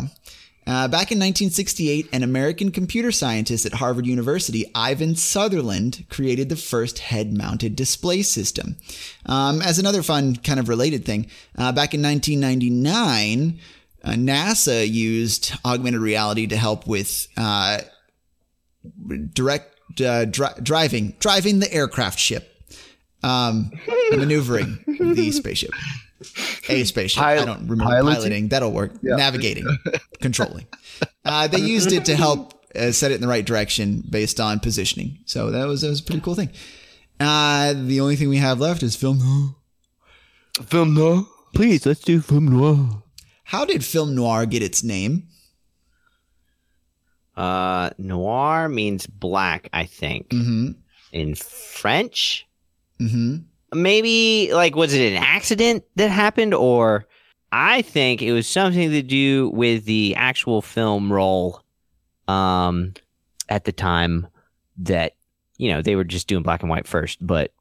Uh, 0.67 0.89
back 0.89 1.12
in 1.12 1.19
1968, 1.19 2.09
an 2.12 2.23
American 2.23 2.71
computer 2.71 3.12
scientist 3.12 3.67
at 3.67 3.75
Harvard 3.75 4.07
University, 4.07 4.71
Ivan 4.75 5.15
Sutherland, 5.15 6.07
created 6.09 6.49
the 6.49 6.57
first 6.57 7.01
head 7.01 7.37
mounted 7.37 7.77
display 7.77 8.23
system. 8.23 8.77
Um, 9.27 9.61
as 9.61 9.79
another 9.79 10.03
fun, 10.03 10.37
kind 10.37 10.59
of 10.59 10.69
related 10.71 11.05
thing, 11.05 11.27
uh, 11.59 11.73
back 11.73 11.93
in 11.93 12.03
1999, 12.03 13.61
uh, 14.03 14.11
NASA 14.11 14.91
used 14.91 15.53
augmented 15.65 16.01
reality 16.01 16.47
to 16.47 16.57
help 16.57 16.87
with 16.87 17.29
uh, 17.37 17.81
direct 19.33 20.01
uh, 20.01 20.25
dri- 20.25 20.49
driving, 20.62 21.15
driving 21.21 21.59
the 21.59 21.73
aircraft 21.73 22.19
ship, 22.19 22.51
um, 23.23 23.71
maneuvering 24.12 24.79
the 24.87 25.31
spaceship. 25.31 25.71
A 26.68 26.85
spaceship. 26.85 27.22
I 27.22 27.37
don't 27.37 27.68
remember 27.68 27.85
piloting? 27.85 28.14
piloting. 28.14 28.49
That'll 28.49 28.72
work. 28.72 28.93
Navigating, 29.03 29.66
controlling. 30.20 30.66
Uh, 31.25 31.47
they 31.49 31.59
used 31.59 31.93
it 31.93 32.05
to 32.07 32.16
help 32.16 32.64
uh, 32.75 32.93
set 32.93 33.11
it 33.12 33.16
in 33.16 33.20
the 33.20 33.29
right 33.29 33.45
direction 33.45 34.03
based 34.09 34.41
on 34.41 34.61
positioning. 34.61 35.18
So 35.27 35.51
that 35.51 35.66
was 35.66 35.83
that 35.83 35.89
was 35.89 36.01
a 36.01 36.05
pretty 36.05 36.20
cool 36.20 36.35
thing. 36.35 36.51
Uh, 37.20 37.75
the 37.75 38.01
only 38.01 38.16
thing 38.16 38.29
we 38.29 38.39
have 38.39 38.61
left 38.61 38.83
is 38.83 38.97
film. 38.97 39.18
Noir. 39.18 39.57
Film 40.66 40.95
noir, 40.95 41.27
Please, 41.55 41.85
let's 41.85 42.01
do 42.01 42.20
film 42.20 42.47
noir. 42.47 43.03
How 43.45 43.64
did 43.64 43.85
film 43.85 44.14
noir 44.14 44.47
get 44.47 44.62
its 44.62 44.83
name? 44.85 45.29
Uh, 47.37 47.91
noir 47.99 48.68
means 48.68 49.07
black, 49.07 49.68
I 49.72 49.85
think. 49.85 50.29
Mm-hmm. 50.29 50.70
In 51.12 51.35
French, 51.35 52.47
Mm-hmm. 53.01 53.37
Maybe 53.73 54.51
like 54.53 54.75
was 54.75 54.95
it 54.95 55.12
an 55.12 55.23
accident 55.23 55.85
that 55.97 56.09
happened, 56.09 56.55
or 56.55 57.07
I 57.53 57.83
think 57.83 58.23
it 58.23 58.33
was 58.33 58.47
something 58.47 58.91
to 58.91 59.03
do 59.03 59.51
with 59.51 59.85
the 59.85 60.15
actual 60.17 60.62
film 60.62 61.12
roll, 61.12 61.62
um, 62.29 62.95
at 63.49 63.65
the 63.65 63.73
time 63.73 64.27
that 64.79 65.15
you 65.57 65.71
know 65.73 65.83
they 65.83 65.97
were 65.97 66.05
just 66.05 66.27
doing 66.27 66.43
black 66.43 66.62
and 66.62 66.71
white 66.71 66.87
first, 66.87 67.25
but 67.25 67.53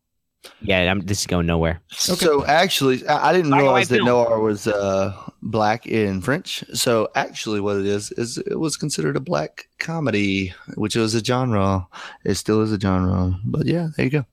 yeah, 0.61 0.91
I'm, 0.91 1.01
this 1.01 1.21
is 1.21 1.27
going 1.27 1.45
nowhere. 1.45 1.81
So 1.89 2.45
actually, 2.45 3.05
I, 3.07 3.29
I 3.29 3.33
didn't 3.33 3.51
Black 3.51 3.61
realize 3.61 3.89
that 3.89 3.97
film. 3.97 4.07
noir 4.07 4.39
was 4.39 4.67
uh, 4.67 5.13
black 5.41 5.85
in 5.85 6.21
French. 6.21 6.63
So 6.73 7.09
actually, 7.15 7.61
what 7.61 7.77
it 7.77 7.85
is 7.85 8.11
is 8.11 8.37
it 8.37 8.59
was 8.59 8.75
considered 8.75 9.15
a 9.15 9.21
black 9.21 9.67
comedy, 9.79 10.53
which 10.75 10.95
was 10.95 11.15
a 11.15 11.23
genre. 11.23 11.87
It 12.25 12.35
still 12.35 12.61
is 12.61 12.71
a 12.71 12.79
genre. 12.79 13.39
But 13.45 13.65
yeah, 13.65 13.89
there 13.95 14.05
you 14.05 14.11
go. 14.11 14.25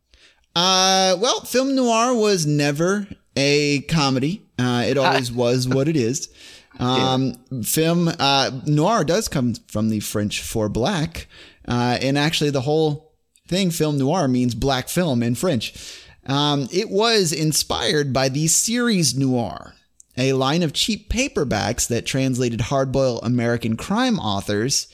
Uh, 0.61 1.17
well, 1.17 1.41
film 1.41 1.75
noir 1.75 2.15
was 2.15 2.45
never 2.45 3.09
a 3.35 3.81
comedy. 3.83 4.43
Uh, 4.59 4.85
it 4.87 4.99
always 4.99 5.33
was 5.33 5.67
what 5.67 5.89
it 5.89 5.97
is. 5.97 6.29
Um, 6.79 7.35
film 7.63 8.09
uh, 8.09 8.51
noir 8.65 9.05
does 9.05 9.29
come 9.29 9.53
from 9.69 9.91
the 9.91 10.01
French 10.01 10.41
for 10.41 10.71
black, 10.71 11.27
uh, 11.69 11.99
and 12.01 12.17
actually 12.17 12.49
the 12.49 12.63
whole 12.63 13.13
thing, 13.47 13.71
film 13.71 13.99
noir, 13.99 14.29
means 14.29 14.55
black 14.55 14.89
film 14.89 15.23
in 15.23 15.35
French. 15.35 15.75
Um, 16.25 16.69
it 16.73 16.89
was 16.89 17.33
inspired 17.33 18.15
by 18.15 18.31
the 18.31 18.47
series 18.47 19.15
noir, 19.15 19.75
a 20.17 20.33
line 20.33 20.63
of 20.63 20.73
cheap 20.73 21.11
paperbacks 21.13 21.87
that 21.89 22.07
translated 22.07 22.61
hardboiled 22.61 23.27
American 23.27 23.77
crime 23.77 24.19
authors 24.19 24.87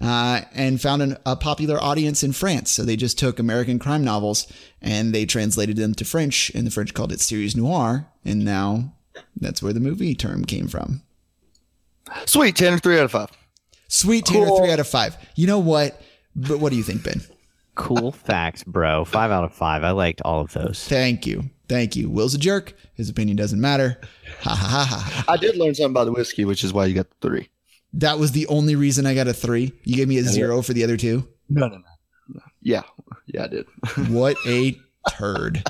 uh, 0.00 0.42
and 0.54 0.80
found 0.80 1.02
an, 1.02 1.16
a 1.24 1.36
popular 1.36 1.82
audience 1.82 2.22
in 2.22 2.32
France. 2.32 2.70
So 2.70 2.82
they 2.84 2.96
just 2.96 3.18
took 3.18 3.38
American 3.38 3.78
crime 3.78 4.04
novels 4.04 4.46
and 4.82 5.14
they 5.14 5.24
translated 5.26 5.76
them 5.76 5.94
to 5.94 6.04
French, 6.04 6.50
and 6.54 6.66
the 6.66 6.70
French 6.70 6.92
called 6.94 7.12
it 7.12 7.20
series 7.20 7.56
noir, 7.56 8.06
and 8.24 8.44
now 8.44 8.92
that's 9.40 9.62
where 9.62 9.72
the 9.72 9.80
movie 9.80 10.14
term 10.14 10.44
came 10.44 10.66
from. 10.68 11.02
Sweet, 12.26 12.56
Tanner, 12.56 12.78
three 12.78 12.98
out 12.98 13.04
of 13.04 13.12
five. 13.12 13.30
Sweet 13.88 14.24
Tanner, 14.26 14.46
Cool. 14.46 14.58
three 14.58 14.72
out 14.72 14.80
of 14.80 14.88
five. 14.88 15.16
You 15.36 15.46
know 15.46 15.58
what? 15.58 16.00
But 16.36 16.58
what 16.58 16.70
do 16.70 16.76
you 16.76 16.82
think, 16.82 17.04
Ben? 17.04 17.22
Cool 17.76 18.12
facts, 18.12 18.62
bro. 18.64 19.04
Five 19.04 19.30
out 19.30 19.44
of 19.44 19.52
five. 19.54 19.84
I 19.84 19.90
liked 19.92 20.20
all 20.24 20.40
of 20.40 20.52
those. 20.52 20.84
Thank 20.86 21.26
you. 21.26 21.44
Thank 21.68 21.96
you. 21.96 22.10
Will's 22.10 22.34
a 22.34 22.38
jerk. 22.38 22.74
His 22.94 23.08
opinion 23.08 23.36
doesn't 23.36 23.60
matter. 23.60 23.98
Ha 24.42 24.50
ha 24.50 24.84
ha 24.84 24.84
ha. 24.84 25.24
I 25.32 25.36
did 25.38 25.56
learn 25.56 25.74
something 25.74 25.92
about 25.92 26.04
the 26.04 26.12
whiskey, 26.12 26.44
which 26.44 26.62
is 26.62 26.72
why 26.72 26.84
you 26.86 26.94
got 26.94 27.08
the 27.08 27.16
three. 27.28 27.48
That 27.98 28.18
was 28.18 28.32
the 28.32 28.46
only 28.48 28.74
reason 28.76 29.06
I 29.06 29.14
got 29.14 29.28
a 29.28 29.32
three. 29.32 29.72
You 29.84 29.96
gave 29.96 30.08
me 30.08 30.18
a 30.18 30.22
zero 30.24 30.62
for 30.62 30.72
the 30.72 30.82
other 30.84 30.96
two. 30.96 31.28
No, 31.48 31.68
no, 31.68 31.76
no. 32.28 32.40
Yeah, 32.60 32.82
yeah, 33.26 33.44
I 33.44 33.46
did. 33.48 33.66
What 34.08 34.36
a 34.46 34.78
turd. 35.10 35.62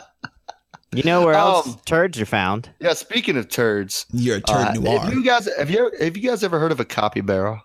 You 0.93 1.03
know 1.03 1.25
where 1.25 1.35
else 1.35 1.66
Um, 1.66 1.81
turds 1.85 2.20
are 2.20 2.25
found? 2.27 2.70
yeah, 2.79 2.93
speaking 2.95 3.37
of 3.37 3.49
turds, 3.49 4.07
You're 4.12 4.37
a 4.37 4.41
turd 4.41 4.57
uh, 4.68 4.72
noir. 4.75 5.01
Have 5.01 5.12
you 5.14 5.25
guys 5.25 5.49
have 5.59 5.68
you 5.70 5.91
have 6.01 6.16
you 6.16 6.31
guys 6.31 6.45
ever 6.45 6.59
heard 6.61 6.70
of 6.72 6.79
a 6.81 6.85
capybara? 6.85 7.62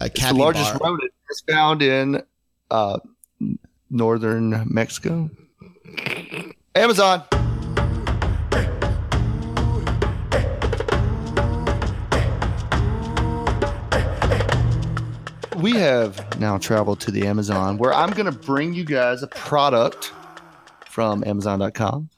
a 0.00 0.04
It's 0.06 0.20
the 0.28 0.34
largest 0.34 0.66
capybara. 0.72 0.90
rodent. 0.92 1.12
It's 1.30 1.40
found 1.42 1.82
in 1.82 2.22
uh, 2.70 3.00
northern 3.90 4.64
Mexico. 4.72 5.30
Amazon. 6.76 7.24
We 15.56 15.72
have 15.72 16.38
now 16.40 16.58
traveled 16.58 17.00
to 17.00 17.10
the 17.10 17.26
Amazon 17.26 17.78
where 17.78 17.92
I'm 17.94 18.10
going 18.10 18.26
to 18.26 18.32
bring 18.38 18.74
you 18.74 18.84
guys 18.84 19.22
a 19.22 19.26
product 19.28 20.12
from 20.86 21.22
Amazon.com. 21.24 22.10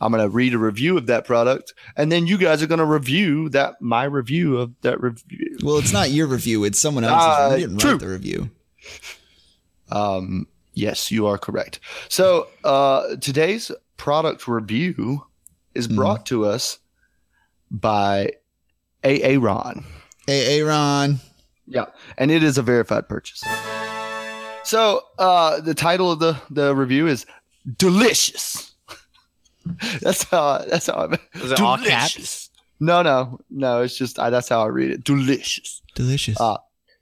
I'm 0.00 0.12
going 0.12 0.22
to 0.22 0.28
read 0.28 0.54
a 0.54 0.58
review 0.58 0.96
of 0.98 1.06
that 1.06 1.24
product, 1.24 1.74
and 1.96 2.10
then 2.10 2.26
you 2.26 2.36
guys 2.36 2.62
are 2.62 2.66
going 2.66 2.78
to 2.80 2.84
review 2.84 3.48
that 3.50 3.80
my 3.80 4.04
review 4.04 4.58
of 4.58 4.72
that 4.80 5.00
review. 5.00 5.58
Well, 5.62 5.78
it's 5.78 5.92
not 5.92 6.10
your 6.10 6.26
review. 6.26 6.64
It's 6.64 6.78
someone 6.78 7.04
else's. 7.04 7.26
Uh, 7.28 7.54
you 7.56 7.66
didn't 7.66 7.78
true. 7.78 7.90
write 7.92 8.00
the 8.00 8.08
review. 8.08 8.50
Um, 9.92 10.46
yes, 10.74 11.10
you 11.12 11.26
are 11.26 11.38
correct. 11.38 11.78
So 12.08 12.48
uh, 12.64 13.16
today's 13.16 13.70
product 13.96 14.48
review 14.48 15.26
is 15.74 15.86
Mhm. 15.86 15.96
brought 15.96 16.26
to 16.26 16.44
us 16.46 16.78
by 17.70 18.32
Aaron. 19.04 19.84
Aaron. 20.26 21.20
Yeah, 21.70 21.86
and 22.18 22.30
it 22.30 22.42
is 22.42 22.58
a 22.58 22.62
verified 22.62 23.08
purchase. 23.08 23.42
So 24.64 25.02
uh, 25.18 25.60
the 25.60 25.74
title 25.74 26.10
of 26.12 26.18
the 26.18 26.36
the 26.50 26.74
review 26.74 27.06
is 27.06 27.24
delicious. 27.78 28.72
that's 30.00 30.24
how 30.24 30.58
that's 30.58 30.86
how 30.86 30.94
I'm. 30.94 31.10
Was 31.40 31.52
it 31.52 31.60
all 31.60 31.78
caps? 31.78 32.50
No, 32.80 33.02
no, 33.02 33.40
no. 33.50 33.82
It's 33.82 33.96
just 33.96 34.18
I, 34.18 34.30
that's 34.30 34.48
how 34.48 34.62
I 34.62 34.66
read 34.66 34.90
it. 34.90 35.04
Delicious. 35.04 35.80
Delicious. 35.94 36.40
Uh, 36.40 36.58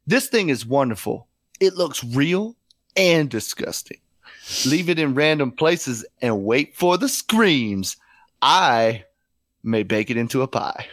This 0.06 0.28
thing 0.28 0.50
is 0.50 0.66
wonderful. 0.66 1.26
It 1.60 1.74
looks 1.74 2.04
real 2.04 2.56
and 2.96 3.30
disgusting. 3.30 3.98
Leave 4.66 4.88
it 4.88 4.98
in 4.98 5.14
random 5.14 5.50
places 5.52 6.04
and 6.22 6.44
wait 6.44 6.76
for 6.76 6.98
the 6.98 7.08
screams. 7.08 7.96
I 8.42 9.04
may 9.62 9.82
bake 9.82 10.10
it 10.10 10.16
into 10.16 10.42
a 10.42 10.48
pie. 10.48 10.86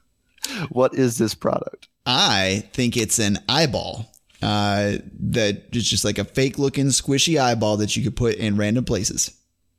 what 0.70 0.94
is 0.94 1.18
this 1.18 1.34
product? 1.34 1.88
I 2.06 2.64
think 2.72 2.96
it's 2.96 3.18
an 3.18 3.38
eyeball. 3.48 4.06
Uh, 4.42 4.98
that 5.18 5.64
is 5.72 5.88
just 5.88 6.04
like 6.04 6.18
a 6.18 6.24
fake 6.24 6.58
looking 6.58 6.86
squishy 6.86 7.40
eyeball 7.40 7.78
that 7.78 7.96
you 7.96 8.04
could 8.04 8.16
put 8.16 8.36
in 8.36 8.56
random 8.56 8.84
places. 8.84 9.32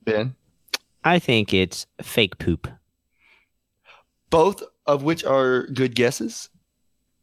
Ben? 0.04 0.36
I 1.04 1.20
think 1.20 1.54
it's 1.54 1.86
fake 2.02 2.38
poop. 2.38 2.68
Both 4.30 4.64
of 4.86 5.04
which 5.04 5.24
are 5.24 5.68
good 5.68 5.96
guesses. 5.96 6.50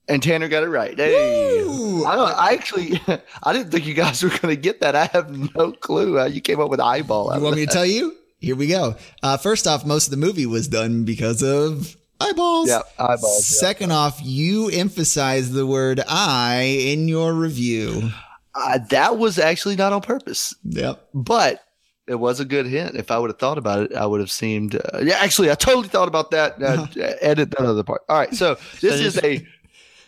And 0.09 0.23
Tanner 0.23 0.49
got 0.49 0.63
it 0.63 0.69
right. 0.69 0.97
Hey. 0.97 1.65
Woo! 1.65 2.05
I, 2.05 2.17
don't, 2.17 2.31
I 2.31 2.53
actually, 2.53 3.01
I 3.43 3.53
didn't 3.53 3.71
think 3.71 3.87
you 3.87 3.95
guys 3.95 4.23
were 4.23 4.29
going 4.29 4.55
to 4.55 4.57
get 4.57 4.81
that. 4.81 4.95
I 4.95 5.07
have 5.07 5.55
no 5.55 5.73
clue 5.73 6.19
how 6.19 6.25
you 6.25 6.41
came 6.41 6.61
up 6.61 6.71
with 6.71 6.81
eyeball. 6.81 7.35
You 7.35 7.43
want 7.43 7.57
me 7.57 7.65
that. 7.65 7.73
to 7.73 7.77
tell 7.77 7.87
you? 7.87 8.17
Here 8.39 8.57
we 8.57 8.67
go. 8.67 8.97
Uh, 9.23 9.39
first 9.39 9.67
off, 9.67 9.87
most 9.87 10.07
of 10.07 10.11
the 10.11 10.19
movie 10.19 10.47
was 10.47 10.69
done 10.69 11.05
because 11.05 11.43
of 11.43 11.97
eyeballs. 12.31 12.69
Yeah, 12.69 12.81
eyeballs. 12.99 13.51
yeah. 13.51 13.59
Second 13.69 13.93
off, 13.93 14.21
you 14.23 14.69
emphasize 14.71 15.51
the 15.53 15.67
word 15.67 16.01
"I" 16.09 16.63
in 16.81 17.09
your 17.09 17.33
review. 17.35 18.11
Uh, 18.55 18.79
that 18.91 19.19
was 19.19 19.39
actually 19.39 19.77
not 19.77 19.93
on 19.93 20.01
purpose. 20.01 20.55
Yep. 20.65 21.09
but 21.15 21.61
it 22.07 22.15
was 22.17 22.39
a 22.39 22.45
good 22.45 22.67
hint. 22.67 22.95
If 22.97 23.11
I 23.11 23.19
would 23.19 23.31
have 23.31 23.39
thought 23.39 23.59
about 23.59 23.85
it, 23.85 23.95
I 23.95 24.07
would 24.07 24.21
have 24.21 24.31
seemed. 24.31 24.75
Uh, 24.77 25.01
yeah, 25.03 25.17
actually, 25.21 25.51
I 25.51 25.55
totally 25.55 25.89
thought 25.89 26.07
about 26.09 26.31
that. 26.33 26.63
Uh, 26.63 26.87
edit 27.21 27.51
that 27.53 27.61
other 27.61 27.83
part. 27.83 28.03
All 28.09 28.19
right, 28.19 28.35
so 28.35 28.57
this 28.81 29.01
is 29.01 29.19
a. 29.25 29.45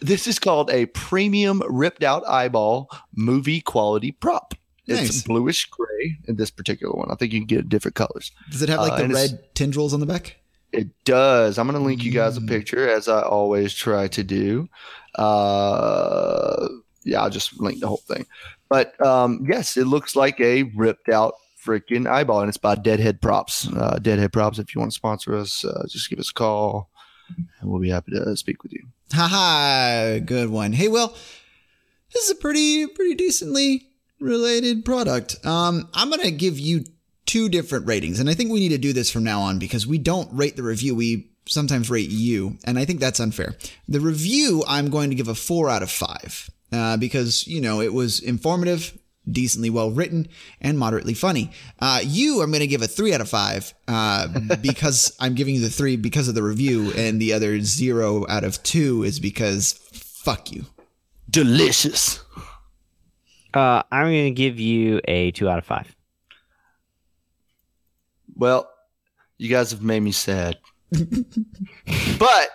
This 0.01 0.27
is 0.27 0.39
called 0.39 0.71
a 0.71 0.85
premium 0.87 1.63
ripped 1.69 2.05
out 2.05 2.23
eyeball 2.29 2.91
movie 3.15 3.63
quality 3.63 4.13
prop. 4.13 4.53
It's 4.87 5.01
Nice. 5.01 5.23
bluish 5.23 5.65
gray 5.71 6.19
in 6.29 6.37
this 6.37 6.51
particular 6.51 6.95
one. 6.95 7.11
I 7.11 7.15
think 7.15 7.33
you 7.33 7.41
can 7.41 7.47
get 7.47 7.69
different 7.71 7.95
colors. 7.95 8.31
Does 8.51 8.61
it 8.63 8.69
have 8.69 8.81
like 8.81 8.93
Uh, 8.93 9.07
the 9.07 9.15
red 9.15 9.55
tendrils 9.55 9.95
on 9.95 10.01
the 10.01 10.07
back? 10.07 10.37
It 10.73 10.89
does. 11.05 11.59
I'm 11.59 11.67
going 11.69 11.79
to 11.79 11.85
link 11.85 12.03
you 12.05 12.11
guys 12.13 12.37
a 12.37 12.41
Mm. 12.41 12.49
picture 12.49 12.89
as 12.89 13.09
I 13.09 13.23
always 13.23 13.73
try 13.75 14.09
to 14.09 14.23
do. 14.25 14.69
Uh, 15.15 16.69
yeah, 17.05 17.23
I'll 17.23 17.31
just 17.31 17.59
link 17.61 17.81
the 17.81 17.89
whole 17.89 18.03
thing. 18.09 18.27
But 18.69 19.01
um, 19.05 19.45
yes, 19.49 19.77
it 19.77 19.87
looks 19.87 20.17
like 20.17 20.41
a 20.41 20.65
ripped 20.75 21.09
out 21.09 21.35
freaking 21.65 22.09
eyeball, 22.09 22.41
and 22.41 22.49
it's 22.49 22.59
by 22.59 22.75
Deadhead 22.75 23.21
Props. 23.21 23.69
Uh, 23.69 23.99
Deadhead 24.01 24.33
Props. 24.33 24.59
If 24.59 24.75
you 24.75 24.81
want 24.81 24.91
to 24.93 24.97
sponsor 24.97 25.37
us, 25.37 25.65
uh, 25.65 25.85
just 25.89 26.11
give 26.11 26.19
us 26.19 26.31
a 26.31 26.35
call, 26.35 26.91
and 27.37 27.71
we'll 27.71 27.81
be 27.81 27.91
happy 27.91 28.13
to 28.13 28.37
speak 28.37 28.63
with 28.63 28.73
you. 28.73 28.87
Haha, 29.13 30.19
good 30.19 30.51
one. 30.51 30.73
Hey, 30.73 30.89
well, 30.89 31.17
this 32.13 32.25
is 32.25 32.31
a 32.31 32.35
pretty 32.35 32.87
pretty 32.89 33.15
decently 33.15 33.89
related 34.21 34.85
product. 34.85 35.37
Um, 35.47 35.89
I'm 35.95 36.11
gonna 36.11 36.31
give 36.33 36.59
you 36.59 36.85
two 37.37 37.51
different 37.51 37.87
ratings, 37.87 38.19
and 38.19 38.31
I 38.31 38.35
think 38.35 38.51
we 38.51 38.61
need 38.61 38.71
to 38.71 38.79
do 38.79 38.95
this 38.95 39.11
from 39.11 39.23
now 39.23 39.43
on 39.43 39.59
because 39.59 39.87
we 39.87 39.99
don't 39.99 40.27
rate 40.33 40.57
the 40.57 40.63
review. 40.63 40.95
We 40.95 41.29
sometimes 41.47 41.91
rate 41.91 42.09
you, 42.09 42.57
and 42.65 42.79
I 42.79 42.87
think 42.87 42.99
that's 42.99 43.21
unfair. 43.21 43.57
The 43.87 44.01
review, 44.01 44.65
I'm 44.67 44.89
going 44.89 45.11
to 45.11 45.17
give 45.17 45.29
a 45.29 45.35
four 45.35 45.69
out 45.69 45.83
of 45.83 45.91
five 45.91 46.49
uh, 46.73 46.97
because 46.97 47.47
you 47.47 47.61
know 47.61 47.83
it 47.83 47.93
was 47.93 48.21
informative, 48.21 48.97
decently 49.31 49.69
well 49.69 49.91
written, 49.91 50.29
and 50.63 50.79
moderately 50.79 51.13
funny. 51.13 51.51
Uh, 51.79 52.01
you, 52.03 52.41
I'm 52.41 52.51
going 52.51 52.61
to 52.61 52.67
give 52.67 52.81
a 52.81 52.89
three 52.89 53.13
out 53.13 53.21
of 53.21 53.29
five 53.29 53.75
uh, 53.87 54.29
because 54.63 55.15
I'm 55.21 55.35
giving 55.35 55.57
you 55.57 55.61
the 55.61 55.69
three 55.69 55.97
because 55.97 56.29
of 56.29 56.35
the 56.35 56.43
review, 56.43 56.91
and 56.97 57.21
the 57.21 57.35
other 57.35 57.61
zero 57.61 58.25
out 58.31 58.45
of 58.45 58.63
two 58.63 59.03
is 59.03 59.21
because 59.21 59.75
fuck 59.93 60.53
you. 60.53 60.65
Delicious. 61.29 62.19
Uh, 63.53 63.83
I'm 63.93 64.07
going 64.07 64.25
to 64.25 64.31
give 64.31 64.59
you 64.59 65.03
a 65.07 65.33
two 65.33 65.51
out 65.51 65.59
of 65.59 65.67
five. 65.67 65.96
Well, 68.37 68.71
you 69.39 69.49
guys 69.49 69.71
have 69.71 69.83
made 69.83 70.01
me 70.01 70.13
sad. 70.13 70.59
but 72.19 72.49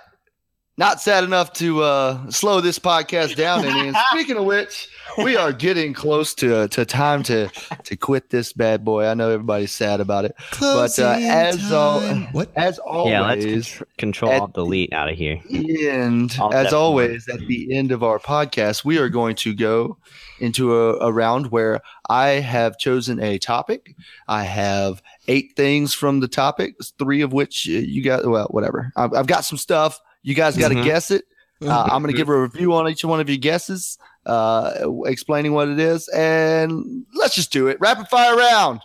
not 0.78 1.02
sad 1.02 1.24
enough 1.24 1.54
to 1.54 1.84
uh, 1.84 2.30
slow 2.30 2.62
this 2.62 2.80
podcast 2.80 3.36
down 3.36 3.66
any. 3.66 3.88
And 3.88 3.98
speaking 4.12 4.38
of 4.38 4.46
which, 4.46 4.90
we 5.18 5.36
are 5.36 5.52
getting 5.52 5.94
close 5.94 6.34
to 6.36 6.68
to 6.70 6.86
time 6.86 7.24
to 7.24 7.50
to 7.84 7.96
quit 7.96 8.30
this 8.30 8.54
bad 8.54 8.84
boy. 8.86 9.06
I 9.06 9.14
know 9.14 9.30
everybody's 9.30 9.72
sad 9.72 10.00
about 10.00 10.26
it, 10.26 10.36
but 10.60 10.98
uh, 11.00 11.18
as 11.20 11.72
all 11.72 12.02
what? 12.32 12.50
as 12.56 12.80
yeah, 12.86 13.22
let's 13.22 13.44
always, 13.46 13.68
contr- 13.68 13.84
control 13.98 14.32
at 14.32 14.42
alt 14.42 14.54
delete 14.54 14.94
out 14.94 15.10
of 15.10 15.18
here. 15.18 15.42
And 15.50 16.32
as 16.54 16.74
always, 16.74 17.28
at 17.28 17.40
the 17.48 17.74
end 17.76 17.92
of 17.92 18.04
our 18.04 18.20
podcast, 18.20 18.86
we 18.86 18.98
are 18.98 19.10
going 19.10 19.36
to 19.38 19.54
go 19.54 19.98
into 20.40 20.76
a, 20.76 20.98
a 21.00 21.12
round 21.12 21.52
where 21.52 21.82
I 22.10 22.28
have 22.30 22.78
chosen 22.78 23.22
a 23.22 23.38
topic. 23.38 23.96
I 24.28 24.44
have 24.44 25.02
eight 25.28 25.54
things 25.56 25.94
from 25.94 26.20
the 26.20 26.28
topic, 26.28 26.76
three 26.98 27.22
of 27.22 27.32
which 27.34 27.68
uh, 27.70 27.74
you 27.74 28.04
got. 28.04 28.26
Well, 28.26 28.48
whatever. 28.48 28.92
I've, 28.96 29.14
I've 29.14 29.28
got 29.28 29.46
some 29.46 29.58
stuff. 29.58 30.00
You 30.24 30.36
guys 30.36 30.58
got 30.58 30.70
to 30.70 30.76
Mhm. 30.76 30.84
guess 30.84 31.12
it. 31.12 31.26
Uh, 31.62 31.84
I'm 31.92 32.02
going 32.02 32.12
to 32.14 32.18
give 32.18 32.30
a 32.30 32.40
review 32.42 32.74
on 32.74 32.90
each 32.90 33.06
one 33.06 33.20
of 33.20 33.30
your 33.30 33.38
guesses, 33.38 33.98
uh, 34.26 34.74
explaining 35.06 35.54
what 35.54 35.68
it 35.70 35.80
is, 35.80 36.08
and 36.10 37.06
let's 37.14 37.36
just 37.36 37.52
do 37.52 37.68
it. 37.68 37.80
Rapid 37.80 38.08
fire 38.08 38.36
round. 38.36 38.82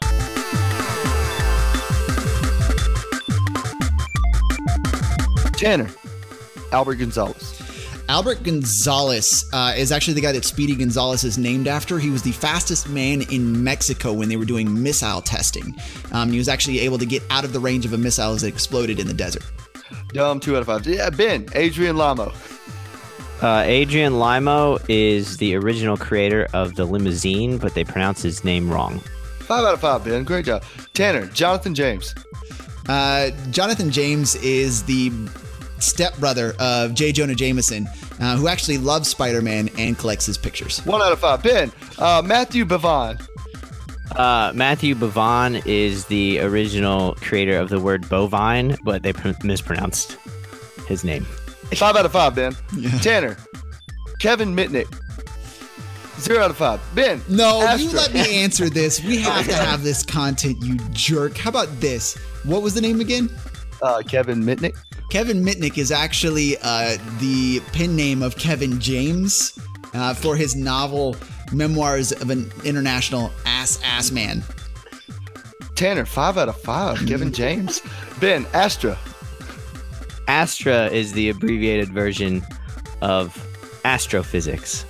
Tanner, 5.54 5.88
Albert 6.72 6.96
Gonzalez. 6.96 7.62
Albert 8.08 8.44
Gonzalez 8.44 9.44
uh, 9.52 9.74
is 9.76 9.90
actually 9.90 10.14
the 10.14 10.20
guy 10.20 10.30
that 10.30 10.44
Speedy 10.44 10.76
Gonzalez 10.76 11.24
is 11.24 11.38
named 11.38 11.66
after. 11.66 11.98
He 11.98 12.10
was 12.10 12.22
the 12.22 12.30
fastest 12.30 12.88
man 12.88 13.22
in 13.32 13.64
Mexico 13.64 14.12
when 14.12 14.28
they 14.28 14.36
were 14.36 14.44
doing 14.44 14.80
missile 14.80 15.20
testing. 15.20 15.74
Um, 16.12 16.30
he 16.30 16.38
was 16.38 16.48
actually 16.48 16.78
able 16.80 16.98
to 16.98 17.06
get 17.06 17.22
out 17.30 17.44
of 17.44 17.52
the 17.52 17.58
range 17.58 17.84
of 17.84 17.92
a 17.92 17.98
missile 17.98 18.32
as 18.32 18.44
it 18.44 18.48
exploded 18.48 19.00
in 19.00 19.08
the 19.08 19.14
desert. 19.14 19.42
Dumb, 20.12 20.38
two 20.38 20.54
out 20.54 20.60
of 20.60 20.66
five. 20.66 20.86
Yeah, 20.86 21.10
Ben, 21.10 21.48
Adrian 21.54 21.96
Lamo. 21.96 22.32
Uh, 23.42 23.62
Adrian 23.66 24.18
Limo 24.18 24.78
is 24.88 25.36
the 25.36 25.54
original 25.56 25.96
creator 25.96 26.48
of 26.54 26.74
the 26.74 26.84
limousine, 26.84 27.58
but 27.58 27.74
they 27.74 27.84
pronounce 27.84 28.22
his 28.22 28.44
name 28.44 28.70
wrong. 28.70 29.00
Five 29.40 29.64
out 29.64 29.74
of 29.74 29.80
five, 29.80 30.04
Ben. 30.04 30.24
Great 30.24 30.46
job. 30.46 30.64
Tanner, 30.94 31.26
Jonathan 31.26 31.74
James. 31.74 32.14
Uh, 32.88 33.30
Jonathan 33.50 33.90
James 33.90 34.34
is 34.36 34.84
the 34.84 35.12
stepbrother 35.78 36.54
of 36.58 36.94
J. 36.94 37.12
Jonah 37.12 37.34
Jameson, 37.34 37.86
uh, 38.20 38.36
who 38.36 38.48
actually 38.48 38.78
loves 38.78 39.08
Spider 39.08 39.42
Man 39.42 39.68
and 39.78 39.98
collects 39.98 40.24
his 40.26 40.38
pictures. 40.38 40.84
One 40.86 41.02
out 41.02 41.12
of 41.12 41.18
five. 41.18 41.42
Ben, 41.42 41.70
uh, 41.98 42.22
Matthew 42.24 42.64
Bavon. 42.64 43.20
Uh, 44.16 44.52
Matthew 44.54 44.94
Bavon 44.94 45.64
is 45.66 46.06
the 46.06 46.40
original 46.40 47.14
creator 47.16 47.58
of 47.58 47.68
the 47.68 47.78
word 47.78 48.08
bovine, 48.08 48.78
but 48.82 49.02
they 49.02 49.12
pr- 49.12 49.32
mispronounced 49.44 50.16
his 50.88 51.04
name. 51.04 51.26
Five 51.74 51.96
out 51.96 52.06
of 52.06 52.12
five, 52.12 52.34
Ben. 52.34 52.54
Yeah. 52.76 52.90
Tanner, 52.98 53.36
Kevin 54.20 54.54
Mitnick. 54.54 54.86
Zero 56.20 56.42
out 56.42 56.50
of 56.50 56.56
five. 56.56 56.80
Ben. 56.94 57.20
No, 57.28 57.60
you 57.74 57.90
let 57.90 58.12
me 58.14 58.36
answer 58.42 58.70
this. 58.70 59.02
We 59.04 59.18
have 59.22 59.46
to 59.46 59.54
have 59.54 59.82
this 59.82 60.02
content, 60.02 60.56
you 60.62 60.76
jerk. 60.92 61.36
How 61.36 61.50
about 61.50 61.68
this? 61.80 62.16
What 62.44 62.62
was 62.62 62.72
the 62.74 62.80
name 62.80 63.00
again? 63.00 63.28
Uh, 63.82 64.00
Kevin 64.06 64.42
Mitnick. 64.42 64.76
Kevin 65.10 65.44
Mitnick 65.44 65.76
is 65.76 65.92
actually 65.92 66.56
uh, 66.62 66.96
the 67.20 67.60
pen 67.72 67.94
name 67.94 68.22
of 68.22 68.36
Kevin 68.36 68.80
James 68.80 69.58
uh, 69.92 70.14
for 70.14 70.36
his 70.36 70.56
novel 70.56 71.16
Memoirs 71.52 72.12
of 72.12 72.30
an 72.30 72.50
International 72.64 73.30
Ass 73.44 73.78
Ass 73.84 74.10
Man. 74.10 74.42
Tanner, 75.74 76.06
five 76.06 76.38
out 76.38 76.48
of 76.48 76.58
five. 76.60 77.04
Kevin 77.06 77.32
James. 77.34 77.82
Ben, 78.20 78.46
Astra. 78.54 78.98
Astra 80.28 80.86
is 80.86 81.12
the 81.12 81.28
abbreviated 81.28 81.90
version 81.90 82.42
of 83.00 83.36
astrophysics, 83.84 84.84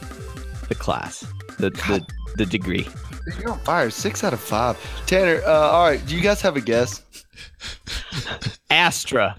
the 0.69 0.75
class, 0.75 1.21
the 1.59 1.71
the, 1.71 2.07
the 2.37 2.47
degree. 2.47 2.87
You're 3.41 3.51
on 3.53 3.59
fire. 3.61 3.91
Six 3.91 4.23
out 4.23 4.33
of 4.33 4.41
five. 4.41 4.79
Tanner, 5.07 5.43
uh, 5.45 5.51
all 5.51 5.85
right. 5.85 6.05
Do 6.07 6.17
you 6.17 6.23
guys 6.23 6.41
have 6.43 6.57
a 6.57 6.61
guess? 6.61 7.03
Astra. 8.71 9.37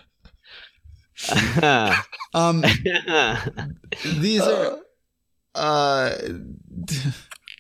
Um, 2.34 2.64
these 4.06 4.42
are. 4.42 4.80
Uh, 5.56 6.16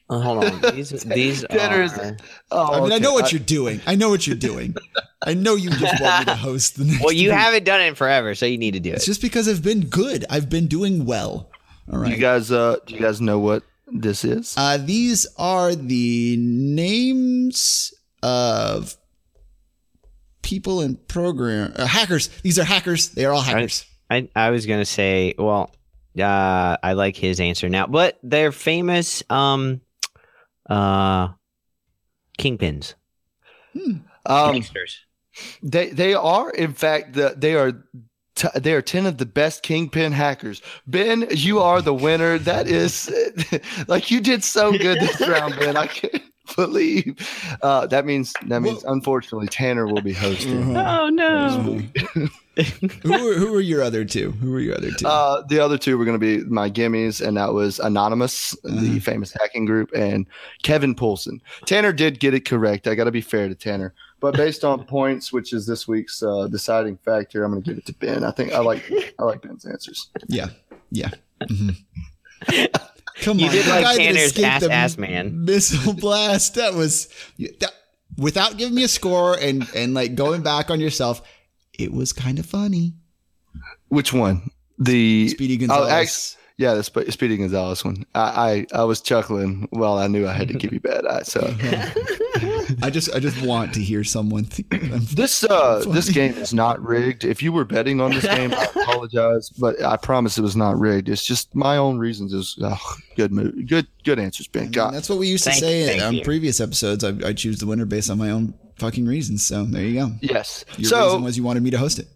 Hold 0.10 0.46
on. 0.46 0.76
These 0.76 0.90
these 1.04 1.46
Tanner 1.50 1.84
are. 1.84 2.18
Oh, 2.52 2.74
I 2.74 2.82
mean, 2.82 2.94
I 2.94 3.00
know 3.00 3.14
what 3.14 3.34
you're 3.34 3.40
doing. 3.40 3.82
I 3.86 3.96
know 3.96 4.10
what 4.10 4.26
you're 4.26 4.38
doing. 4.38 4.76
I 5.22 5.34
know 5.34 5.56
you 5.56 5.70
just 5.70 6.02
want 6.02 6.20
me 6.20 6.26
to 6.34 6.36
host 6.38 6.78
the 6.78 6.86
next. 6.86 7.04
Well, 7.04 7.12
you 7.12 7.30
week. 7.30 7.38
haven't 7.38 7.66
done 7.66 7.82
it 7.82 7.88
in 7.88 7.96
forever, 7.96 8.34
so 8.34 8.46
you 8.46 8.58
need 8.58 8.72
to 8.76 8.80
do 8.80 8.92
it. 8.92 8.96
It's 8.96 9.06
just 9.06 9.22
because 9.22 9.50
I've 9.50 9.64
been 9.64 9.82
good. 9.88 10.26
I've 10.30 10.50
been 10.50 10.68
doing 10.68 11.06
well. 11.06 11.50
All 11.92 12.00
right. 12.00 12.12
You 12.12 12.18
guys, 12.18 12.52
uh, 12.52 12.78
do 12.86 12.96
you 12.96 13.02
guys 13.02 13.20
know 13.20 13.40
what 13.40 13.64
this 13.88 14.24
is? 14.24 14.54
Uh, 14.58 14.78
these 14.78 15.28
are 15.38 15.76
the 15.76 16.36
names 16.38 17.94
of 18.24 18.96
people 20.42 20.80
and 20.82 21.06
program 21.08 21.74
uh, 21.76 21.86
hackers. 21.86 22.30
These 22.44 22.60
are 22.60 22.64
hackers. 22.64 23.10
They 23.10 23.26
are 23.26 23.34
all 23.34 23.42
hackers. 23.42 23.86
I 24.10 24.30
I 24.36 24.52
was 24.52 24.66
gonna 24.66 24.86
say, 24.86 25.36
well, 25.38 25.76
uh, 26.18 26.78
I 26.82 26.94
like 26.94 27.18
his 27.18 27.40
answer 27.42 27.68
now, 27.68 27.88
but 27.88 28.18
they're 28.24 28.54
famous 28.54 29.22
um, 29.30 29.82
uh, 30.70 31.30
kingpins, 32.40 32.94
Um, 33.76 34.54
gangsters. 34.54 35.00
They 35.62 35.90
they 35.90 36.14
are 36.14 36.50
in 36.52 36.74
fact 36.74 37.14
the 37.14 37.36
they 37.38 37.54
are 37.56 37.72
t- 38.36 38.48
they 38.60 38.74
are 38.74 38.82
ten 38.82 39.06
of 39.06 39.18
the 39.18 39.26
best 39.26 39.62
kingpin 39.64 40.12
hackers. 40.12 40.62
Ben, 40.88 41.28
you 41.32 41.60
are 41.60 41.82
the 41.82 41.94
winner. 41.94 42.38
That 42.40 42.68
is 42.68 43.12
like 43.88 44.10
you 44.10 44.20
did 44.20 44.44
so 44.44 44.72
good 44.72 45.00
this 45.00 45.22
round, 45.28 45.56
Ben. 45.60 45.78
I 45.78 45.88
can't 45.88 46.24
believe 46.56 47.16
uh, 47.62 47.88
that 47.88 48.06
means 48.06 48.34
that 48.48 48.62
means 48.62 48.84
unfortunately 48.84 49.48
Tanner 49.48 49.88
will 49.88 50.02
be 50.02 50.14
hosting. 50.14 50.76
Uh-huh. 50.76 51.02
Oh 51.04 51.10
no! 51.10 51.82
who, 53.04 53.14
are, 53.14 53.34
who 53.36 53.54
are 53.56 53.62
your 53.62 53.82
other 53.84 54.04
two? 54.06 54.32
Who 54.32 54.54
are 54.56 54.60
your 54.60 54.76
other 54.78 54.92
two? 54.92 55.08
Uh, 55.08 55.44
the 55.48 55.60
other 55.60 55.78
two 55.78 55.98
were 55.98 56.06
going 56.06 56.20
to 56.20 56.44
be 56.44 56.44
my 56.50 56.70
gimmies, 56.70 57.26
and 57.26 57.38
that 57.38 57.54
was 57.54 57.80
Anonymous, 57.80 58.56
Uh-huh. 58.66 58.80
the 58.82 59.00
famous 59.00 59.34
hacking 59.40 59.66
group, 59.66 59.92
and 59.96 60.26
Kevin 60.64 60.96
Poulsen. 60.96 61.40
Tanner 61.66 61.94
did 61.94 62.20
get 62.20 62.34
it 62.34 62.46
correct. 62.46 62.88
I 62.88 62.96
got 62.96 63.04
to 63.06 63.12
be 63.12 63.22
fair 63.22 63.48
to 63.48 63.56
Tanner, 63.56 63.94
but 64.20 64.36
based 64.36 64.64
on 64.64 64.84
points, 64.88 65.32
which 65.32 65.54
is 65.54 65.66
this 65.68 65.88
week's 65.88 66.24
uh, 66.24 66.48
deciding 66.48 66.98
factor, 66.98 67.44
I'm 67.44 67.52
going 67.52 67.64
to 67.64 67.70
give 67.70 67.78
it 67.78 67.86
to 67.88 67.94
Ben. 67.94 68.24
I 68.24 68.32
think 68.32 68.54
I 68.54 68.60
like 68.60 68.92
I 69.20 69.24
like 69.24 69.42
Ben's 69.42 69.66
answers. 69.66 70.10
yeah, 70.28 70.48
yeah. 70.92 71.10
Mhm. 71.44 71.78
Come 73.22 73.40
You 73.40 73.48
on, 73.48 73.52
did 73.52 73.66
the 73.66 73.70
like 73.82 73.98
Tanner's 73.98 74.38
ass 74.40 74.62
the 74.62 74.72
ass 74.72 74.98
man. 74.98 75.46
Missile 75.46 75.94
blast. 75.94 76.56
That 76.56 76.74
was 76.74 77.08
that, 77.40 77.72
without 78.18 78.58
giving 78.58 78.76
me 78.76 78.84
a 78.84 78.88
score 78.88 79.38
and 79.40 79.68
and 79.76 79.94
like 79.94 80.16
going 80.16 80.42
back 80.44 80.70
on 80.70 80.80
yourself. 80.80 81.22
It 81.78 81.94
was 81.94 82.12
kind 82.14 82.40
of 82.40 82.46
funny. 82.46 82.94
Which 83.90 84.12
one? 84.12 84.50
The 84.80 85.30
Speedy 85.30 85.58
Gonzalez. 85.58 85.92
Oh, 85.92 85.96
ex- 85.96 86.38
yeah, 86.58 86.74
the 86.74 86.84
Sp- 86.86 87.10
Speedy 87.12 87.38
Gonzalez 87.38 87.86
one. 87.86 88.04
I, 88.16 88.66
I 88.74 88.80
I 88.82 88.84
was 88.84 89.00
chuckling 89.02 89.68
Well, 89.72 89.98
I 89.98 90.08
knew 90.08 90.28
I 90.28 90.34
had 90.34 90.48
to 90.48 90.56
give 90.56 90.74
you 90.74 90.80
bad 90.80 91.06
eye. 91.06 91.22
So 91.24 91.42
I 92.82 92.90
just 92.90 93.14
I 93.14 93.20
just 93.20 93.42
want 93.46 93.74
to 93.76 93.82
hear 93.82 94.04
someone. 94.04 94.46
Think 94.46 94.70
this 95.16 95.44
uh 95.44 95.82
Funny. 95.82 95.94
this 95.94 96.10
game 96.10 96.34
is 96.34 96.54
not 96.54 96.82
rigged. 96.82 97.24
If 97.26 97.42
you 97.42 97.52
were 97.52 97.66
betting 97.66 98.02
on 98.02 98.12
this 98.12 98.26
game, 98.26 98.54
I 98.54 98.64
apologize, 98.76 99.50
but 99.50 99.82
I 99.84 99.98
promise 99.98 100.38
it 100.38 100.42
was 100.42 100.56
not 100.56 100.80
rigged. 100.80 101.10
It's 101.10 101.26
just 101.26 101.54
my 101.56 101.78
own 101.78 101.98
reasons. 101.98 102.34
Is 102.34 102.58
oh, 102.62 102.96
good 103.16 103.32
move, 103.32 103.68
good 103.68 103.88
good 104.04 104.20
answers, 104.20 104.48
Ben. 104.48 104.62
I 104.62 104.66
mean, 104.66 104.72
God, 104.72 104.94
that's 104.94 105.10
what 105.10 105.20
we 105.20 105.28
used 105.28 105.44
to 105.46 105.52
Thank- 105.52 105.62
say 105.62 105.86
thank 105.88 106.02
on 106.04 106.14
you. 106.16 106.24
previous 106.24 106.60
episodes. 106.60 107.04
I, 107.04 107.14
I 107.26 107.34
choose 107.34 107.60
the 107.60 107.66
winner 107.68 107.86
based 107.86 108.10
on 108.10 108.18
my 108.18 108.32
own 108.32 108.54
fucking 108.78 109.06
reasons. 109.06 109.46
So 109.46 109.66
there 109.66 109.84
you 109.84 109.94
go. 110.00 110.12
yes. 110.22 110.66
Your 110.78 110.90
so 110.90 111.06
reason 111.06 111.24
was 111.24 111.38
you 111.38 111.44
wanted 111.44 111.64
me 111.64 111.72
to 111.72 111.78
host 111.78 112.00
it. 112.00 112.08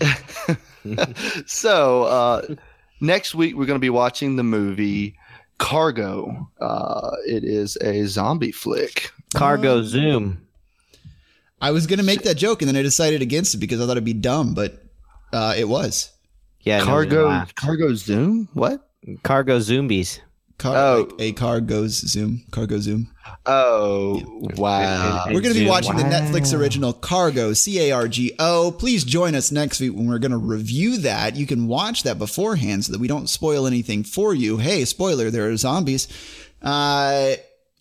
so 1.46 2.04
uh, 2.04 2.54
next 3.00 3.34
week 3.34 3.56
we're 3.56 3.66
going 3.66 3.76
to 3.78 3.80
be 3.80 3.90
watching 3.90 4.36
the 4.36 4.44
movie 4.44 5.16
Cargo. 5.58 6.50
Uh, 6.60 7.10
it 7.26 7.44
is 7.44 7.76
a 7.80 8.04
zombie 8.06 8.52
flick. 8.52 9.10
Cargo 9.34 9.82
Zoom. 9.82 10.40
I 11.60 11.70
was 11.70 11.86
gonna 11.86 12.02
make 12.02 12.22
that 12.22 12.36
joke 12.36 12.62
and 12.62 12.68
then 12.68 12.76
I 12.76 12.82
decided 12.82 13.22
against 13.22 13.54
it 13.54 13.58
because 13.58 13.80
I 13.80 13.84
thought 13.86 13.92
it'd 13.92 14.04
be 14.04 14.12
dumb. 14.12 14.54
But 14.54 14.82
Uh, 15.32 15.54
it 15.56 15.68
was 15.68 16.10
Yeah, 16.60 16.80
Cargo. 16.80 17.44
Cargo 17.56 17.94
Zoom? 17.94 18.48
What? 18.54 18.88
cargo 19.22 19.58
zombies. 19.60 20.20
car. 20.56 20.76
Oh. 20.76 20.98
Like 21.10 21.20
a 21.20 21.32
car 21.32 21.60
goes 21.60 21.92
zoom. 22.08 22.44
Cargo 22.50 22.78
zoom. 22.78 23.10
Oh 23.44 24.22
wow. 24.56 25.24
We're 25.26 25.40
going 25.40 25.52
to 25.54 25.60
be 25.60 25.66
Zoom. 25.66 25.68
watching 25.68 25.96
the 25.96 26.04
Netflix 26.04 26.56
original 26.56 26.92
Cargo, 26.92 27.52
C 27.52 27.80
A 27.80 27.92
R 27.92 28.08
G 28.08 28.32
O. 28.38 28.74
Please 28.78 29.04
join 29.04 29.34
us 29.34 29.50
next 29.52 29.80
week 29.80 29.92
when 29.94 30.06
we're 30.06 30.18
going 30.18 30.30
to 30.30 30.38
review 30.38 30.98
that. 30.98 31.36
You 31.36 31.46
can 31.46 31.66
watch 31.66 32.02
that 32.04 32.18
beforehand 32.18 32.84
so 32.86 32.92
that 32.92 33.00
we 33.00 33.08
don't 33.08 33.28
spoil 33.28 33.66
anything 33.66 34.04
for 34.04 34.32
you. 34.34 34.56
Hey, 34.58 34.84
spoiler, 34.86 35.30
there 35.30 35.50
are 35.50 35.56
zombies. 35.56 36.08
Uh, 36.62 37.34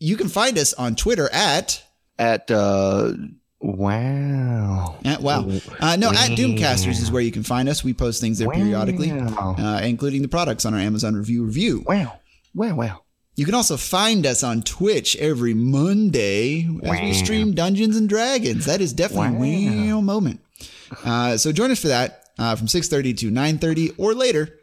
you 0.04 0.18
can 0.18 0.28
find 0.28 0.58
us 0.58 0.74
on 0.74 0.96
Twitter 0.96 1.30
at, 1.32 1.82
At 2.20 2.52
uh 2.52 3.14
wow. 3.62 4.98
at 5.06 5.22
wow. 5.22 5.48
Uh, 5.80 5.96
no, 5.96 6.10
at 6.10 6.32
Doomcasters 6.32 7.02
is 7.02 7.10
where 7.10 7.22
you 7.22 7.32
can 7.32 7.44
find 7.44 7.70
us. 7.70 7.84
We 7.84 7.94
post 7.94 8.20
things 8.20 8.38
there 8.38 8.50
periodically, 8.50 9.10
uh, 9.12 9.80
including 9.82 10.22
the 10.22 10.28
products 10.28 10.66
on 10.66 10.74
our 10.74 10.80
Amazon 10.80 11.16
review 11.16 11.46
review. 11.46 11.84
Wow. 11.88 12.20
Wow, 12.54 12.76
wow. 12.76 13.00
You 13.36 13.46
can 13.46 13.56
also 13.56 13.78
find 13.78 14.26
us 14.28 14.44
on 14.44 14.62
Twitch 14.62 15.16
every 15.16 15.54
Monday 15.56 16.70
as 16.84 17.00
we 17.00 17.14
stream 17.14 17.54
Dungeons 17.56 17.96
and 17.98 18.08
Dragons. 18.08 18.66
That 18.66 18.82
is 18.82 18.94
definitely 18.94 19.90
a 19.90 19.96
wow 19.96 20.02
moment. 20.02 20.42
Uh, 21.04 21.38
so 21.38 21.52
join 21.52 21.72
us 21.72 21.82
for 21.82 21.88
that 21.88 22.26
uh, 22.38 22.56
from 22.56 22.68
6.30 22.68 23.18
to 23.20 23.32
9.30 23.32 23.96
or 23.98 24.14
later. 24.14 24.60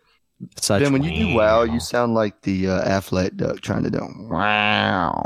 Such 0.56 0.82
Ben, 0.82 0.92
when 0.92 1.02
you 1.02 1.26
do 1.26 1.34
wow, 1.34 1.62
you 1.62 1.80
sound 1.80 2.14
like 2.14 2.42
the 2.42 2.68
uh, 2.68 2.88
Affleck 2.88 3.36
duck 3.36 3.60
trying 3.60 3.84
to 3.84 3.90
do 3.90 4.00
wow. 4.20 5.24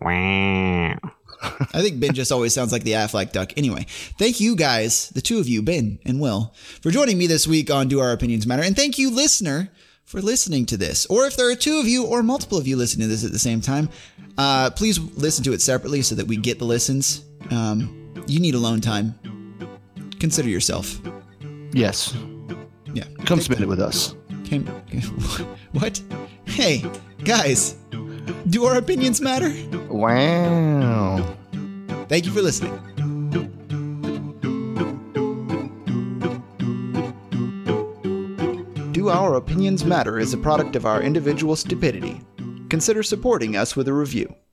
Wow. 0.00 0.98
I 1.42 1.80
think 1.80 2.00
Ben 2.00 2.12
just 2.12 2.32
always 2.32 2.52
sounds 2.52 2.72
like 2.72 2.84
the 2.84 2.92
Affleck 2.92 3.32
duck. 3.32 3.52
Anyway, 3.56 3.86
thank 4.18 4.40
you 4.40 4.56
guys, 4.56 5.08
the 5.10 5.22
two 5.22 5.38
of 5.38 5.48
you, 5.48 5.62
Ben 5.62 5.98
and 6.04 6.20
Will, 6.20 6.54
for 6.82 6.90
joining 6.90 7.16
me 7.16 7.26
this 7.26 7.46
week 7.46 7.70
on 7.70 7.88
Do 7.88 8.00
Our 8.00 8.12
Opinions 8.12 8.46
Matter. 8.46 8.62
And 8.62 8.76
thank 8.76 8.98
you, 8.98 9.10
listener, 9.10 9.70
for 10.04 10.20
listening 10.20 10.66
to 10.66 10.76
this. 10.76 11.06
Or 11.06 11.24
if 11.24 11.36
there 11.36 11.50
are 11.50 11.54
two 11.54 11.78
of 11.78 11.86
you 11.86 12.04
or 12.04 12.22
multiple 12.22 12.58
of 12.58 12.66
you 12.66 12.76
listening 12.76 13.08
to 13.08 13.14
this 13.14 13.24
at 13.24 13.32
the 13.32 13.38
same 13.38 13.60
time, 13.60 13.88
uh, 14.36 14.70
please 14.70 14.98
listen 14.98 15.42
to 15.44 15.52
it 15.52 15.62
separately 15.62 16.02
so 16.02 16.14
that 16.14 16.26
we 16.26 16.36
get 16.36 16.58
the 16.58 16.64
listens. 16.64 17.24
Um, 17.50 18.12
you 18.26 18.40
need 18.40 18.54
alone 18.54 18.80
time. 18.80 19.14
Consider 20.18 20.48
yourself. 20.48 21.00
Yes. 21.72 22.14
Yeah. 22.92 23.04
Come 23.24 23.40
spend 23.40 23.62
it 23.62 23.68
with 23.68 23.80
us. 23.80 24.14
What? 25.72 26.02
Hey, 26.44 26.84
guys, 27.22 27.76
do 28.48 28.64
our 28.64 28.76
opinions 28.76 29.20
matter? 29.20 29.52
Wow. 29.88 31.36
Thank 32.08 32.26
you 32.26 32.32
for 32.32 32.42
listening. 32.42 32.76
Do 38.92 39.08
Our 39.08 39.36
Opinions 39.36 39.84
Matter 39.84 40.18
is 40.18 40.34
a 40.34 40.38
product 40.38 40.74
of 40.74 40.84
our 40.84 41.00
individual 41.00 41.54
stupidity. 41.54 42.20
Consider 42.68 43.04
supporting 43.04 43.56
us 43.56 43.76
with 43.76 43.86
a 43.86 43.92
review. 43.92 44.34